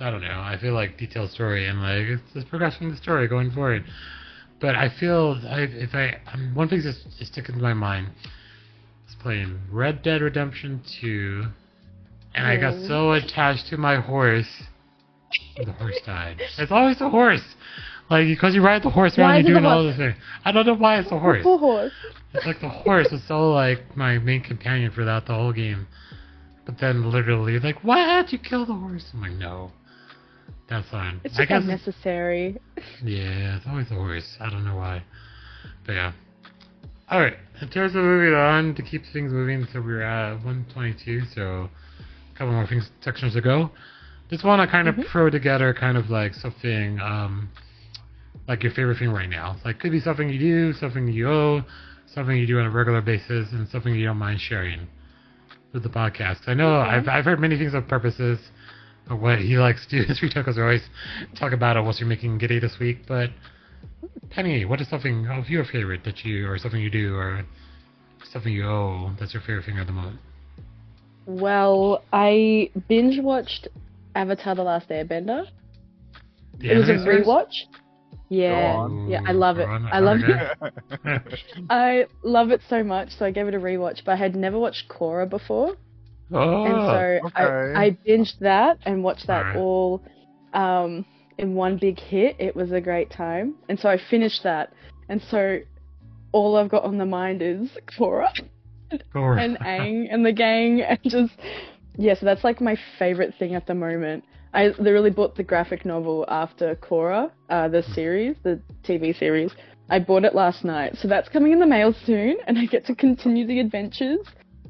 [0.00, 0.40] I don't know.
[0.40, 3.84] I feel like detailed story and like it's just progressing the story going forward.
[4.58, 8.08] But I feel I, if I um, one thing that's is sticking to my mind
[8.24, 8.30] is
[9.20, 11.44] playing Red Dead Redemption 2,
[12.34, 14.48] and I got so attached to my horse.
[15.56, 16.40] The horse died.
[16.58, 17.42] It's always the horse.
[18.10, 20.14] Like because you ride the horse around, is you're the doing all the things.
[20.44, 21.42] I don't know why it's the horse.
[21.42, 21.92] Poor horse.
[22.32, 25.86] It's like the horse was so like my main companion for that the whole game.
[26.64, 29.10] But then literally like, why'd you kill the horse?
[29.12, 29.72] I'm like, no.
[30.68, 31.20] That's fine.
[31.24, 32.58] It's I just unnecessary.
[33.02, 34.36] yeah, it's always the horse.
[34.38, 35.02] I don't know why.
[35.86, 36.12] But yeah.
[37.10, 41.70] Alright, in terms of moving on to keep things moving, so we're at 122, so
[42.34, 43.70] a couple more things sections to go.
[44.30, 45.06] Just want to kind of Mhm.
[45.10, 47.48] throw together kind of like something, um,
[48.46, 49.56] like your favorite thing right now.
[49.64, 51.64] Like could be something you do, something you owe,
[52.06, 54.86] something you do on a regular basis, and something you don't mind sharing
[55.72, 56.46] with the podcast.
[56.46, 56.90] I know Okay.
[56.90, 58.38] I've, I've heard many things of purposes
[59.08, 60.90] of what he likes to do because we always
[61.36, 63.30] talk about it what you're making giddy this week, but
[64.30, 67.44] Penny, what is something of your favorite that you or something you do or
[68.30, 70.18] something you owe that's your favorite thing at the moment?
[71.26, 73.68] Well, I binge watched
[74.14, 75.44] Avatar: The Last Airbender.
[76.58, 77.26] The it was a anime series?
[77.26, 77.52] rewatch.
[78.30, 79.08] Yeah, on.
[79.08, 79.68] yeah, I love it.
[79.68, 81.42] On, I love it.
[81.70, 84.04] I love it so much, so I gave it a rewatch.
[84.04, 85.76] But I had never watched Korra before,
[86.32, 87.84] oh, and so I.
[87.86, 89.56] I binged that and watched that Alright.
[89.56, 90.02] all
[90.52, 91.04] um,
[91.38, 92.36] in one big hit.
[92.38, 94.72] It was a great time, and so I finished that.
[95.08, 95.58] And so
[96.32, 98.28] all I've got on the mind is Korra
[99.14, 99.42] Korra.
[99.42, 101.32] and Aang and the gang, and just
[101.96, 102.14] yeah.
[102.14, 104.24] So that's like my favorite thing at the moment.
[104.54, 109.52] I literally bought the graphic novel after Korra, uh, the series, the TV series.
[109.90, 112.84] I bought it last night, so that's coming in the mail soon, and I get
[112.86, 114.20] to continue the adventures.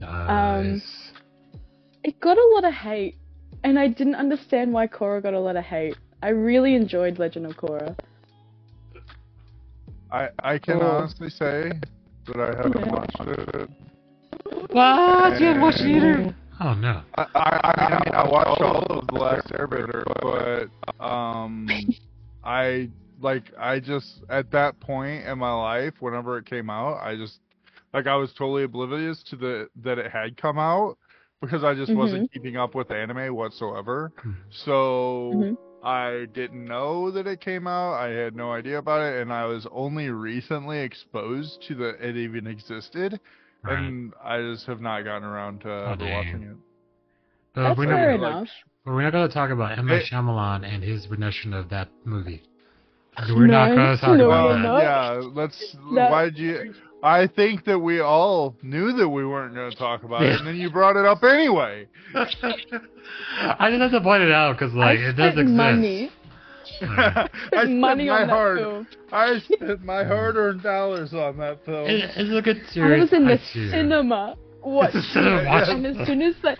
[0.02, 0.82] um,
[2.04, 3.16] It got a lot of hate,
[3.64, 5.96] and I didn't understand why Korra got a lot of hate.
[6.22, 7.96] I really enjoyed Legend of Korra.
[10.10, 10.86] I I can Oh.
[10.86, 11.72] honestly say
[12.26, 12.90] that I haven't Okay.
[12.90, 13.70] watched it.
[14.72, 15.40] what?
[15.40, 16.34] You haven't watched it either?
[16.60, 17.02] Oh no.
[17.16, 21.68] I, I, I mean, I watched all of The Last Airbender, but um,
[22.44, 22.90] I
[23.20, 27.40] like I just at that point in my life, whenever it came out, I just
[27.94, 30.96] like I was totally oblivious to the that it had come out
[31.40, 34.10] because I just wasn't keeping up with anime whatsoever.
[34.24, 34.34] Mhm.
[34.50, 35.56] So Mhm.
[35.82, 37.94] I didn't know that it came out.
[37.94, 42.16] I had no idea about it, and I was only recently exposed to that it
[42.16, 43.20] even existed,
[43.62, 43.78] Right.
[43.78, 46.56] and I just have not gotten around to oh, ever watching it.
[47.54, 48.48] But That's we're fair not, like- enough.
[48.84, 49.86] but we're not going to talk about M.
[49.86, 52.42] Night It- Shyamalan and his rendition of that movie.
[53.30, 54.82] We're not going to talk no, about we're that.
[54.82, 55.72] yeah, let's.
[55.94, 56.74] That- Why did you?
[57.02, 60.46] I think that we all knew that we weren't going to talk about it, and
[60.46, 61.86] then you brought it up anyway.
[62.14, 65.48] I just have to point it out because like I it does exist.
[65.50, 66.10] money.
[66.82, 68.58] I Spent spent money my on that hard.
[68.58, 68.86] film.
[69.12, 71.86] I spent my hard-earned dollars on that film.
[71.88, 72.98] It, it's a good series.
[73.00, 73.70] I was in the too.
[73.70, 76.56] cinema watching cinema it, and as soon as they,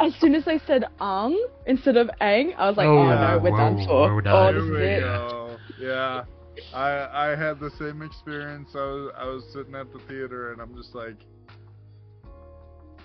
[0.00, 1.36] as soon as they said "ang"
[1.66, 3.30] instead of "ang," I was like, Oh, "Oh, yeah.
[3.32, 4.14] no, we're done Whoa, for.
[4.14, 5.56] we're Oh, this Here is we it." go.
[5.80, 6.24] Yeah,
[6.74, 8.70] I I had the same experience.
[8.74, 11.16] I was I was sitting at the theater and I'm just like,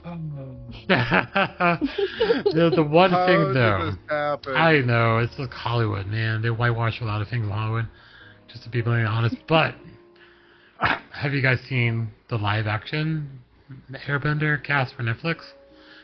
[0.05, 0.17] oh,
[0.87, 3.91] the, the one how thing though.
[4.55, 6.41] I know it's like Hollywood, man.
[6.41, 7.87] They whitewash a lot of things in Hollywood,
[8.47, 9.35] just to be bluntly honest.
[9.47, 9.75] But
[11.11, 13.39] have you guys seen the live action
[14.07, 15.37] Airbender cast for Netflix?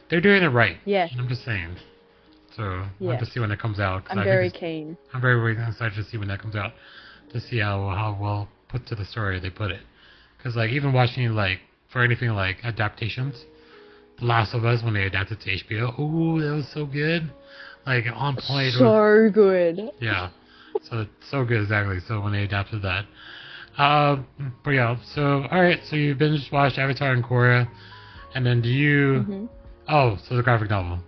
[0.09, 0.77] They're doing it right.
[0.85, 1.11] Yes.
[1.17, 1.75] I'm just saying.
[2.55, 3.11] So I Yeah.
[3.11, 4.03] have to see when it comes out.
[4.09, 4.97] I'm I very it's- keen.
[5.13, 6.73] I'm very, very excited to see when that comes out,
[7.31, 9.81] to see how how well put to the story they put it.
[10.37, 11.59] Because like even watching like
[11.91, 13.45] for anything like adaptations,
[14.19, 17.31] The Last of Us when they adapted to HBO, ooh, that was so good,
[17.85, 18.73] like on point.
[18.73, 19.91] So good.
[19.99, 20.29] yeah,
[20.83, 21.99] so so good exactly.
[22.07, 23.05] So when they adapted that,
[23.77, 24.25] um,
[24.63, 24.97] but yeah.
[25.15, 27.67] So all right, so you binge watched Avatar and Korra,
[28.35, 29.21] and then do you?
[29.23, 29.45] hmm
[29.91, 30.99] Oh, so the graphic novel.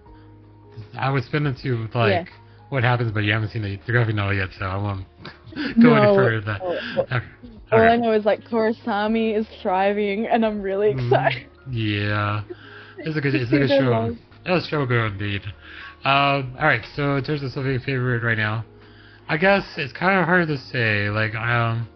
[0.97, 2.25] I was spin into like Yeah.
[2.69, 5.05] what happens, but you haven't seen the, the graphic novel yet, so I won't
[5.81, 6.15] go any No.
[6.15, 6.61] further than that.
[7.11, 7.25] Okay.
[7.71, 11.47] All I know is like Korrasami is thriving, and I'm really Mm, excited.
[11.69, 12.43] Yeah,
[12.99, 14.15] it's a good, it's a good show.
[14.45, 15.41] It's a show good indeed.
[16.03, 18.65] Um, all right, so in terms of something favorite right now,
[19.29, 21.09] I guess it's kind of hard to say.
[21.09, 21.87] Like, um,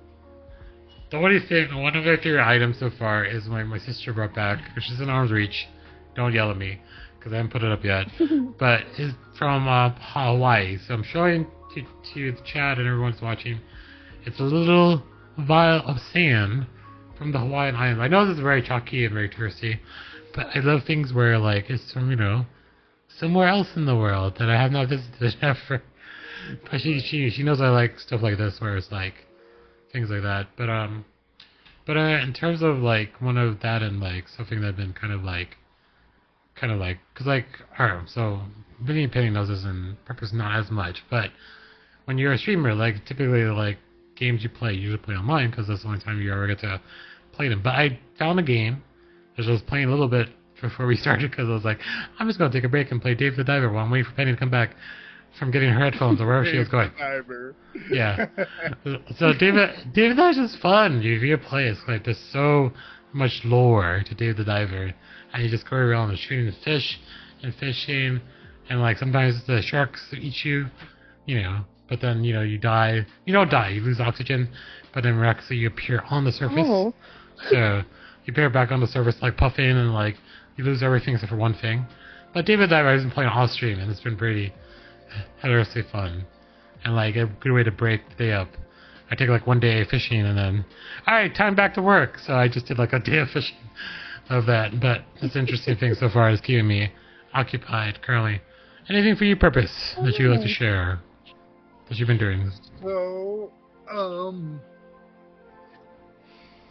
[1.11, 4.33] the only thing, one of my favorite items so far is my my sister brought
[4.33, 5.67] back, which is in arm's reach.
[6.15, 6.79] Don't yell at me,
[7.17, 8.07] because I haven't put it up yet.
[8.59, 10.77] but it's from uh, Hawaii.
[10.87, 11.81] So I'm showing to,
[12.13, 13.59] to the chat and everyone's watching.
[14.25, 15.03] It's a little
[15.37, 16.67] vial of sand
[17.17, 18.01] from the Hawaiian Islands.
[18.01, 19.79] I know this is very chalky and very touristy,
[20.33, 22.45] but I love things where like it's from you know
[23.19, 25.83] somewhere else in the world that I have not visited ever.
[26.69, 29.13] But she she she knows I like stuff like this where it's like
[29.91, 30.47] things like that.
[30.57, 31.05] But um,
[31.85, 34.93] but uh, in terms of like one of that and like something that I've been
[34.93, 35.57] kind of like
[36.59, 37.45] kind of like because like
[37.79, 38.41] alright, so
[38.81, 41.31] Vinny Penny knows this and Purpose not as much, but
[42.05, 43.77] when you're a streamer, like typically like
[44.15, 46.59] games you play, you usually play online because that's the only time you ever get
[46.59, 46.81] to
[47.33, 47.61] play them.
[47.61, 48.83] But I found a game
[49.37, 50.29] I was playing a little bit
[50.61, 51.79] before we started because I was like,
[52.19, 54.15] I'm just gonna take a break and play Dave the Diver while I'm waiting for
[54.15, 54.75] Penny to come back
[55.37, 56.91] from getting her headphones or wherever she was going.
[56.97, 57.55] Diver.
[57.91, 58.27] Yeah.
[59.17, 61.01] So David, David Dive is fun.
[61.01, 62.71] You you play it's like there's so
[63.13, 64.93] much lore to Dave the Diver,
[65.33, 66.99] and you just go around and shooting the fish
[67.43, 68.21] and fishing,
[68.69, 70.67] and like sometimes the sharks eat you,
[71.25, 71.65] you know.
[71.87, 73.05] But then you know you die.
[73.25, 73.69] You don't die.
[73.69, 74.49] You lose oxygen,
[74.93, 76.65] but then miraculously you appear on the surface.
[76.67, 76.93] Oh,
[77.49, 77.83] So
[78.25, 80.15] you appear back on the surface like puffing and like
[80.57, 81.85] you lose everything except for one thing.
[82.33, 84.53] But David Diver has been playing off stream and it's been pretty
[85.41, 86.25] hilariously fun.
[86.83, 88.49] And like a good way to break the day up.
[89.11, 90.65] I take like one day fishing and then
[91.07, 92.19] alright, time back to work.
[92.19, 93.57] So I just did like a day of fishing
[94.29, 94.79] of that.
[94.79, 96.91] But it's an interesting thing so far is keeping me
[97.33, 98.41] occupied currently.
[98.89, 100.49] Anything for you purpose that you'd like to oh.
[100.49, 100.99] share
[101.89, 102.51] that you've been doing?
[102.81, 103.51] So,
[103.91, 104.59] um,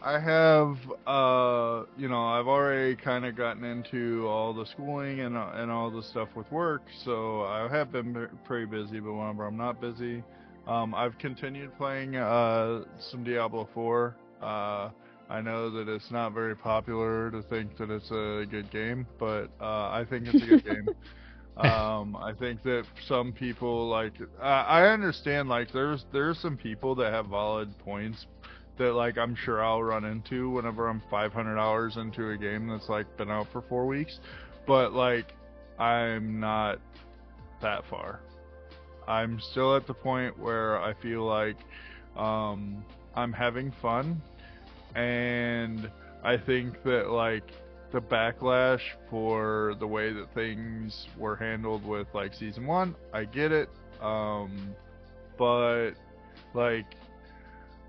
[0.03, 0.77] I have,
[1.07, 5.71] uh, you know, I've already kind of gotten into all the schooling and uh, and
[5.71, 9.01] all the stuff with work, so I have been pretty busy.
[9.01, 10.23] But whenever I'm not busy,
[10.67, 14.15] um, I've continued playing uh, some Diablo 4.
[14.43, 14.91] Uh,
[15.31, 19.49] I know that it's not very popular to think that it's a good game, but
[19.59, 20.89] uh, I think it's a good game.
[21.57, 27.13] Um, I think that some people like I understand like there's there's some people that
[27.13, 28.27] have valid points
[28.77, 32.89] that like I'm sure I'll run into whenever I'm 500 hours into a game that's
[32.89, 34.19] like been out for four weeks,
[34.67, 35.33] but like
[35.79, 36.81] I'm not
[37.61, 38.21] that far.
[39.07, 41.57] I'm still at the point where I feel like
[42.17, 44.21] um, I'm having fun,
[44.95, 45.91] and
[46.23, 47.45] I think that like
[47.95, 53.53] the backlash for the way that things were handled with like season one, I get
[53.53, 53.71] it.
[54.03, 54.75] Um,
[55.39, 55.93] but
[56.55, 56.87] like,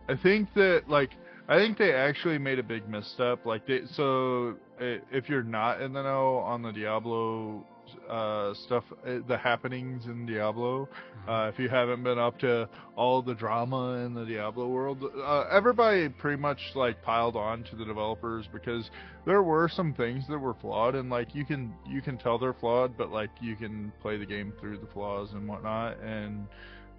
[0.07, 1.09] I think that like
[1.49, 3.45] I think they actually made a big misstep.
[3.45, 7.65] Like they, so if you're not in the know on the Diablo
[8.09, 10.87] uh, stuff, uh, the happenings in Diablo,
[11.27, 15.45] uh, if you haven't been up to all the drama in the Diablo world, uh,
[15.51, 18.89] everybody pretty much like piled on to the developers because
[19.25, 22.53] there were some things that were flawed, and like you can you can tell they're
[22.53, 26.47] flawed, but like you can play the game through the flaws and whatnot, and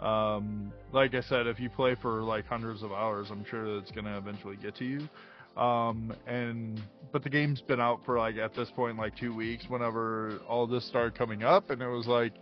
[0.00, 3.78] um, like I said, if you play for like hundreds of hours, I'm sure that
[3.78, 5.08] it's gonna eventually get to you.
[5.56, 6.80] Um, and
[7.12, 9.64] but the game's been out for like at this point like two weeks.
[9.68, 12.32] Whenever all this started coming up, and it was like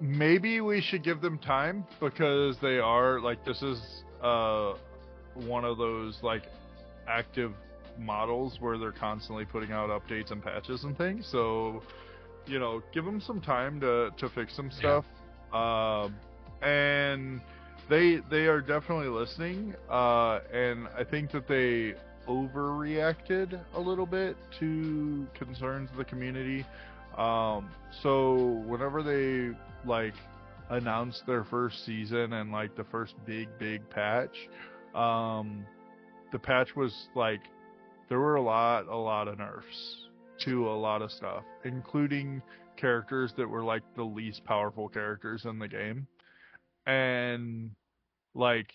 [0.00, 3.80] maybe we should give them time because they are like this is
[4.22, 4.74] uh
[5.34, 6.42] one of those like
[7.08, 7.52] active
[7.98, 11.28] models where they're constantly putting out updates and patches and things.
[11.30, 11.82] So
[12.46, 15.04] you know, give them some time to to fix some stuff.
[15.04, 15.48] Yeah.
[15.50, 16.10] stuff.
[16.10, 16.16] Um,
[16.62, 17.40] and
[17.88, 19.74] they they are definitely listening.
[19.90, 21.94] Uh, and I think that they
[22.28, 26.64] overreacted a little bit to concerns of the community.
[27.16, 27.70] Um,
[28.02, 29.56] so whenever they
[29.88, 30.14] like
[30.70, 34.36] announced their first season and like the first big big patch,
[34.94, 35.64] um,
[36.32, 37.40] the patch was like
[38.08, 40.08] there were a lot a lot of nerfs
[40.44, 42.42] to a lot of stuff, including
[42.76, 46.06] characters that were like the least powerful characters in the game.
[46.86, 47.70] And
[48.34, 48.72] like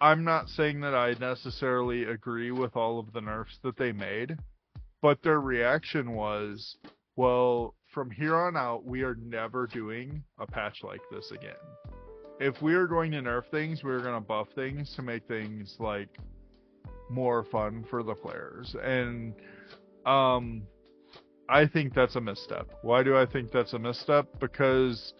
[0.00, 4.36] I'm not saying that I necessarily agree with all of the nerfs that they made,
[5.00, 6.76] but their reaction was,
[7.16, 11.52] well, from here on out, we are never doing a patch like this again.
[12.40, 15.76] If we are going to nerf things, we're going to buff things to make things
[15.78, 16.08] like
[17.08, 18.74] more fun for the players.
[18.82, 19.34] And
[20.06, 20.62] um
[21.48, 22.68] I think that's a misstep.
[22.82, 24.26] Why do I think that's a misstep?
[24.40, 25.12] Because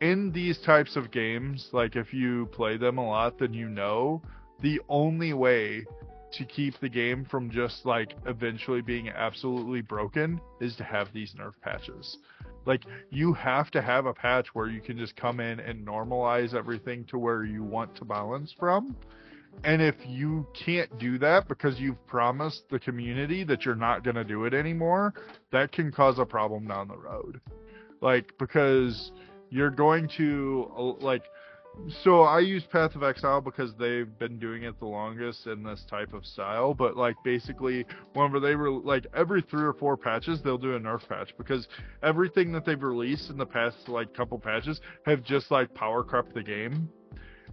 [0.00, 4.22] in these types of games, like if you play them a lot, then you know
[4.62, 5.84] the only way
[6.32, 11.34] to keep the game from just like eventually being absolutely broken is to have these
[11.34, 12.18] nerf patches.
[12.66, 16.54] Like you have to have a patch where you can just come in and normalize
[16.54, 18.96] everything to where you want to balance from.
[19.64, 24.16] And if you can't do that because you've promised the community that you're not going
[24.16, 25.12] to do it anymore,
[25.50, 27.40] that can cause a problem down the road.
[28.00, 29.10] Like, because
[29.50, 31.24] you're going to, uh, like,
[32.02, 35.84] so I use Path of Exile because they've been doing it the longest in this
[35.88, 36.74] type of style.
[36.74, 40.80] But like basically, whenever they were like every three or four patches, they'll do a
[40.80, 41.68] nerf patch because
[42.02, 46.34] everything that they've released in the past like couple patches have just like power crept
[46.34, 46.88] the game.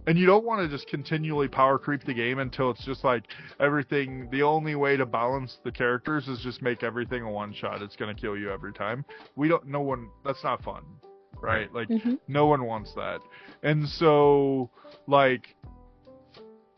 [0.06, 3.24] And you don't want to just continually power creep the game until it's just like
[3.60, 4.28] everything.
[4.30, 7.82] The only way to balance the characters is just make everything a one shot.
[7.82, 9.04] It's gonna kill you every time.
[9.36, 9.66] We don't.
[9.66, 10.08] No one.
[10.24, 10.82] That's not fun,
[11.40, 11.72] right?
[11.72, 13.20] Like hmm no one wants that.
[13.62, 14.70] And so
[15.06, 15.56] like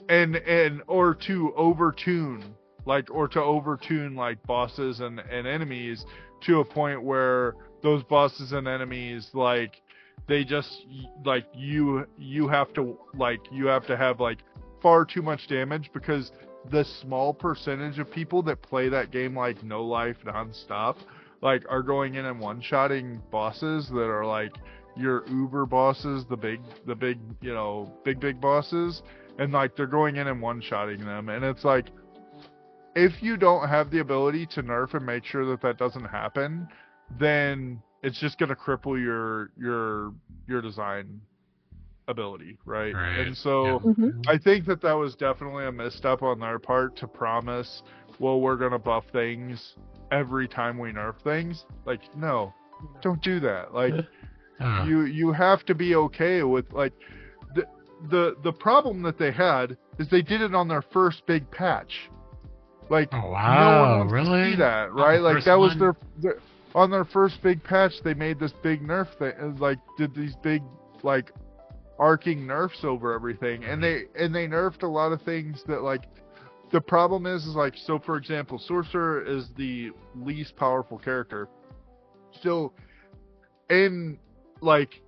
[0.09, 2.43] and and or to overtune
[2.87, 6.05] like or to overtune like bosses and and enemies
[6.43, 9.83] to a point where those bosses and enemies like
[10.27, 10.87] they just
[11.25, 14.39] like you you have to like you have to have like
[14.83, 16.33] far too much damage because
[16.71, 20.97] the small percentage of people that play that game like no life nonstop
[21.43, 24.53] like are going in and one shotting bosses that are like
[24.97, 29.03] your uber bosses the big the big you know big big bosses
[29.39, 31.87] and like they're going in and one shotting them and it's like
[32.97, 36.69] if you don't have the ability to nerf and make sure that that doesn't happen
[37.19, 40.13] then it's just going to cripple your your
[40.49, 41.21] your design
[42.09, 43.93] ability right, Right, and so yeah.
[43.93, 47.83] hmm I think that that was definitely a misstep on their part to promise,
[48.19, 49.77] well, we're gonna buff things
[50.11, 51.65] every time we nerf things.
[51.87, 52.53] Like, no,
[53.03, 53.75] don't do that.
[53.75, 53.95] Like,
[54.61, 56.93] Uh, you you have to be okay with like
[57.55, 57.65] the
[58.11, 62.11] the the problem that they had is they did it on their first big patch.
[62.91, 64.53] Like, Oh, no wow, one really?
[64.53, 65.17] see that, right?
[65.17, 66.37] the Like first that was their, their
[66.75, 67.93] on their first big patch.
[68.05, 70.63] They made this big nerf thing, uh, like did these big
[71.03, 71.33] like
[71.99, 76.03] arcing nerfs over everything, and they and they nerfed a lot of things that like.
[76.73, 77.99] The problem is, is like so.
[77.99, 81.49] For example, Sorcerer is the least powerful character.
[82.43, 82.73] So,
[83.69, 84.19] in
[84.61, 85.03] like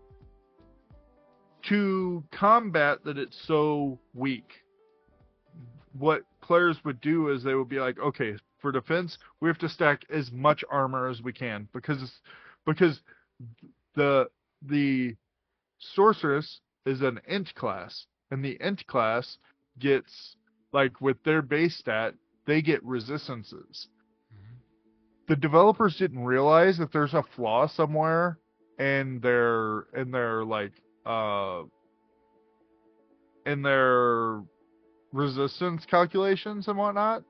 [1.68, 4.50] to combat that it's so weak,
[5.96, 9.68] what players would do is they would be like, okay, for defense, we have to
[9.68, 12.20] stack as much armor as we can because
[12.66, 13.00] because
[13.94, 14.28] the
[14.62, 15.14] the
[15.78, 19.38] sorceress is an int class, and the int class
[19.78, 20.36] gets
[20.72, 22.14] like with their base stat,
[22.46, 23.88] they get resistances.
[25.28, 28.38] The developers didn't realize that there's a flaw somewhere
[28.78, 30.72] in their in their like
[31.06, 31.62] uh
[33.46, 34.42] in their
[35.12, 37.22] resistance calculations and whatnot.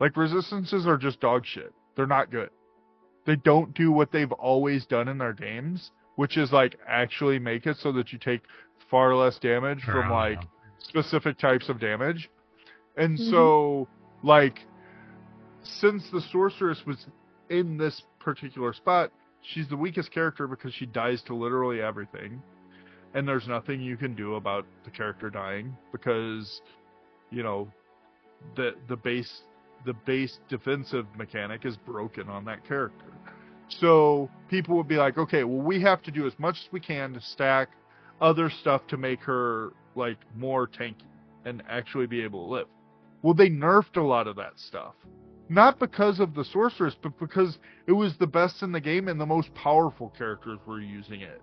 [0.00, 1.72] Like resistances are just dog shit.
[1.96, 2.50] They're not good.
[3.26, 7.66] They don't do what they've always done in their games, which is like actually make
[7.66, 8.42] it so that you take
[8.90, 10.40] far less damage from like
[10.78, 12.28] specific types of damage.
[12.96, 13.30] And Mhm.
[13.30, 13.88] so,
[14.22, 14.64] like,
[15.62, 17.06] since the sorceress was
[17.50, 19.10] in this particular spot,
[19.42, 22.42] she's the weakest character because she dies to literally everything.
[23.14, 26.60] And there's nothing you can do about the character dying because,
[27.30, 27.68] you know,
[28.56, 29.42] the the base
[29.84, 33.06] the base defensive mechanic is broken on that character.
[33.68, 36.80] So people would be like, okay, well we have to do as much as we
[36.80, 37.68] can to stack
[38.20, 41.06] other stuff to make her like more tanky
[41.44, 42.66] and actually be able to live.
[43.24, 44.94] Well, they nerfed a lot of that stuff.
[45.48, 49.18] Not because of the sorceress, but because it was the best in the game and
[49.18, 51.40] the most powerful characters were using it.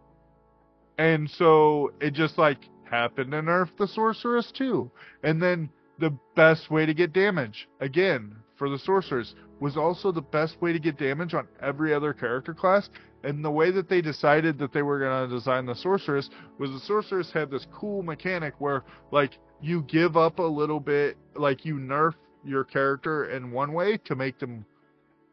[1.00, 4.92] And so it just like happened to nerf the sorceress too.
[5.24, 10.22] And then the best way to get damage, again, for the sorceress, was also the
[10.22, 12.92] best way to get damage on every other character class.
[13.24, 16.30] And the way that they decided that they were going to design the sorceress
[16.60, 21.18] was the sorceress had this cool mechanic where, like, you give up a little bit,
[21.36, 24.66] like, you nerf your character in one way to make them,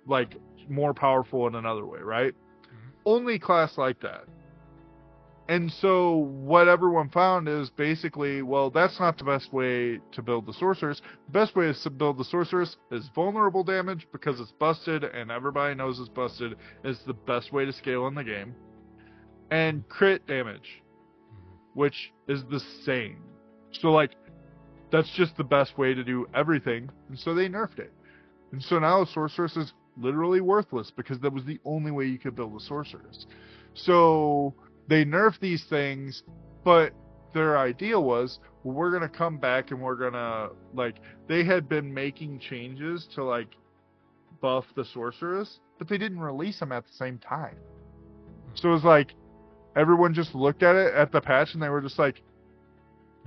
[0.06, 0.36] like,
[0.68, 2.34] more powerful in another way, right?
[2.34, 2.88] Mm-hmm.
[3.06, 4.24] Only class like that.
[5.48, 10.44] And so what everyone found is basically, well, that's not the best way to build
[10.44, 11.00] the sorceress.
[11.26, 15.74] The best way to build the sorceress is vulnerable damage because it's busted and everybody
[15.74, 16.56] knows it's busted.
[16.84, 18.55] It's the best way to scale in the game.
[19.50, 20.82] And crit damage,
[21.32, 21.80] mm-hmm.
[21.80, 23.22] which is the same.
[23.80, 24.12] So like,
[24.90, 26.90] that's just the best way to do everything.
[27.09, 27.92] And so they nerfed it.
[28.52, 32.34] And so now sorceress is literally worthless because that was the only way you could
[32.34, 33.26] build a sorceress.
[33.74, 34.55] So
[34.88, 36.22] they nerfed these things,
[36.64, 36.92] but
[37.34, 40.96] their idea was well, we're gonna come back and we're gonna like
[41.28, 43.55] they had been making changes to like
[44.40, 47.56] buff the sorceress, but they didn't release them at the same time.
[48.55, 49.14] So it was like
[49.76, 52.22] everyone just looked at it at the patch and they were just like,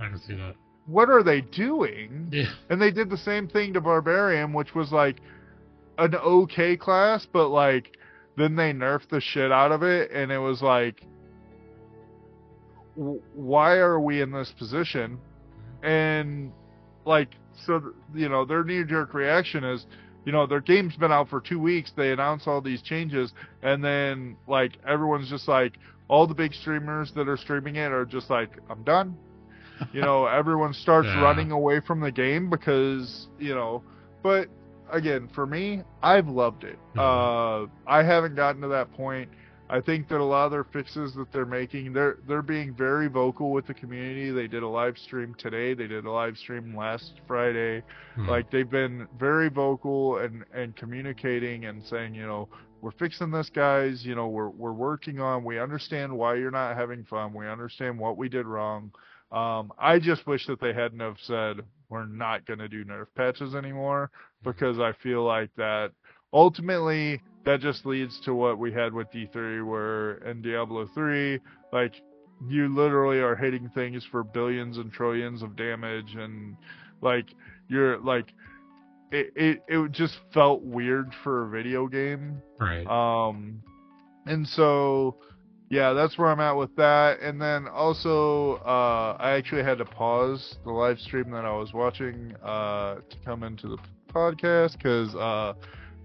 [0.02, 0.54] I can see that.
[0.86, 2.50] "What are they doing?" Yeah.
[2.70, 5.20] And they did the same thing to Barbarian, which was like
[5.98, 7.96] an okay class, but like
[8.36, 11.04] then they nerfed the shit out of it, and it was like,
[12.96, 15.18] w- why are we in this position?
[15.82, 16.52] And
[17.04, 17.34] like,
[17.66, 19.86] so you know, their knee jerk reaction is,
[20.24, 21.92] you know, their game's been out for two weeks.
[21.96, 25.74] They announce all these changes, and then like everyone's just like,
[26.08, 29.16] all the big streamers that are streaming it are just like, I'm done.
[29.92, 31.22] You know, everyone starts Yeah.
[31.22, 33.82] running away from the game because you know,
[34.22, 34.48] but
[34.90, 36.78] again, for me, I've loved it.
[36.96, 39.28] Uh, I haven't gotten to that point.
[39.70, 43.08] I think that a lot of their fixes that they're making, they're they're being very
[43.08, 44.30] vocal with the community.
[44.30, 45.72] They did a live stream today.
[45.72, 47.82] They did a live stream last Friday.
[48.16, 48.28] Mhm.
[48.28, 52.48] Like they've been very vocal and and communicating and saying, you know,
[52.82, 54.04] we're fixing this, guys.
[54.04, 55.42] You know, we're we're working on.
[55.42, 57.32] We understand why you're not having fun.
[57.32, 58.92] We understand what we did wrong.
[59.32, 63.06] Um, I just wish that they hadn't have said we're not going to do nerf
[63.16, 64.10] patches anymore
[64.44, 65.92] because I feel like that
[66.32, 71.38] ultimately that just leads to what we had with D3 where in Diablo 3
[71.72, 71.94] like
[72.48, 76.56] you literally are hitting things for billions and trillions of damage and
[77.02, 77.26] like
[77.68, 78.32] you're like
[79.10, 82.86] it it, it just felt weird for a video game right.
[82.86, 83.62] um,
[84.26, 85.16] and so,
[85.72, 87.20] yeah, that's where I'm at with that.
[87.20, 91.72] And then also, uh, I actually had to pause the live stream that I was
[91.72, 93.78] watching uh, to come into the
[94.12, 95.54] podcast because uh,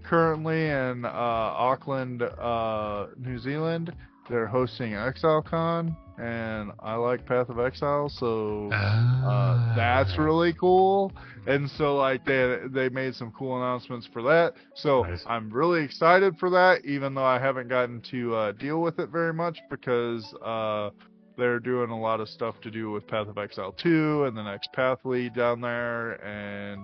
[0.02, 3.92] currently in uh, Auckland, uh, New Zealand,
[4.30, 10.22] they're hosting ExileCon, and I like Path of Exile, so uh, that's Ah.
[10.22, 11.12] really cool.
[11.46, 14.54] And so like they they made some cool announcements for that.
[14.74, 15.24] So Nice.
[15.26, 19.08] I'm really excited for that, even though I haven't gotten to uh, deal with it
[19.10, 20.90] very much because uh,
[21.36, 24.42] they're doing a lot of stuff to do with Path of Exile 2 and the
[24.42, 26.82] next Path lead down there, and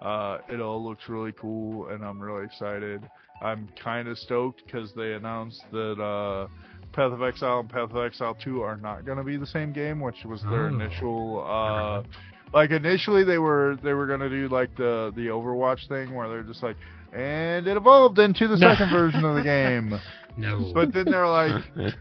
[0.00, 3.02] uh, it all looks really cool, and I'm really excited.
[3.42, 6.46] I'm kind of stoked because they announced that uh,
[6.96, 9.72] Path of Exile and Path of Exile 2 are not going to be the same
[9.72, 10.74] game, which was their Oh.
[10.74, 11.44] initial.
[11.46, 12.02] Uh,
[12.54, 16.42] like initially they were they were gonna do like the the Overwatch thing where they're
[16.44, 16.76] just like,
[17.12, 19.98] and it evolved into the second version of the game.
[20.38, 20.70] no.
[20.72, 21.62] But then they're like,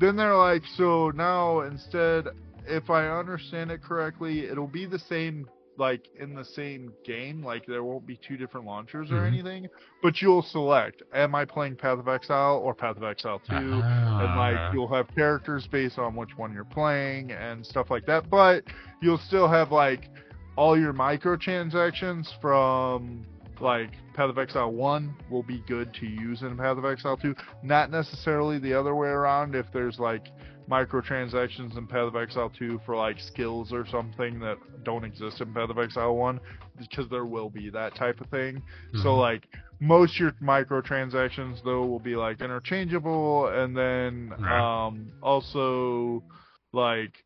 [0.00, 2.26] then they're like, so now instead,
[2.68, 5.48] if I understand it correctly, it'll be the same
[5.78, 7.42] like in the same game.
[7.44, 9.26] Like there won't be two different launchers or Mhm.
[9.26, 9.68] anything,
[10.02, 13.54] but you'll select, am I playing Path of Exile or Path of Exile 2?
[13.54, 14.34] and Ah.
[14.38, 18.64] like you'll have characters based on which one you're playing and stuff like that but
[19.02, 20.08] you'll still have like
[20.56, 23.24] all your microtransactions from
[23.60, 27.34] like Path of Exile 1 will be good to use in Path of Exile 2.
[27.62, 30.26] Not necessarily the other way around if there's like
[30.70, 35.52] microtransactions in Path of Exile 2 for like skills or something that don't exist in
[35.54, 36.40] Path of Exile 1
[36.78, 38.62] because there will be that type of thing.
[38.94, 39.18] So Mhm.
[39.18, 39.48] like
[39.80, 46.24] most of your microtransactions though will be like interchangeable and then um also
[46.72, 47.24] like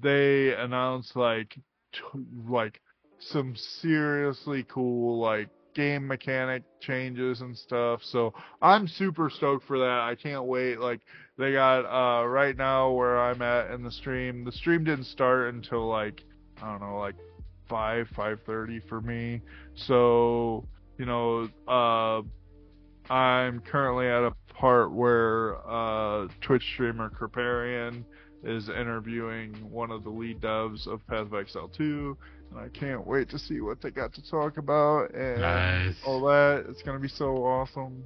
[0.00, 1.56] they announced like
[1.92, 2.00] t-
[2.48, 2.80] like
[3.18, 8.00] some seriously cool like game mechanic changes and stuff.
[8.02, 8.32] So
[8.62, 10.00] I'm super stoked for that.
[10.00, 10.80] I can't wait.
[10.80, 11.02] Like
[11.38, 14.44] they got uh right now where I'm at in the stream.
[14.44, 16.24] The stream didn't start until like
[16.60, 17.14] I don't know, like
[17.68, 19.42] five, five thirty for me.
[19.74, 20.64] So,
[20.98, 22.22] you know, uh
[23.12, 28.04] I'm currently at a part where uh Twitch streamer Kripparrian
[28.42, 32.16] is interviewing one of the lead devs of Path of Exile 2,
[32.50, 35.94] and I can't wait to see what they got to talk about and Nice.
[36.06, 36.66] all that.
[36.68, 38.04] It's gonna be so awesome.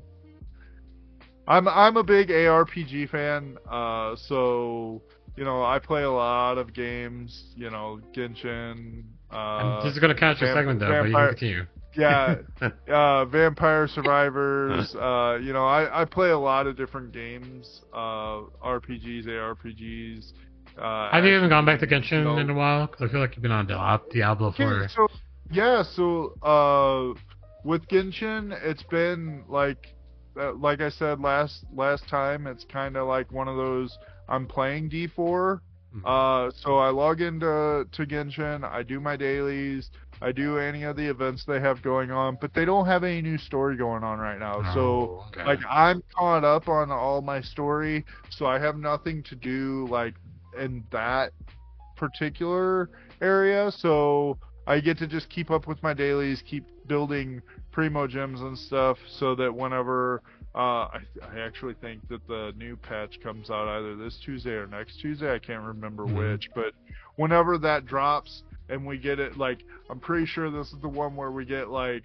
[1.48, 5.02] I'm I'm a big ARPG fan, uh, so
[5.36, 7.44] you know I play a lot of games.
[7.56, 9.02] You know, Genshin.
[9.32, 11.66] Uh, I'm just gonna catch your segment though, but you can continue.
[11.96, 12.36] yeah,
[12.92, 14.94] uh, Vampire Survivors.
[15.00, 20.32] uh, you know, I, I play a lot of different games, uh, RPGs, ARPGs.
[20.78, 22.38] Uh, Have you even gone back to Genshin No.
[22.38, 22.86] in a while?
[22.86, 24.88] Because I feel like you've been on Diablo, Diablo Okay, for.
[24.88, 25.08] so
[25.50, 27.18] yeah, so uh,
[27.64, 29.94] with Genshin, it's been like,
[30.38, 33.98] uh, like I said last last time, it's kind of like one of those.
[34.28, 35.60] I'm playing D4,
[35.96, 36.02] Mhm.
[36.04, 39.90] uh, so I log into to Genshin, I do my dailies,
[40.22, 43.20] I do any of the events they have going on, but they don't have any
[43.20, 44.62] new story going on right now.
[44.62, 45.42] So Oh, okay.
[45.44, 50.14] like I'm caught up on all my story, so I have nothing to do like
[50.58, 51.32] in that
[51.96, 52.90] particular
[53.20, 53.70] area.
[53.70, 57.40] So I get to just keep up with my dailies, keep building
[57.72, 60.22] primo gems and stuff, so that whenever
[60.54, 64.66] uh, I, I actually think that the new patch comes out either this Tuesday or
[64.66, 65.32] next Tuesday.
[65.32, 66.32] I can't remember Mhm.
[66.32, 66.72] which, but
[67.16, 71.14] whenever that drops and we get it, like I'm pretty sure this is the one
[71.14, 72.04] where we get like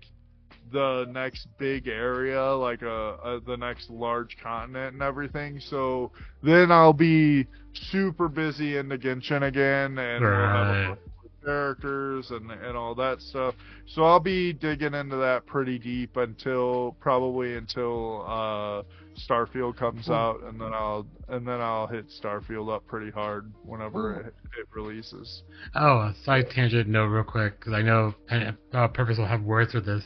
[0.72, 5.60] the next big area, like a, a the next large continent and everything.
[5.60, 6.12] So
[6.44, 10.98] then I'll be super busy into Genshin again, and we'll Right.
[11.44, 13.56] characters and and all that stuff.
[13.86, 18.82] So I'll be digging into that pretty deep until probably until uh,
[19.30, 24.20] Starfield comes out, and then I'll and then I'll hit Starfield up pretty hard whenever
[24.22, 24.26] it,
[24.60, 25.44] it releases.
[25.76, 29.44] Oh, a side tangent note, real quick, because I know Penny, uh, Purpose will have
[29.44, 30.04] words with this.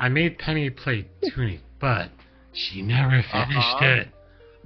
[0.00, 2.10] I made Penny play Tunic, but
[2.52, 3.84] she never finished Uh-huh.
[3.84, 4.08] it.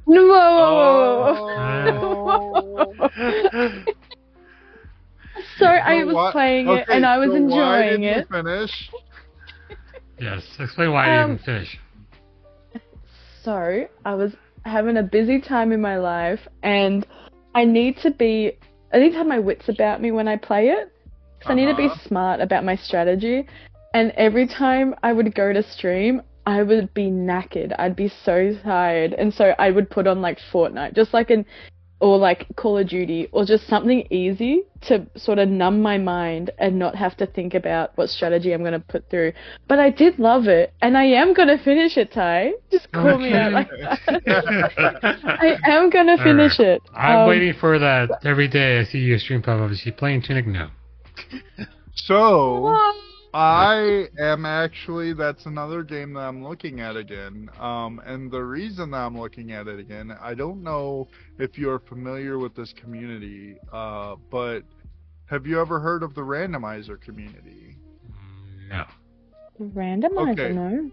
[0.06, 2.96] No, whoa, whoa, whoa, whoa.
[3.16, 3.70] Oh.
[5.58, 8.28] so I was why- playing it and I was so why enjoying didn't it.
[8.30, 8.90] You finish.
[10.20, 11.78] Yes, explain why I Um, didn't finish.
[13.42, 14.32] So I was
[14.64, 17.04] having a busy time in my life, and
[17.54, 18.52] I need to be,
[18.92, 20.90] I need to have my wits about me when I play it,
[21.38, 22.08] because I need to be Uh-huh.
[22.08, 23.46] smart about my strategy.
[23.94, 27.74] And every time I would go to stream, I would be knackered.
[27.78, 31.46] I'd be so tired, and so I would put on like Fortnite, just like an,
[32.00, 36.50] or like Call of Duty, or just something easy to sort of numb my mind
[36.58, 39.32] and not have to think about what strategy I'm going to put through.
[39.68, 42.52] But I did love it, and I am going to finish it, Ty.
[42.72, 44.00] Just call me out like that.
[45.24, 46.82] I am going to finish it.
[46.94, 48.80] I'm Um, waiting for that every day.
[48.80, 49.70] I see you stream pop up.
[49.70, 50.46] Is she playing Tunic?
[50.48, 50.68] No.
[51.94, 52.96] So what?
[53.34, 57.50] I am actually that's another game that I'm looking at again.
[57.58, 61.08] Um, and the reason that I'm looking at it again, I don't know
[61.38, 64.62] if you're familiar with this community, uh, but
[65.26, 67.76] have you ever heard of the randomizer community?
[68.70, 68.84] No.
[69.60, 70.52] Randomizer, Okay.
[70.52, 70.90] no.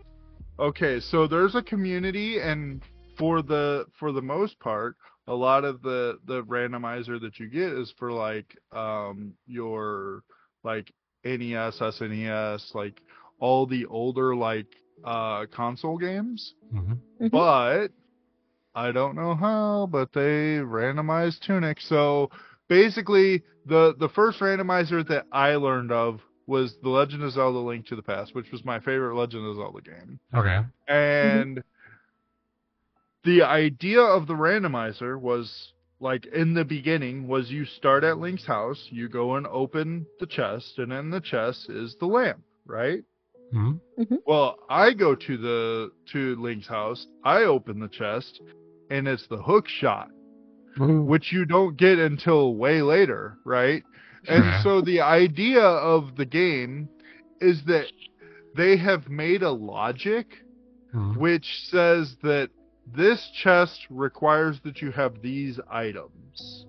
[0.60, 2.82] Okay, so there's a community, and
[3.18, 4.96] for the for the most part,
[5.28, 10.24] a lot of the the randomizer that you get is for like um your
[10.64, 10.92] like
[11.24, 13.02] NES, SNES, like
[13.40, 14.68] all the older like
[15.04, 16.54] uh console games.
[16.72, 17.32] hmm Mhm.
[17.32, 17.88] But
[18.74, 21.82] I don't know how, but they randomized Tunic.
[21.82, 22.30] So
[22.68, 27.86] basically, the the first randomizer that I learned of was The Legend of Zelda: Link
[27.88, 30.20] to the Past, which was my favorite Legend of Zelda game.
[30.34, 30.62] Okay.
[30.88, 31.64] And
[33.24, 38.46] the idea of the randomizer was like in the beginning was you start at Link's
[38.46, 43.04] house, you go and open the chest, and in the chest is the lamp, right?
[43.52, 43.74] hmm
[44.26, 48.42] Well, I go to the to Link's house, I open the chest,
[48.90, 50.10] and it's the hook shot,
[50.78, 53.84] which you don't get until way later, right?
[54.28, 54.64] And Sure.
[54.64, 56.90] so the idea of the game
[57.40, 57.86] is that
[58.56, 60.28] they have made a logic
[60.94, 61.18] Mhm.
[61.18, 62.50] which says that
[62.96, 66.66] this chest requires that you have these items.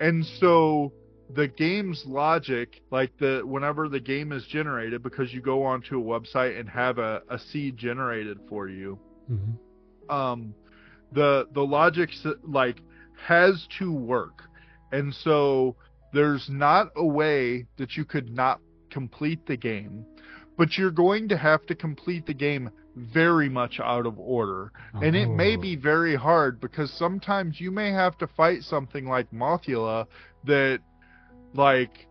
[0.00, 0.92] And so
[1.34, 6.02] the game's logic, like the whenever the game is generated, because you go onto a
[6.02, 8.98] website and have a, a seed generated for you,
[9.30, 9.58] Mhm.
[10.10, 10.54] um,
[11.12, 12.10] the the logic
[12.44, 12.80] like
[13.16, 14.44] has to work,
[14.92, 15.76] and so
[16.12, 18.60] there's not a way that you could not
[18.90, 20.04] complete the game,
[20.56, 24.72] but you're going to have to complete the game very much out of order,
[25.02, 25.60] and it may Oh.
[25.60, 30.06] be very hard because sometimes you may have to fight something like Mothula
[30.44, 30.80] that
[31.54, 32.06] like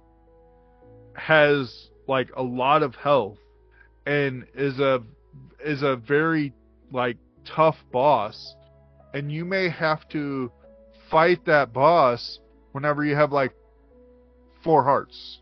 [1.16, 3.38] has like a lot of health
[4.06, 5.02] and is a
[5.64, 6.54] is a very
[6.92, 8.56] like tough boss
[9.14, 10.52] and you may have to
[11.10, 12.40] fight that boss
[12.72, 13.54] whenever you have like
[14.64, 15.40] four hearts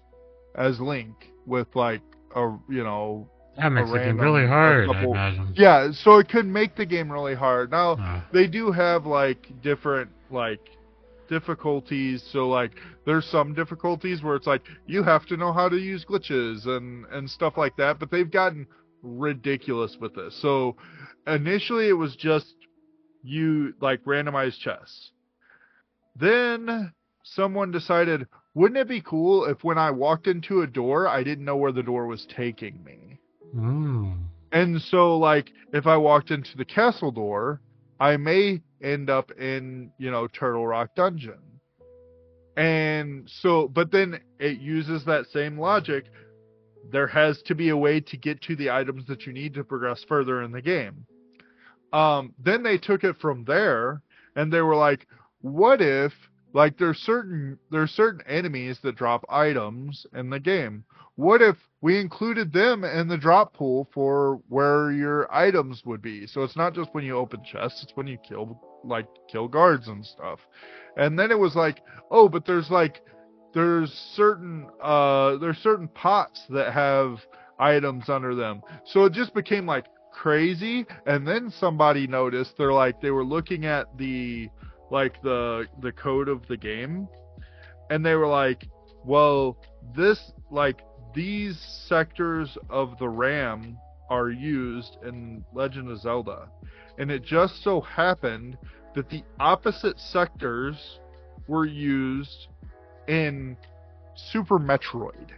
[0.56, 2.02] as Link with like
[2.36, 3.28] a you know
[3.58, 5.54] That makes the game really a hard, I imagine.
[5.56, 7.72] yeah so it could make the game really hard.
[7.72, 10.60] Now Uh, they do have like different like
[11.30, 12.24] difficulties.
[12.32, 12.72] So like
[13.06, 17.06] there's some difficulties where it's like you have to know how to use glitches and
[17.12, 18.68] and stuff like that but they've gotten
[19.02, 20.36] ridiculous with this.
[20.42, 20.76] So
[21.28, 22.54] initially it was just
[23.24, 25.12] you like randomized chess.
[26.16, 31.24] Then someone decided wouldn't it be cool if when i walked into a door i
[31.24, 33.15] didn't know where the door was taking me
[33.56, 34.18] mm.
[34.52, 37.62] and so, like, if I walked into the castle door,
[38.00, 41.40] I may end up in, you know, Turtle Rock Dungeon.
[42.58, 46.06] And so, but then it uses that same logic.
[46.92, 49.64] There has to be a way to get to the items that you need to
[49.64, 51.06] progress further in the game.
[51.92, 54.02] Um, then they took it from there,
[54.36, 55.08] and they were like,
[55.42, 56.14] "What if,
[56.56, 60.86] like, there's certain there's certain enemies that drop items in the game?
[61.16, 66.28] what if we included them in the drop pool for where your items would be?
[66.28, 69.88] So it's not just when you open chests, it's when you kill like kill guards
[69.88, 70.40] and stuff.
[70.98, 73.02] And then it was like, oh, but there's like
[73.54, 77.20] there's certain uh there's certain pots that have
[77.60, 78.62] items under them.
[78.86, 83.66] So it just became like crazy and then somebody noticed they're like they were looking
[83.66, 84.50] at the
[84.92, 87.08] like the the code of the game
[87.90, 88.68] and they were like,
[89.04, 89.58] well,
[89.96, 90.82] this like
[91.14, 93.78] these sectors of the RAM
[94.10, 96.50] are used in Legend of Zelda.
[96.98, 98.58] And it just so happened
[98.96, 101.00] that the opposite sectors
[101.48, 102.48] were used
[103.08, 103.58] in
[104.16, 105.32] Super Metroid.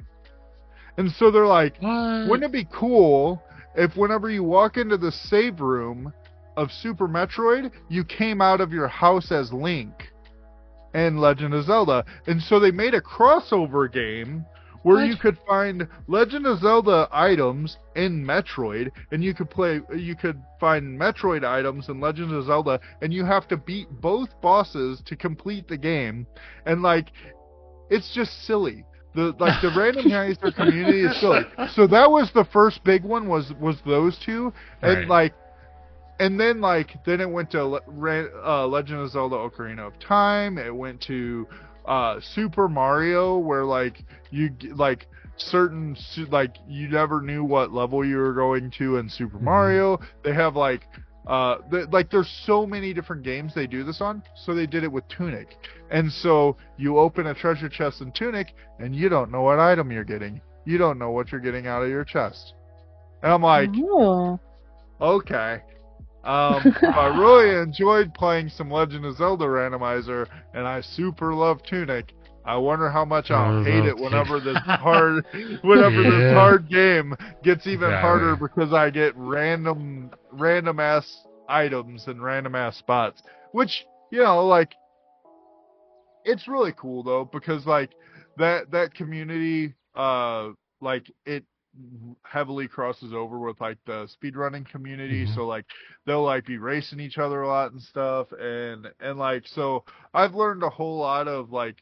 [0.97, 2.29] And so they're like, What?
[2.29, 3.41] wouldn't it be cool
[3.75, 6.13] if whenever you walk into the save room
[6.57, 9.93] of Super Metroid, you came out of your house as Link
[10.93, 12.03] and Legend of Zelda?
[12.25, 14.45] And so they made a crossover game
[14.84, 15.07] where What?
[15.07, 20.41] you could find Legend of Zelda items in Metroid, and you could play, you could
[20.59, 25.15] find Metroid items in Legend of Zelda, and you have to beat both bosses to
[25.15, 26.25] complete the game,
[26.65, 27.07] and like,
[27.89, 28.84] it's just silly.
[29.15, 31.41] The like the randomizer community is silly.
[31.73, 35.34] So that was the first big one was was those two, and like,
[36.19, 40.57] and then like then it went to Le- uh, Legend of Zelda: Ocarina of Time.
[40.57, 41.48] It went to
[41.85, 45.07] uh, Super Mario, where like you like
[45.38, 45.95] certain
[46.30, 49.44] like you never knew what level you were going to in Super Mhm.
[49.44, 49.99] Mario.
[50.23, 50.81] They have like
[51.27, 51.57] uh
[51.91, 54.23] like there's so many different games they do this on.
[54.45, 55.56] So they did it with Tunic,
[55.91, 59.91] and so you open a treasure chest in Tunic, and you don't know what item
[59.91, 60.41] you're getting.
[60.65, 62.53] You don't know what you're getting out of your chest.
[63.23, 64.39] And I'm like, Oh.
[64.99, 65.61] okay.
[66.23, 72.14] Um, I really enjoyed playing some Legend of Zelda randomizer, and I super love Tunic.
[72.45, 74.39] I wonder how much I'll I hate it whenever Tunic.
[74.39, 75.26] this hard,
[75.61, 77.95] whenever this hard game gets even Exactly.
[77.95, 83.22] harder because I get random, random ass items and random ass spots.
[83.52, 84.73] Which you know, like,
[86.26, 87.91] it's really cool though because like
[88.38, 90.49] that that community, uh,
[90.81, 91.44] like it
[92.23, 95.35] heavily crosses over with like the speedrunning community Mhm.
[95.35, 95.65] so like
[96.05, 99.83] they'll like be racing each other a lot and stuff and and like so
[100.13, 101.77] i've learned a whole lot of like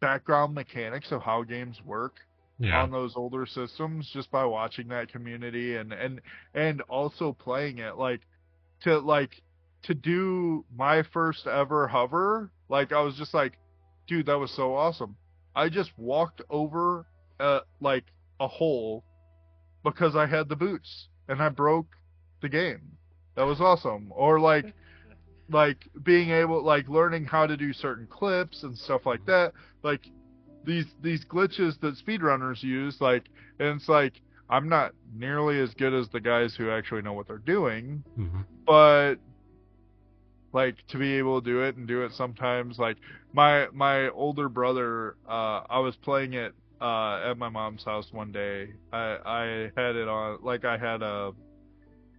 [0.00, 2.16] background mechanics of how games work
[2.58, 2.82] Yeah.
[2.82, 6.20] on those older systems just by watching that community and and
[6.54, 8.20] and also playing it like
[8.82, 9.42] to like
[9.82, 13.58] to do my first ever hover like i was just like
[14.06, 15.16] dude that was so awesome
[15.54, 17.06] i just walked over
[17.40, 18.04] uh like
[18.42, 19.04] a hole
[19.84, 21.86] because i had the boots and i broke
[22.42, 22.82] the game.
[23.36, 24.08] That was awesome.
[24.10, 24.74] Or like
[25.48, 29.52] like being able like learning how to do certain clips and stuff like that.
[29.82, 30.02] Like
[30.64, 33.24] these these glitches that speedrunners use, like,
[33.58, 34.20] and it's like
[34.50, 38.44] I'm not nearly as good as the guys who actually know what they're doing, Mhm.
[38.66, 39.16] but
[40.52, 42.98] like to be able to do it and do it sometimes like
[43.32, 48.32] my my older brother uh I was playing it uh at my mom's house one
[48.32, 48.68] day.
[48.92, 51.32] I I had it on like I had a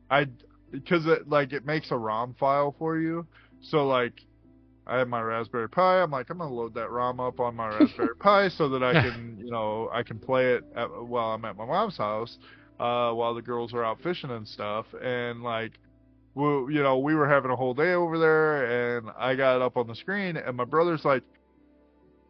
[0.09, 0.27] I
[0.71, 3.27] because it like it makes a ROM file for you.
[3.61, 4.13] So like
[4.87, 6.01] I had my Raspberry Pi.
[6.01, 8.93] I'm like I'm gonna load that ROM up on my Raspberry Pi so that I
[9.03, 12.37] can you know I can play it at, while I'm at my mom's house
[12.79, 14.85] uh while the girls are out fishing and stuff.
[15.01, 15.73] And like
[16.35, 19.77] we, you know, we were having a whole day over there, and I got up
[19.77, 21.23] on the screen, and my brother's like,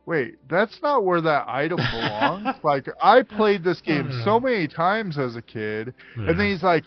[0.05, 4.45] "Wait, that's not where that item belongs." like, I played this game so hmm.
[4.45, 6.85] many times as a kid, and then he's like,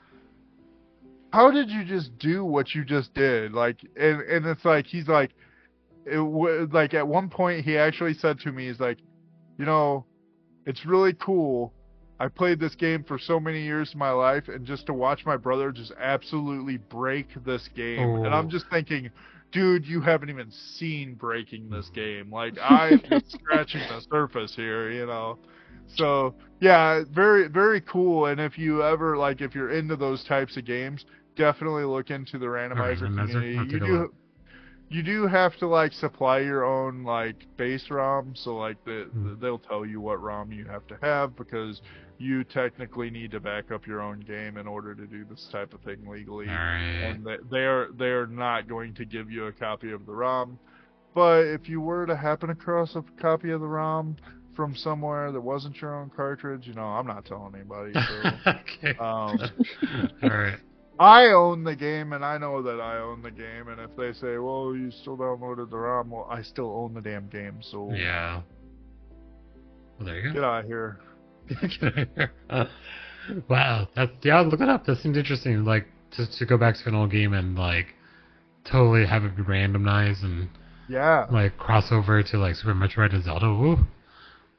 [1.33, 5.09] "How did you just do what you just did?" Like, and and it's like he's
[5.09, 5.33] like,
[6.05, 8.99] it w- like at one point he actually said to me, he's like,
[9.59, 10.05] "You know,
[10.67, 11.73] it's really cool."
[12.19, 15.27] I played this game for so many years of my life, and just to watch
[15.27, 18.51] my brother just absolutely break this game, and I'm Oh.
[18.51, 19.11] just thinking,
[19.53, 22.31] dude, you haven't even seen breaking this game.
[22.31, 25.39] Like I'm just scratching the surface here, you know.
[25.87, 28.27] So yeah, very very cool.
[28.27, 31.05] And if you ever like, if you're into those types of games,
[31.37, 33.33] definitely look into the randomizer randomizer?
[33.33, 33.73] community.
[33.73, 34.15] You do
[34.89, 39.31] you do have to like supply your own like base ROM, so like the, Hmm.
[39.31, 41.81] the they'll tell you what ROM you have to have because
[42.19, 45.75] you technically need to back up your own game in order to do this type
[45.75, 46.55] of thing legally right.
[47.05, 50.59] and they- they're they're not going to give you a copy of the ROM.
[51.15, 54.17] But if you were to happen across a copy of the ROM
[54.55, 57.93] from somewhere that wasn't your own cartridge, you know, I'm not telling anybody.
[57.95, 58.99] So okay.
[58.99, 59.39] um,
[60.23, 60.59] All right.
[60.99, 63.69] I own the game, and I know that I own the game.
[63.69, 67.03] And if they say, "Well, you still downloaded the ROM," well, I still own the
[67.03, 67.59] damn game.
[67.61, 68.41] So Yeah.
[69.99, 70.33] Well, there you go.
[70.33, 70.99] get out of here.
[73.49, 74.85] wow, that yeah, look it up.
[74.87, 75.65] That seems interesting.
[75.65, 77.95] Like to to go back to an old game and like
[78.65, 80.49] totally have it be randomized and
[80.89, 81.27] Yeah.
[81.31, 83.47] like cross over to like Super Metroid and Zelda.
[83.47, 83.79] Ooh,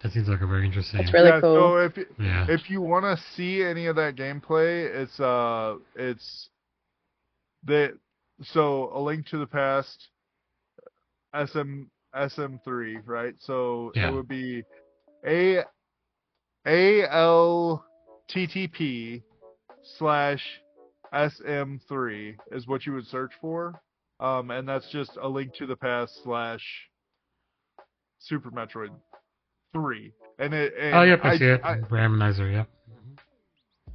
[0.02, 1.00] that seems like a very interesting.
[1.00, 1.54] That's really yeah, cool.
[1.56, 2.46] So if yeah.
[2.50, 6.50] if you want to see any of that gameplay, it's uh, it's
[7.64, 7.98] the
[8.44, 10.10] so a link to the past,
[11.34, 11.84] SM
[12.14, 13.36] SM3, right?
[13.40, 14.10] So Yeah.
[14.10, 14.64] it would be
[15.26, 15.64] a
[16.68, 17.84] a l
[18.28, 19.24] t t p
[19.98, 20.44] slash
[21.14, 23.82] SM3 is what you would search for,
[24.20, 26.62] um, and that's just a link to the past slash
[28.20, 28.90] Super Metroid
[29.74, 30.12] three.
[30.40, 31.62] And it and oh yep, I, see it.
[31.64, 32.52] I- Randomizer.
[32.52, 32.70] Yep.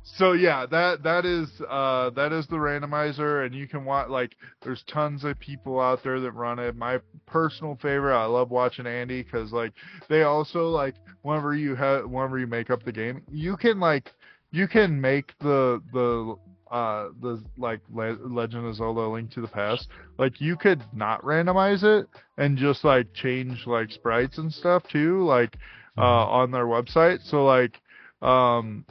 [0.05, 4.37] So yeah, that that is uh that is the randomizer, and you can watch like
[4.63, 6.77] there's tons of people out there that run it.
[6.77, 9.73] My personal favorite, I love watching Andy because like
[10.09, 14.13] they also like whenever you have whenever you make up the game, you can like
[14.51, 16.37] you can make the the
[16.75, 19.89] uh the like Le- Legend of Zelda: Link to the Past.
[20.19, 22.09] Like you could not randomize it
[22.39, 25.57] and just like change like sprites and stuff too, like
[25.97, 27.21] uh on their website.
[27.23, 27.81] So like
[28.21, 28.85] um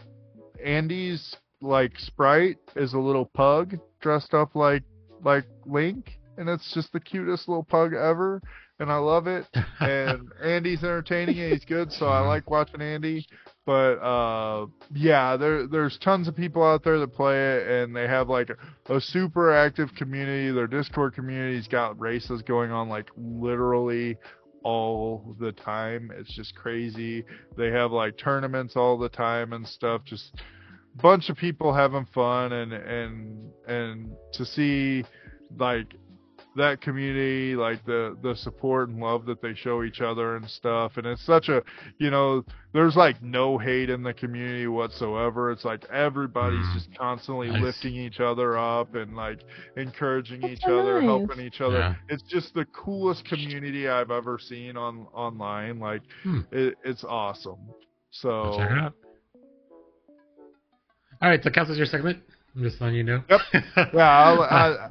[0.63, 4.83] Andy's like sprite is a little pug dressed up like
[5.23, 8.41] like Link, and it's just the cutest little pug ever,
[8.79, 9.45] and I love it.
[9.79, 13.25] And Andy's entertaining and he's good, so I like watching Andy.
[13.65, 18.07] But uh, yeah, there there's tons of people out there that play it, and they
[18.07, 20.51] have like a, a super active community.
[20.51, 24.17] Their Discord community's got races going on like literally
[24.63, 26.11] all the time.
[26.17, 27.23] It's just crazy.
[27.57, 30.03] They have like tournaments all the time and stuff.
[30.05, 30.33] Just
[31.01, 35.05] bunch of people having fun and and and to see
[35.57, 35.87] like
[36.57, 40.97] that community like the the support and love that they show each other and stuff
[40.97, 41.63] and it's such a
[41.97, 46.73] you know there's like no hate in the community whatsoever it's like everybody's Mm.
[46.73, 47.61] just constantly Nice.
[47.61, 49.39] lifting each other up and like
[49.77, 51.07] encouraging That's each so other nice.
[51.07, 51.95] helping each other Yeah.
[52.09, 56.41] it's just the coolest community i've ever seen on online like Hmm.
[56.51, 57.59] it, it's awesome
[58.09, 58.93] so I'll check it out.
[61.21, 62.19] All right, so counts your segment.
[62.55, 63.23] I'm just letting you know.
[63.29, 63.41] Yep.
[63.93, 64.87] Yeah, I'll, I,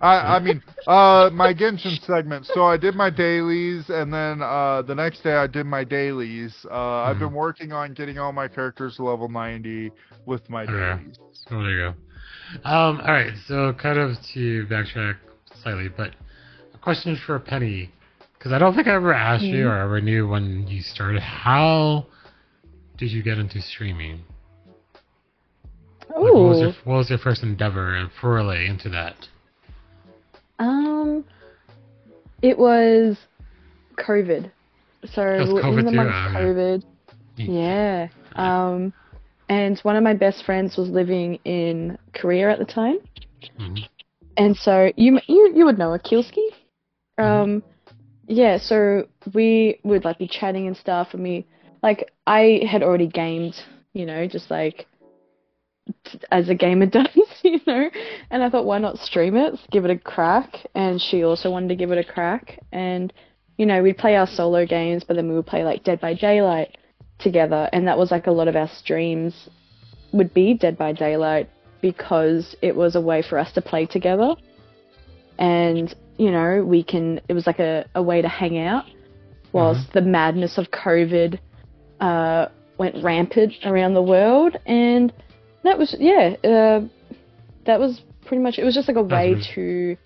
[0.00, 2.46] I, I mean, uh, my Genshin segment.
[2.46, 6.54] So I did my dailies, and then uh, the next day I did my dailies.
[6.70, 9.92] Uh, I've been working on getting all my characters to level 90
[10.26, 10.98] with my Yeah.
[10.98, 11.18] dailies.
[11.48, 12.68] So there you go.
[12.68, 15.16] Um, all right, so kind of to backtrack
[15.62, 16.10] slightly, but
[16.74, 17.90] a question for Penny,
[18.38, 19.70] because I don't think I ever asked you Mhm.
[19.70, 21.22] or ever knew when you started.
[21.22, 22.06] How
[22.98, 24.24] did you get into streaming?
[26.08, 29.14] Like, what, was your, what was your first endeavor and foray into that?
[30.58, 31.24] Um,
[32.42, 33.16] it was
[33.98, 34.50] COVID.
[35.06, 36.32] so Just we in COVID the month of.
[36.32, 36.84] COVID.
[37.36, 37.46] Yeah.
[37.46, 38.08] Yeah.
[38.36, 38.92] Um,
[39.48, 42.98] and one of my best friends was living in Korea at the time,
[43.58, 43.86] Mhm.
[44.36, 46.46] and so you you you would know her, Kielski.
[47.18, 47.62] Um,
[48.26, 48.56] yeah.
[48.58, 51.44] So we would like be chatting and stuff, and we
[51.82, 53.54] like I had already gamed,
[53.92, 54.86] you know, just like
[56.32, 57.06] as a gamer does,
[57.50, 57.90] you know.
[58.30, 60.66] And I thought, why not stream it, give it a crack?
[60.74, 63.12] And she also wanted to give it a crack, and
[63.56, 66.14] you know, we'd play our solo games, but then we would play like Dead by
[66.14, 66.76] Daylight
[67.18, 69.48] together, and that was like a lot of our streams
[70.12, 71.48] would be Dead by Daylight
[71.80, 74.34] because it was a way for us to play together,
[75.38, 77.20] and you know, we can.
[77.28, 78.86] It was like a, a way to hang out
[79.52, 81.38] whilst the madness of COVID
[82.00, 82.46] uh,
[82.78, 85.12] went rampant around the world, and
[85.62, 86.80] that was yeah, uh,
[87.66, 88.58] that was pretty much.
[88.58, 89.96] It was just like a way really- to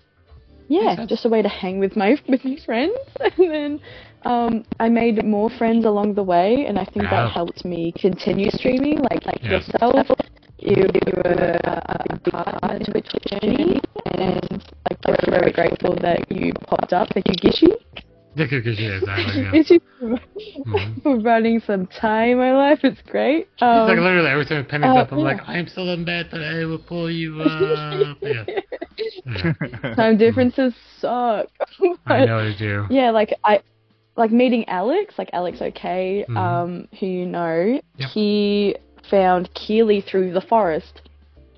[0.71, 3.79] yeah, just a way to hang with my with my friends, and then
[4.23, 7.25] um, I made more friends along the way, and I think Yeah.
[7.25, 8.99] that helped me continue streaming.
[8.99, 9.51] Like like Yeah.
[9.57, 10.07] yourself,
[10.59, 13.79] you, you were a big part of my Twitch journey,
[14.13, 17.07] and like we're very grateful that you popped up.
[17.13, 17.71] Thank you, Gishi.
[18.39, 19.41] Yeah, good, good, yeah, exactly.
[19.43, 19.77] Yeah.
[20.65, 21.03] Mhm.
[21.03, 22.79] for running some time in my life.
[22.83, 23.47] It's great.
[23.53, 25.23] It's like Um, literally every time Penny's uh, up, I'm yeah.
[25.25, 28.17] like, I'm still in bed, but I will pull you up.
[28.21, 28.45] Yeah.
[29.25, 29.95] yeah.
[29.95, 31.47] time differences suck.
[32.05, 32.85] I know they do.
[32.89, 33.61] Yeah, like I
[34.15, 36.37] like meeting Alex, like Alex OK, Mhm.
[36.37, 38.09] um, who you know, Yep.
[38.11, 38.75] he
[39.09, 41.01] found Keely through the forest.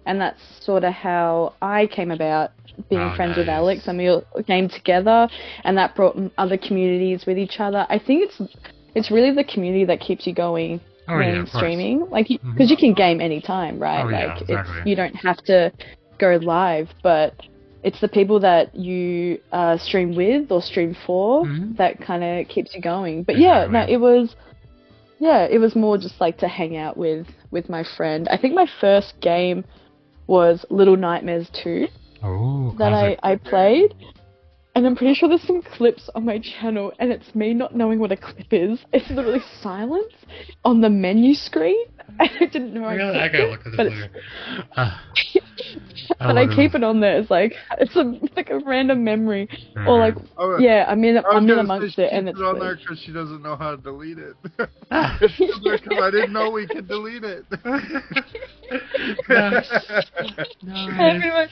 [0.08, 2.52] And that's sort of how I came about
[2.90, 3.50] being Oh, friends with.
[3.50, 5.28] Alex and we all came together
[5.64, 7.86] and that brought other communities with each other.
[7.90, 8.42] I think it's
[8.96, 12.08] it's really the community that keeps you going Oh, when yeah, streaming.
[12.10, 14.06] Like because you can game anytime, right?
[14.06, 14.78] Oh, yeah, like exactly.
[14.80, 15.72] it's you don't have to
[16.20, 17.34] go live, but
[17.84, 21.78] it's the people that you uh, stream with or stream for Mhm.
[21.78, 23.24] that kind of keeps you going.
[23.24, 24.36] But yeah, no, it was
[25.20, 28.28] yeah, it was more just like to hang out with with my friend.
[28.30, 29.64] I think my first game
[30.28, 31.88] was Little Nightmares 2
[32.24, 33.18] Oh, that I.
[33.24, 33.94] I played.
[34.74, 38.00] And I'm pretty sure there's some clips on my channel, and it's me not knowing
[38.00, 38.80] what a clip is.
[38.94, 40.14] It's literally silence
[40.64, 41.88] on the menu screen.
[42.20, 43.20] I didn't know I Really?
[43.20, 44.10] I clicked gotta it, look at but this it's-
[44.48, 44.68] later.
[44.76, 44.98] Uh,
[46.20, 47.18] but I keep it on there.
[47.20, 48.04] It's like it's a
[48.36, 49.48] like a random memory,
[49.88, 52.40] or like Oh, yeah, I mean I was I'm in gonna amongst it, and it's
[52.40, 54.36] on there like, because she doesn't know how to delete it.
[54.94, 55.18] Ah.
[55.22, 57.46] it's just because I didn't know we could delete it.
[57.64, 57.80] No.
[59.28, 61.50] Yeah, pretty much.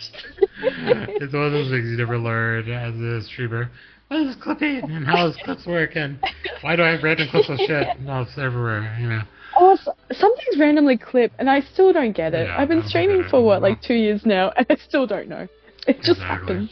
[1.21, 3.69] it's one of those things you never learn as a streamer.
[4.09, 6.19] What is clipping and how is does clips work and
[6.61, 7.87] why do I have random clips of shit?
[8.01, 9.21] No, it's everywhere, you know.
[9.57, 9.77] Oh,
[10.11, 12.47] something's randomly clip, and I still don't get it.
[12.47, 15.47] Yeah, I've been streaming for what, like two years now, and I still don't know.
[15.87, 16.69] It just Exactly.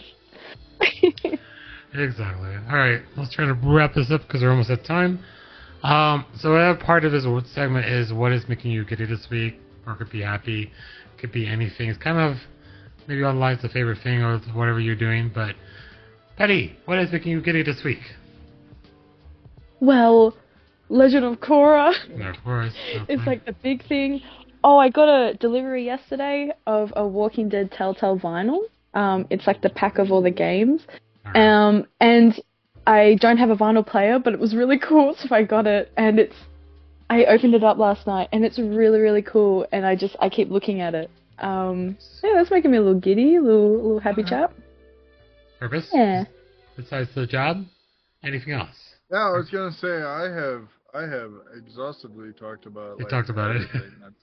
[0.79, 1.39] happens.
[1.93, 2.49] Exactly.
[2.69, 5.19] All right, let's try to wrap this up because we're almost at time.
[5.83, 7.23] Um, so another part of this
[7.53, 9.55] segment is what is making you giddy this week,
[9.87, 10.71] or could be happy,
[11.17, 11.89] could be anything.
[11.89, 12.37] It's kind of
[13.07, 15.31] maybe on lines the favorite thing or whatever you're doing.
[15.33, 15.55] But
[16.37, 18.01] Petty, what is making you giddy this week?
[19.79, 20.35] well,
[20.89, 21.93] Legend of Korra.
[22.15, 22.73] No, of course.
[23.07, 24.21] It's like the big thing.
[24.63, 28.61] Oh, I got a delivery yesterday of a Walking Dead Telltale vinyl.
[28.93, 30.81] Um, it's like the pack of all the games.
[31.25, 31.37] Alright.
[31.41, 32.39] Um, and
[32.87, 35.91] I don't have a vinyl player, but it was really cool, so I got it.
[35.97, 36.35] And it's,
[37.09, 39.65] I opened it up last night, and it's really, really cool.
[39.71, 41.09] And I just, I keep looking at it.
[41.39, 44.29] Um, yeah, that's making me a little giddy, a little, little happy Okay.
[44.31, 44.53] chap.
[45.59, 45.87] Purpose?
[45.93, 46.25] Yeah.
[46.75, 47.63] Besides the job,
[48.23, 48.75] anything else?
[49.11, 52.97] Yeah, I was gonna say I have I have exhaustively talked about.
[52.97, 53.67] You like, talked about it.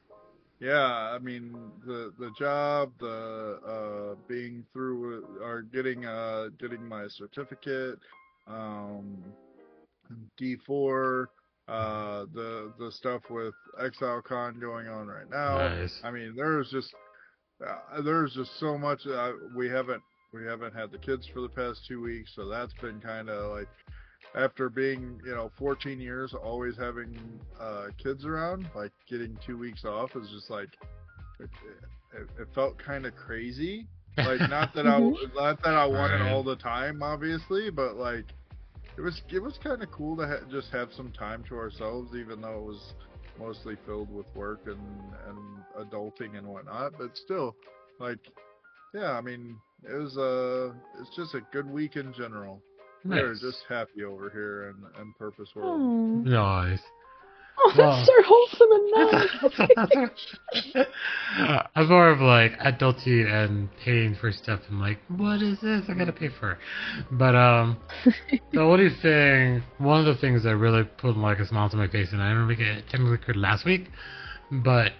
[0.61, 1.55] yeah, I mean
[1.87, 7.99] the the job, the uh, being through or getting uh getting my certificate,
[8.47, 9.23] um,
[10.37, 11.29] D four,
[11.69, 15.59] uh, the the stuff with ExileCon going on right now.
[15.59, 16.01] Nice.
[16.03, 16.95] I mean, there's just
[17.67, 19.07] uh, there's just so much.
[19.07, 22.73] Uh, we haven't we haven't had the kids for the past two weeks, so that's
[22.81, 23.69] been kind of like
[24.35, 29.85] after being you know 14 years always having uh, kids around, like getting two weeks
[29.85, 30.69] off is just like
[31.41, 31.51] it,
[32.15, 33.87] it, it felt kind of crazy.
[34.23, 35.15] Like not that I Mhm.
[35.35, 36.31] not that I want it Right.
[36.33, 38.27] all the time, obviously, but like
[38.97, 42.15] it was it was kind of cool to ha- just have some time to ourselves,
[42.15, 42.95] even though it was
[43.39, 44.79] mostly filled with work and
[45.29, 45.39] and
[45.89, 46.93] adulting and whatnot.
[46.99, 47.57] But still,
[47.99, 48.19] like,
[48.95, 52.63] yeah, I mean, it was uh it's just a good week in general.
[53.05, 55.81] We're just happy over here and and purpose world.
[55.81, 56.29] Oh.
[56.29, 56.81] Nice.
[57.57, 58.91] Oh, that's Well, so wholesome and
[60.75, 60.87] nice.
[61.77, 64.61] I'm more of like adulty and paying for stuff.
[64.69, 65.85] I'm like, what is this?
[65.89, 66.53] I gotta pay for.
[66.53, 66.59] It.
[67.13, 67.79] But um,
[68.53, 71.87] the only thing, one of the things that really put like a smile to my
[71.87, 73.89] face, and I don't think it technically occurred last week,
[74.51, 74.93] but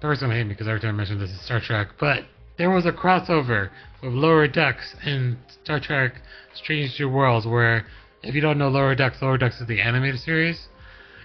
[0.00, 2.24] Doris gonna hate me because every time I mention this is Star Trek, but
[2.58, 3.70] there was a crossover
[4.02, 6.14] with Lower Decks and Star Trek
[6.54, 7.86] Strange New Worlds, where
[8.22, 10.68] if you don't know Lower Decks, Lower Decks is the animated series,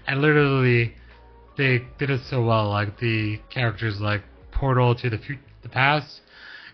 [0.07, 0.93] and literally
[1.57, 2.69] they did it so well.
[2.69, 6.21] Like the characters like portal to the fu- the past,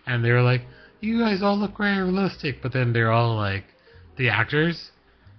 [0.06, 0.62] and they were like,
[1.00, 3.64] "You guys all look very realistic," but then they're all like
[4.16, 4.90] the actors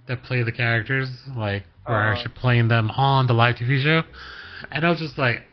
[0.08, 2.12] that play the characters, like were Uh-huh.
[2.14, 4.04] actually playing them on the live TV show,
[4.72, 5.44] and I was just like,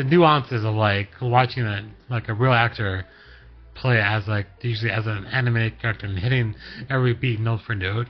[0.00, 3.04] the nuances of like watching a like a real actor
[3.74, 6.54] play as like usually as an animated character and hitting
[6.88, 8.06] every beat note for note.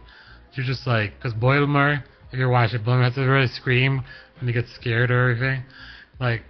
[0.53, 4.05] You're just like because Boimler, if you're watching, Boimler has to really scream
[4.39, 5.65] when he gets scared or everything.
[6.21, 6.43] Like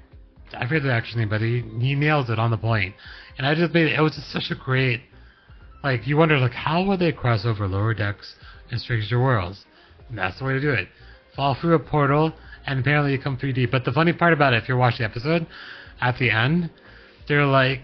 [0.52, 2.94] I forget the actor's name, but he he nails it on the point.
[3.38, 3.90] And I just made.
[3.90, 5.00] It was just such a great.
[5.82, 8.34] Like you wonder like how would they cross over Lower Decks
[8.70, 9.64] and Stranger Worlds?
[10.10, 10.88] And that's the way to do it.
[11.34, 12.34] Fall through a portal
[12.66, 13.70] and apparently you come 3D.
[13.70, 15.46] But the funny part about it, if you're watching the episode,
[16.00, 16.70] at the end,
[17.28, 17.82] they're like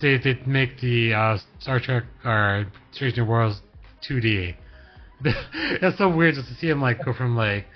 [0.00, 3.60] they they make the uh, Star Trek or Strange New Worlds
[4.08, 4.54] 2D.
[5.24, 7.66] it's so weird just to see them like go from like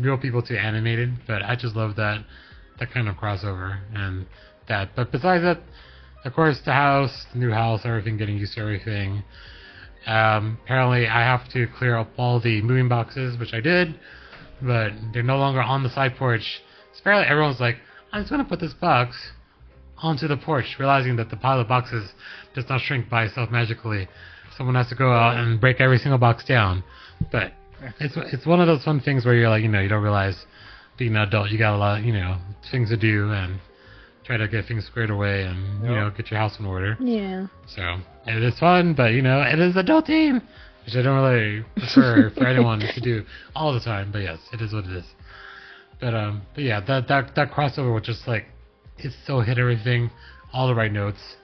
[0.00, 1.14] real people to animated.
[1.26, 2.24] But I just love that
[2.78, 4.26] that kind of crossover and
[4.68, 4.90] that.
[4.94, 5.60] But besides that,
[6.24, 9.22] of course, the house, the new house, everything, getting used to everything.
[10.06, 13.94] Um, apparently, I have to clear up all the moving boxes, which I did,
[14.62, 16.62] but they're no longer on the side porch.
[16.92, 17.76] So apparently, everyone's like,
[18.12, 19.16] I'm just gonna put this box
[19.98, 22.12] onto the porch, realizing that the pile of boxes
[22.54, 24.08] does not shrink by itself magically.
[24.56, 26.84] Someone has to go out and break every single box down.
[27.30, 27.52] But
[28.00, 30.44] it's it's one of those fun things where you're like, you know, you don't realize
[30.98, 32.36] being an adult, you got a lot, you know,
[32.70, 33.58] things to do and
[34.24, 35.96] try to get things squared away and you Yep.
[35.96, 36.96] know get your house in order.
[37.00, 37.46] Yeah.
[37.66, 40.42] So it is fun, but you know, it is adulting,
[40.84, 44.10] which I don't really prefer for anyone to do all the time.
[44.12, 45.04] But yes, it is what it is.
[46.00, 48.46] But um, but yeah, that that that crossover was just like
[48.98, 50.10] it so hit everything,
[50.52, 51.36] all the right notes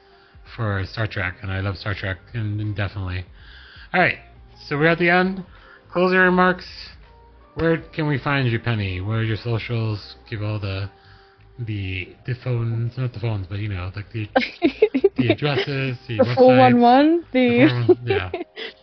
[0.57, 3.25] for Star Trek, and I love Star Trek, and, and definitely.
[3.93, 4.19] All right,
[4.67, 5.45] so we're at the end.
[5.93, 6.67] Closing remarks.
[7.55, 9.01] Where can we find you, Penny?
[9.01, 10.17] Where are your socials?
[10.29, 10.91] Give all the
[11.59, 14.29] the the phones, not the phones, but you know, like the
[15.17, 16.35] the addresses, the, the websites.
[16.37, 17.25] four one one.
[17.33, 17.69] The The
[18.07, 18.31] 411, yeah.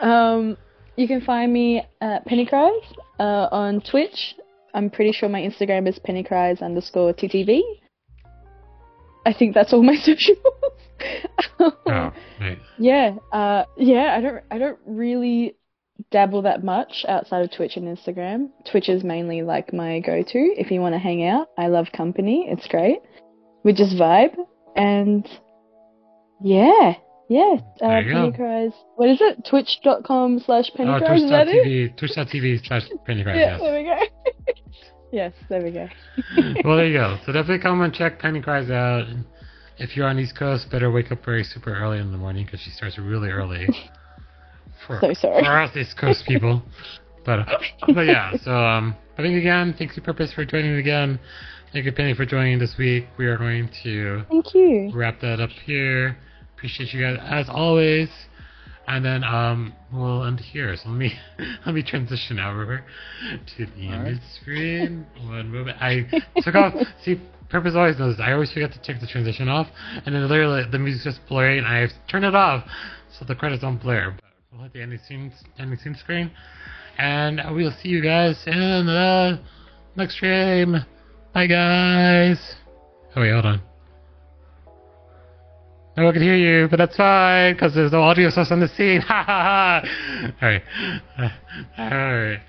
[0.00, 0.56] um,
[0.96, 2.82] you can find me at Pennycries
[3.18, 4.34] uh, on Twitch.
[4.74, 7.62] I'm pretty sure my Instagram is pennycries underscore ttv.
[9.24, 10.38] I think that's all my socials.
[11.58, 12.58] Oh, right.
[12.78, 14.14] Yeah, uh, yeah.
[14.16, 15.56] I don't, I don't really
[16.10, 18.50] dabble that much outside of Twitch and Instagram.
[18.70, 21.48] Twitch is mainly like my go-to if you want to hang out.
[21.58, 22.46] I love company.
[22.48, 22.98] It's great.
[23.64, 24.36] We just vibe,
[24.76, 25.26] and
[26.42, 26.94] yeah,
[27.28, 27.56] yeah.
[27.82, 28.30] Uh, go.
[28.32, 28.72] Pennycries.
[28.96, 29.44] What is it?
[29.48, 31.24] Twitch.com slash Penny Oh, Pennycries.
[31.24, 31.96] is that it?
[31.96, 33.60] Twitch.tv, Twitch.tv slash Pennycries, Yeah, yes.
[33.60, 34.52] there we go.
[35.12, 35.88] yes, there we go.
[36.68, 37.18] well, there you go.
[37.26, 39.06] So definitely come and check Penny Cries out.
[39.78, 42.60] If you're on East Coast, better wake up very super early in the morning because
[42.60, 43.66] she starts really early.
[44.86, 45.42] For, So sorry.
[45.44, 46.62] for us East Coast people.
[47.24, 47.58] But uh,
[47.92, 51.18] but yeah, so um, I think again, thanks to Purpose for joining again.
[51.72, 53.06] Thank you, Penny, for joining this week.
[53.18, 54.92] We are going to Thank you.
[54.94, 56.16] wrap that up here.
[56.56, 58.08] Appreciate you guys as always.
[58.88, 60.74] And then um we'll end here.
[60.76, 61.12] So let me
[61.66, 62.84] let me transition over
[63.56, 64.12] to the All end right.
[64.12, 65.06] of the screen.
[65.24, 65.76] One moment.
[65.80, 66.08] I
[66.42, 66.74] took off
[67.04, 68.16] see Purpose always knows.
[68.20, 69.68] I always forget to take the transition off
[70.04, 72.64] and then literally the music's just blurry and I turn it off
[73.18, 74.14] so the credits don't blur.
[74.16, 76.30] But we'll hit the ending scene ending scene screen.
[76.98, 79.40] And we'll see you guys in the
[79.96, 80.76] next stream.
[81.34, 82.54] Bye guys.
[83.14, 83.75] Oh wait, hold on.
[85.96, 88.68] No one can hear you, but that's fine because there's no audio source on the
[88.68, 89.00] scene.
[89.06, 90.32] Ha ha ha!
[90.42, 90.62] All right,
[91.18, 91.28] Uh,
[91.78, 92.40] all right,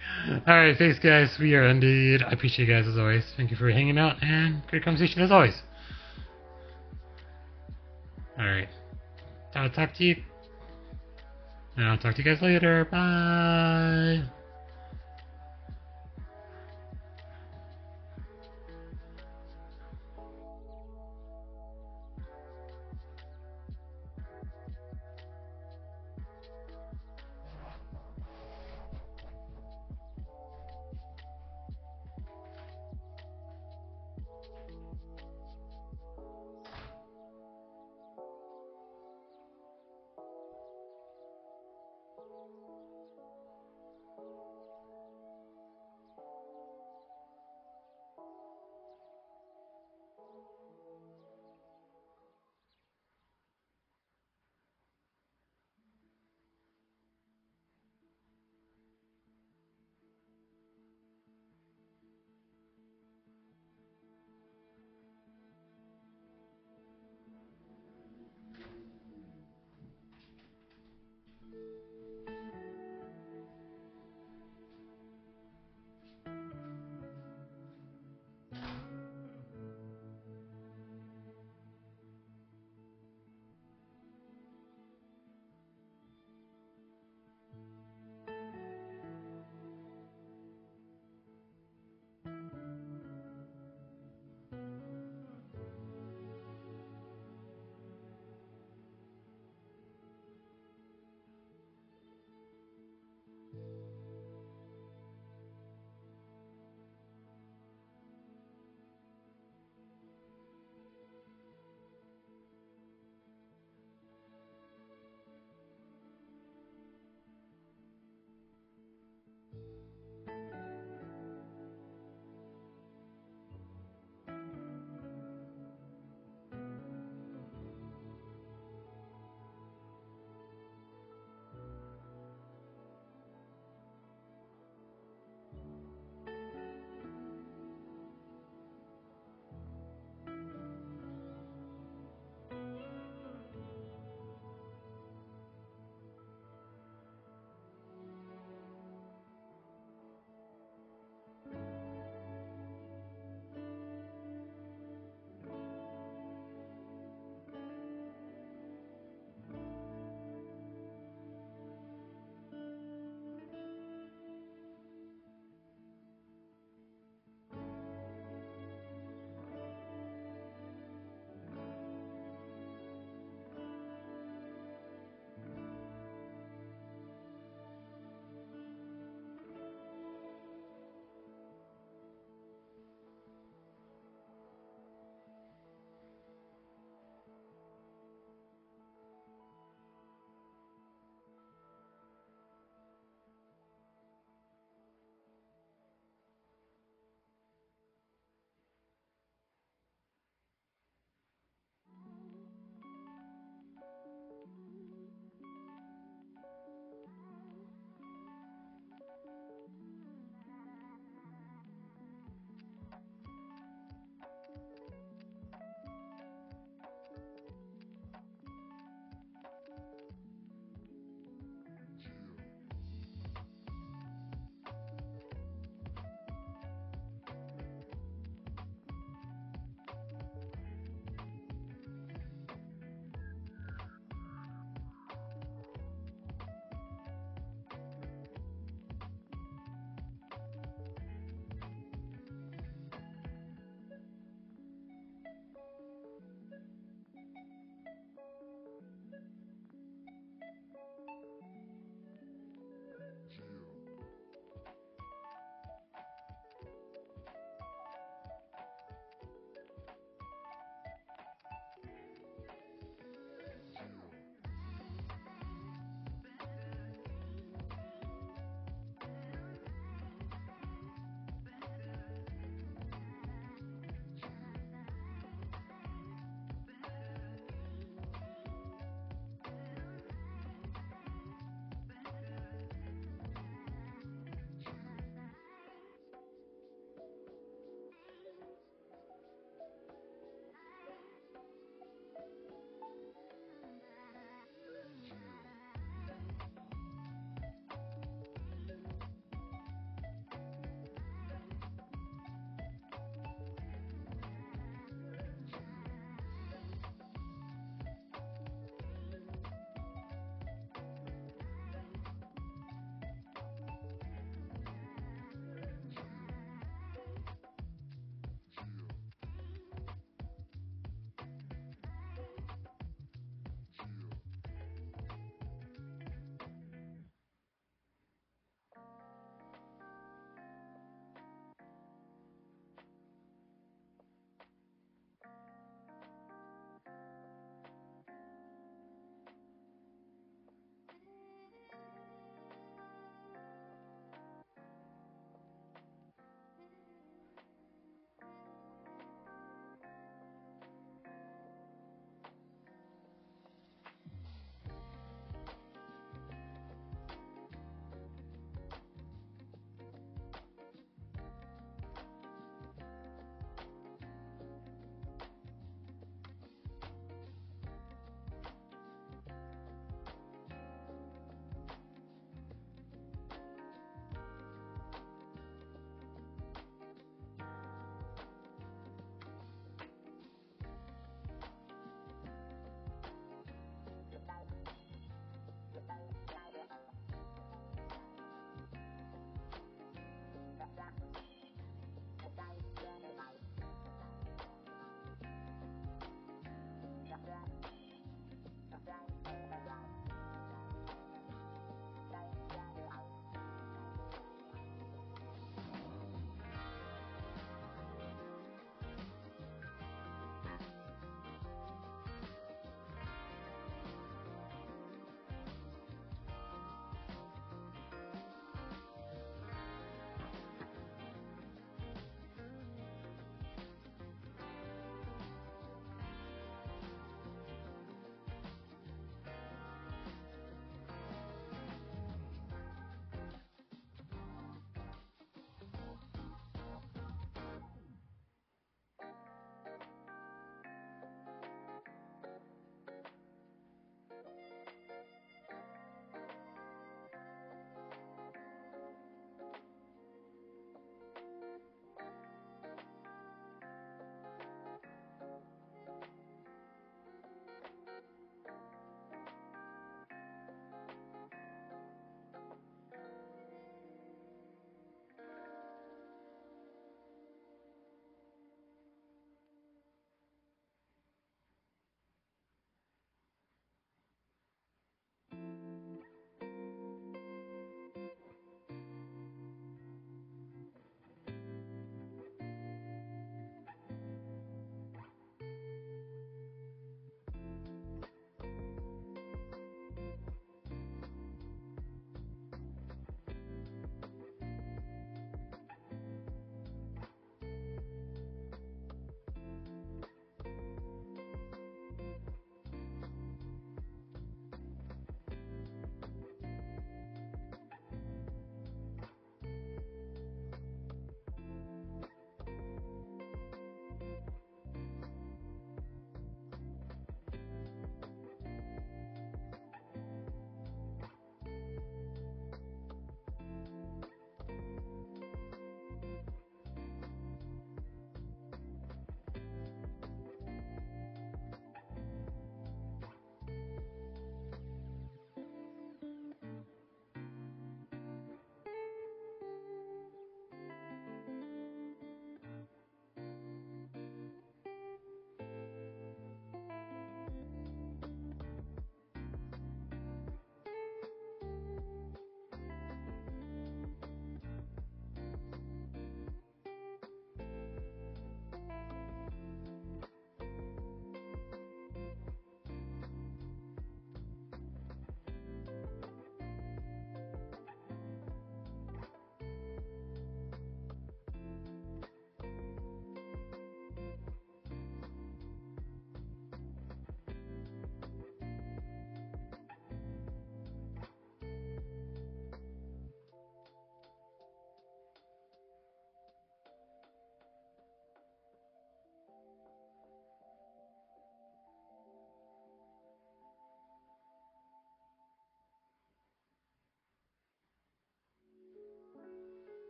[0.48, 0.78] all right.
[0.78, 1.38] Thanks, guys.
[1.40, 2.24] We are ended.
[2.24, 3.24] I appreciate you guys as always.
[3.38, 5.62] Thank you for hanging out and great conversation as always.
[8.38, 8.68] All right.
[9.56, 10.18] I'll talk to you.
[11.78, 12.86] I'll talk to you guys later.
[12.86, 14.37] Bye.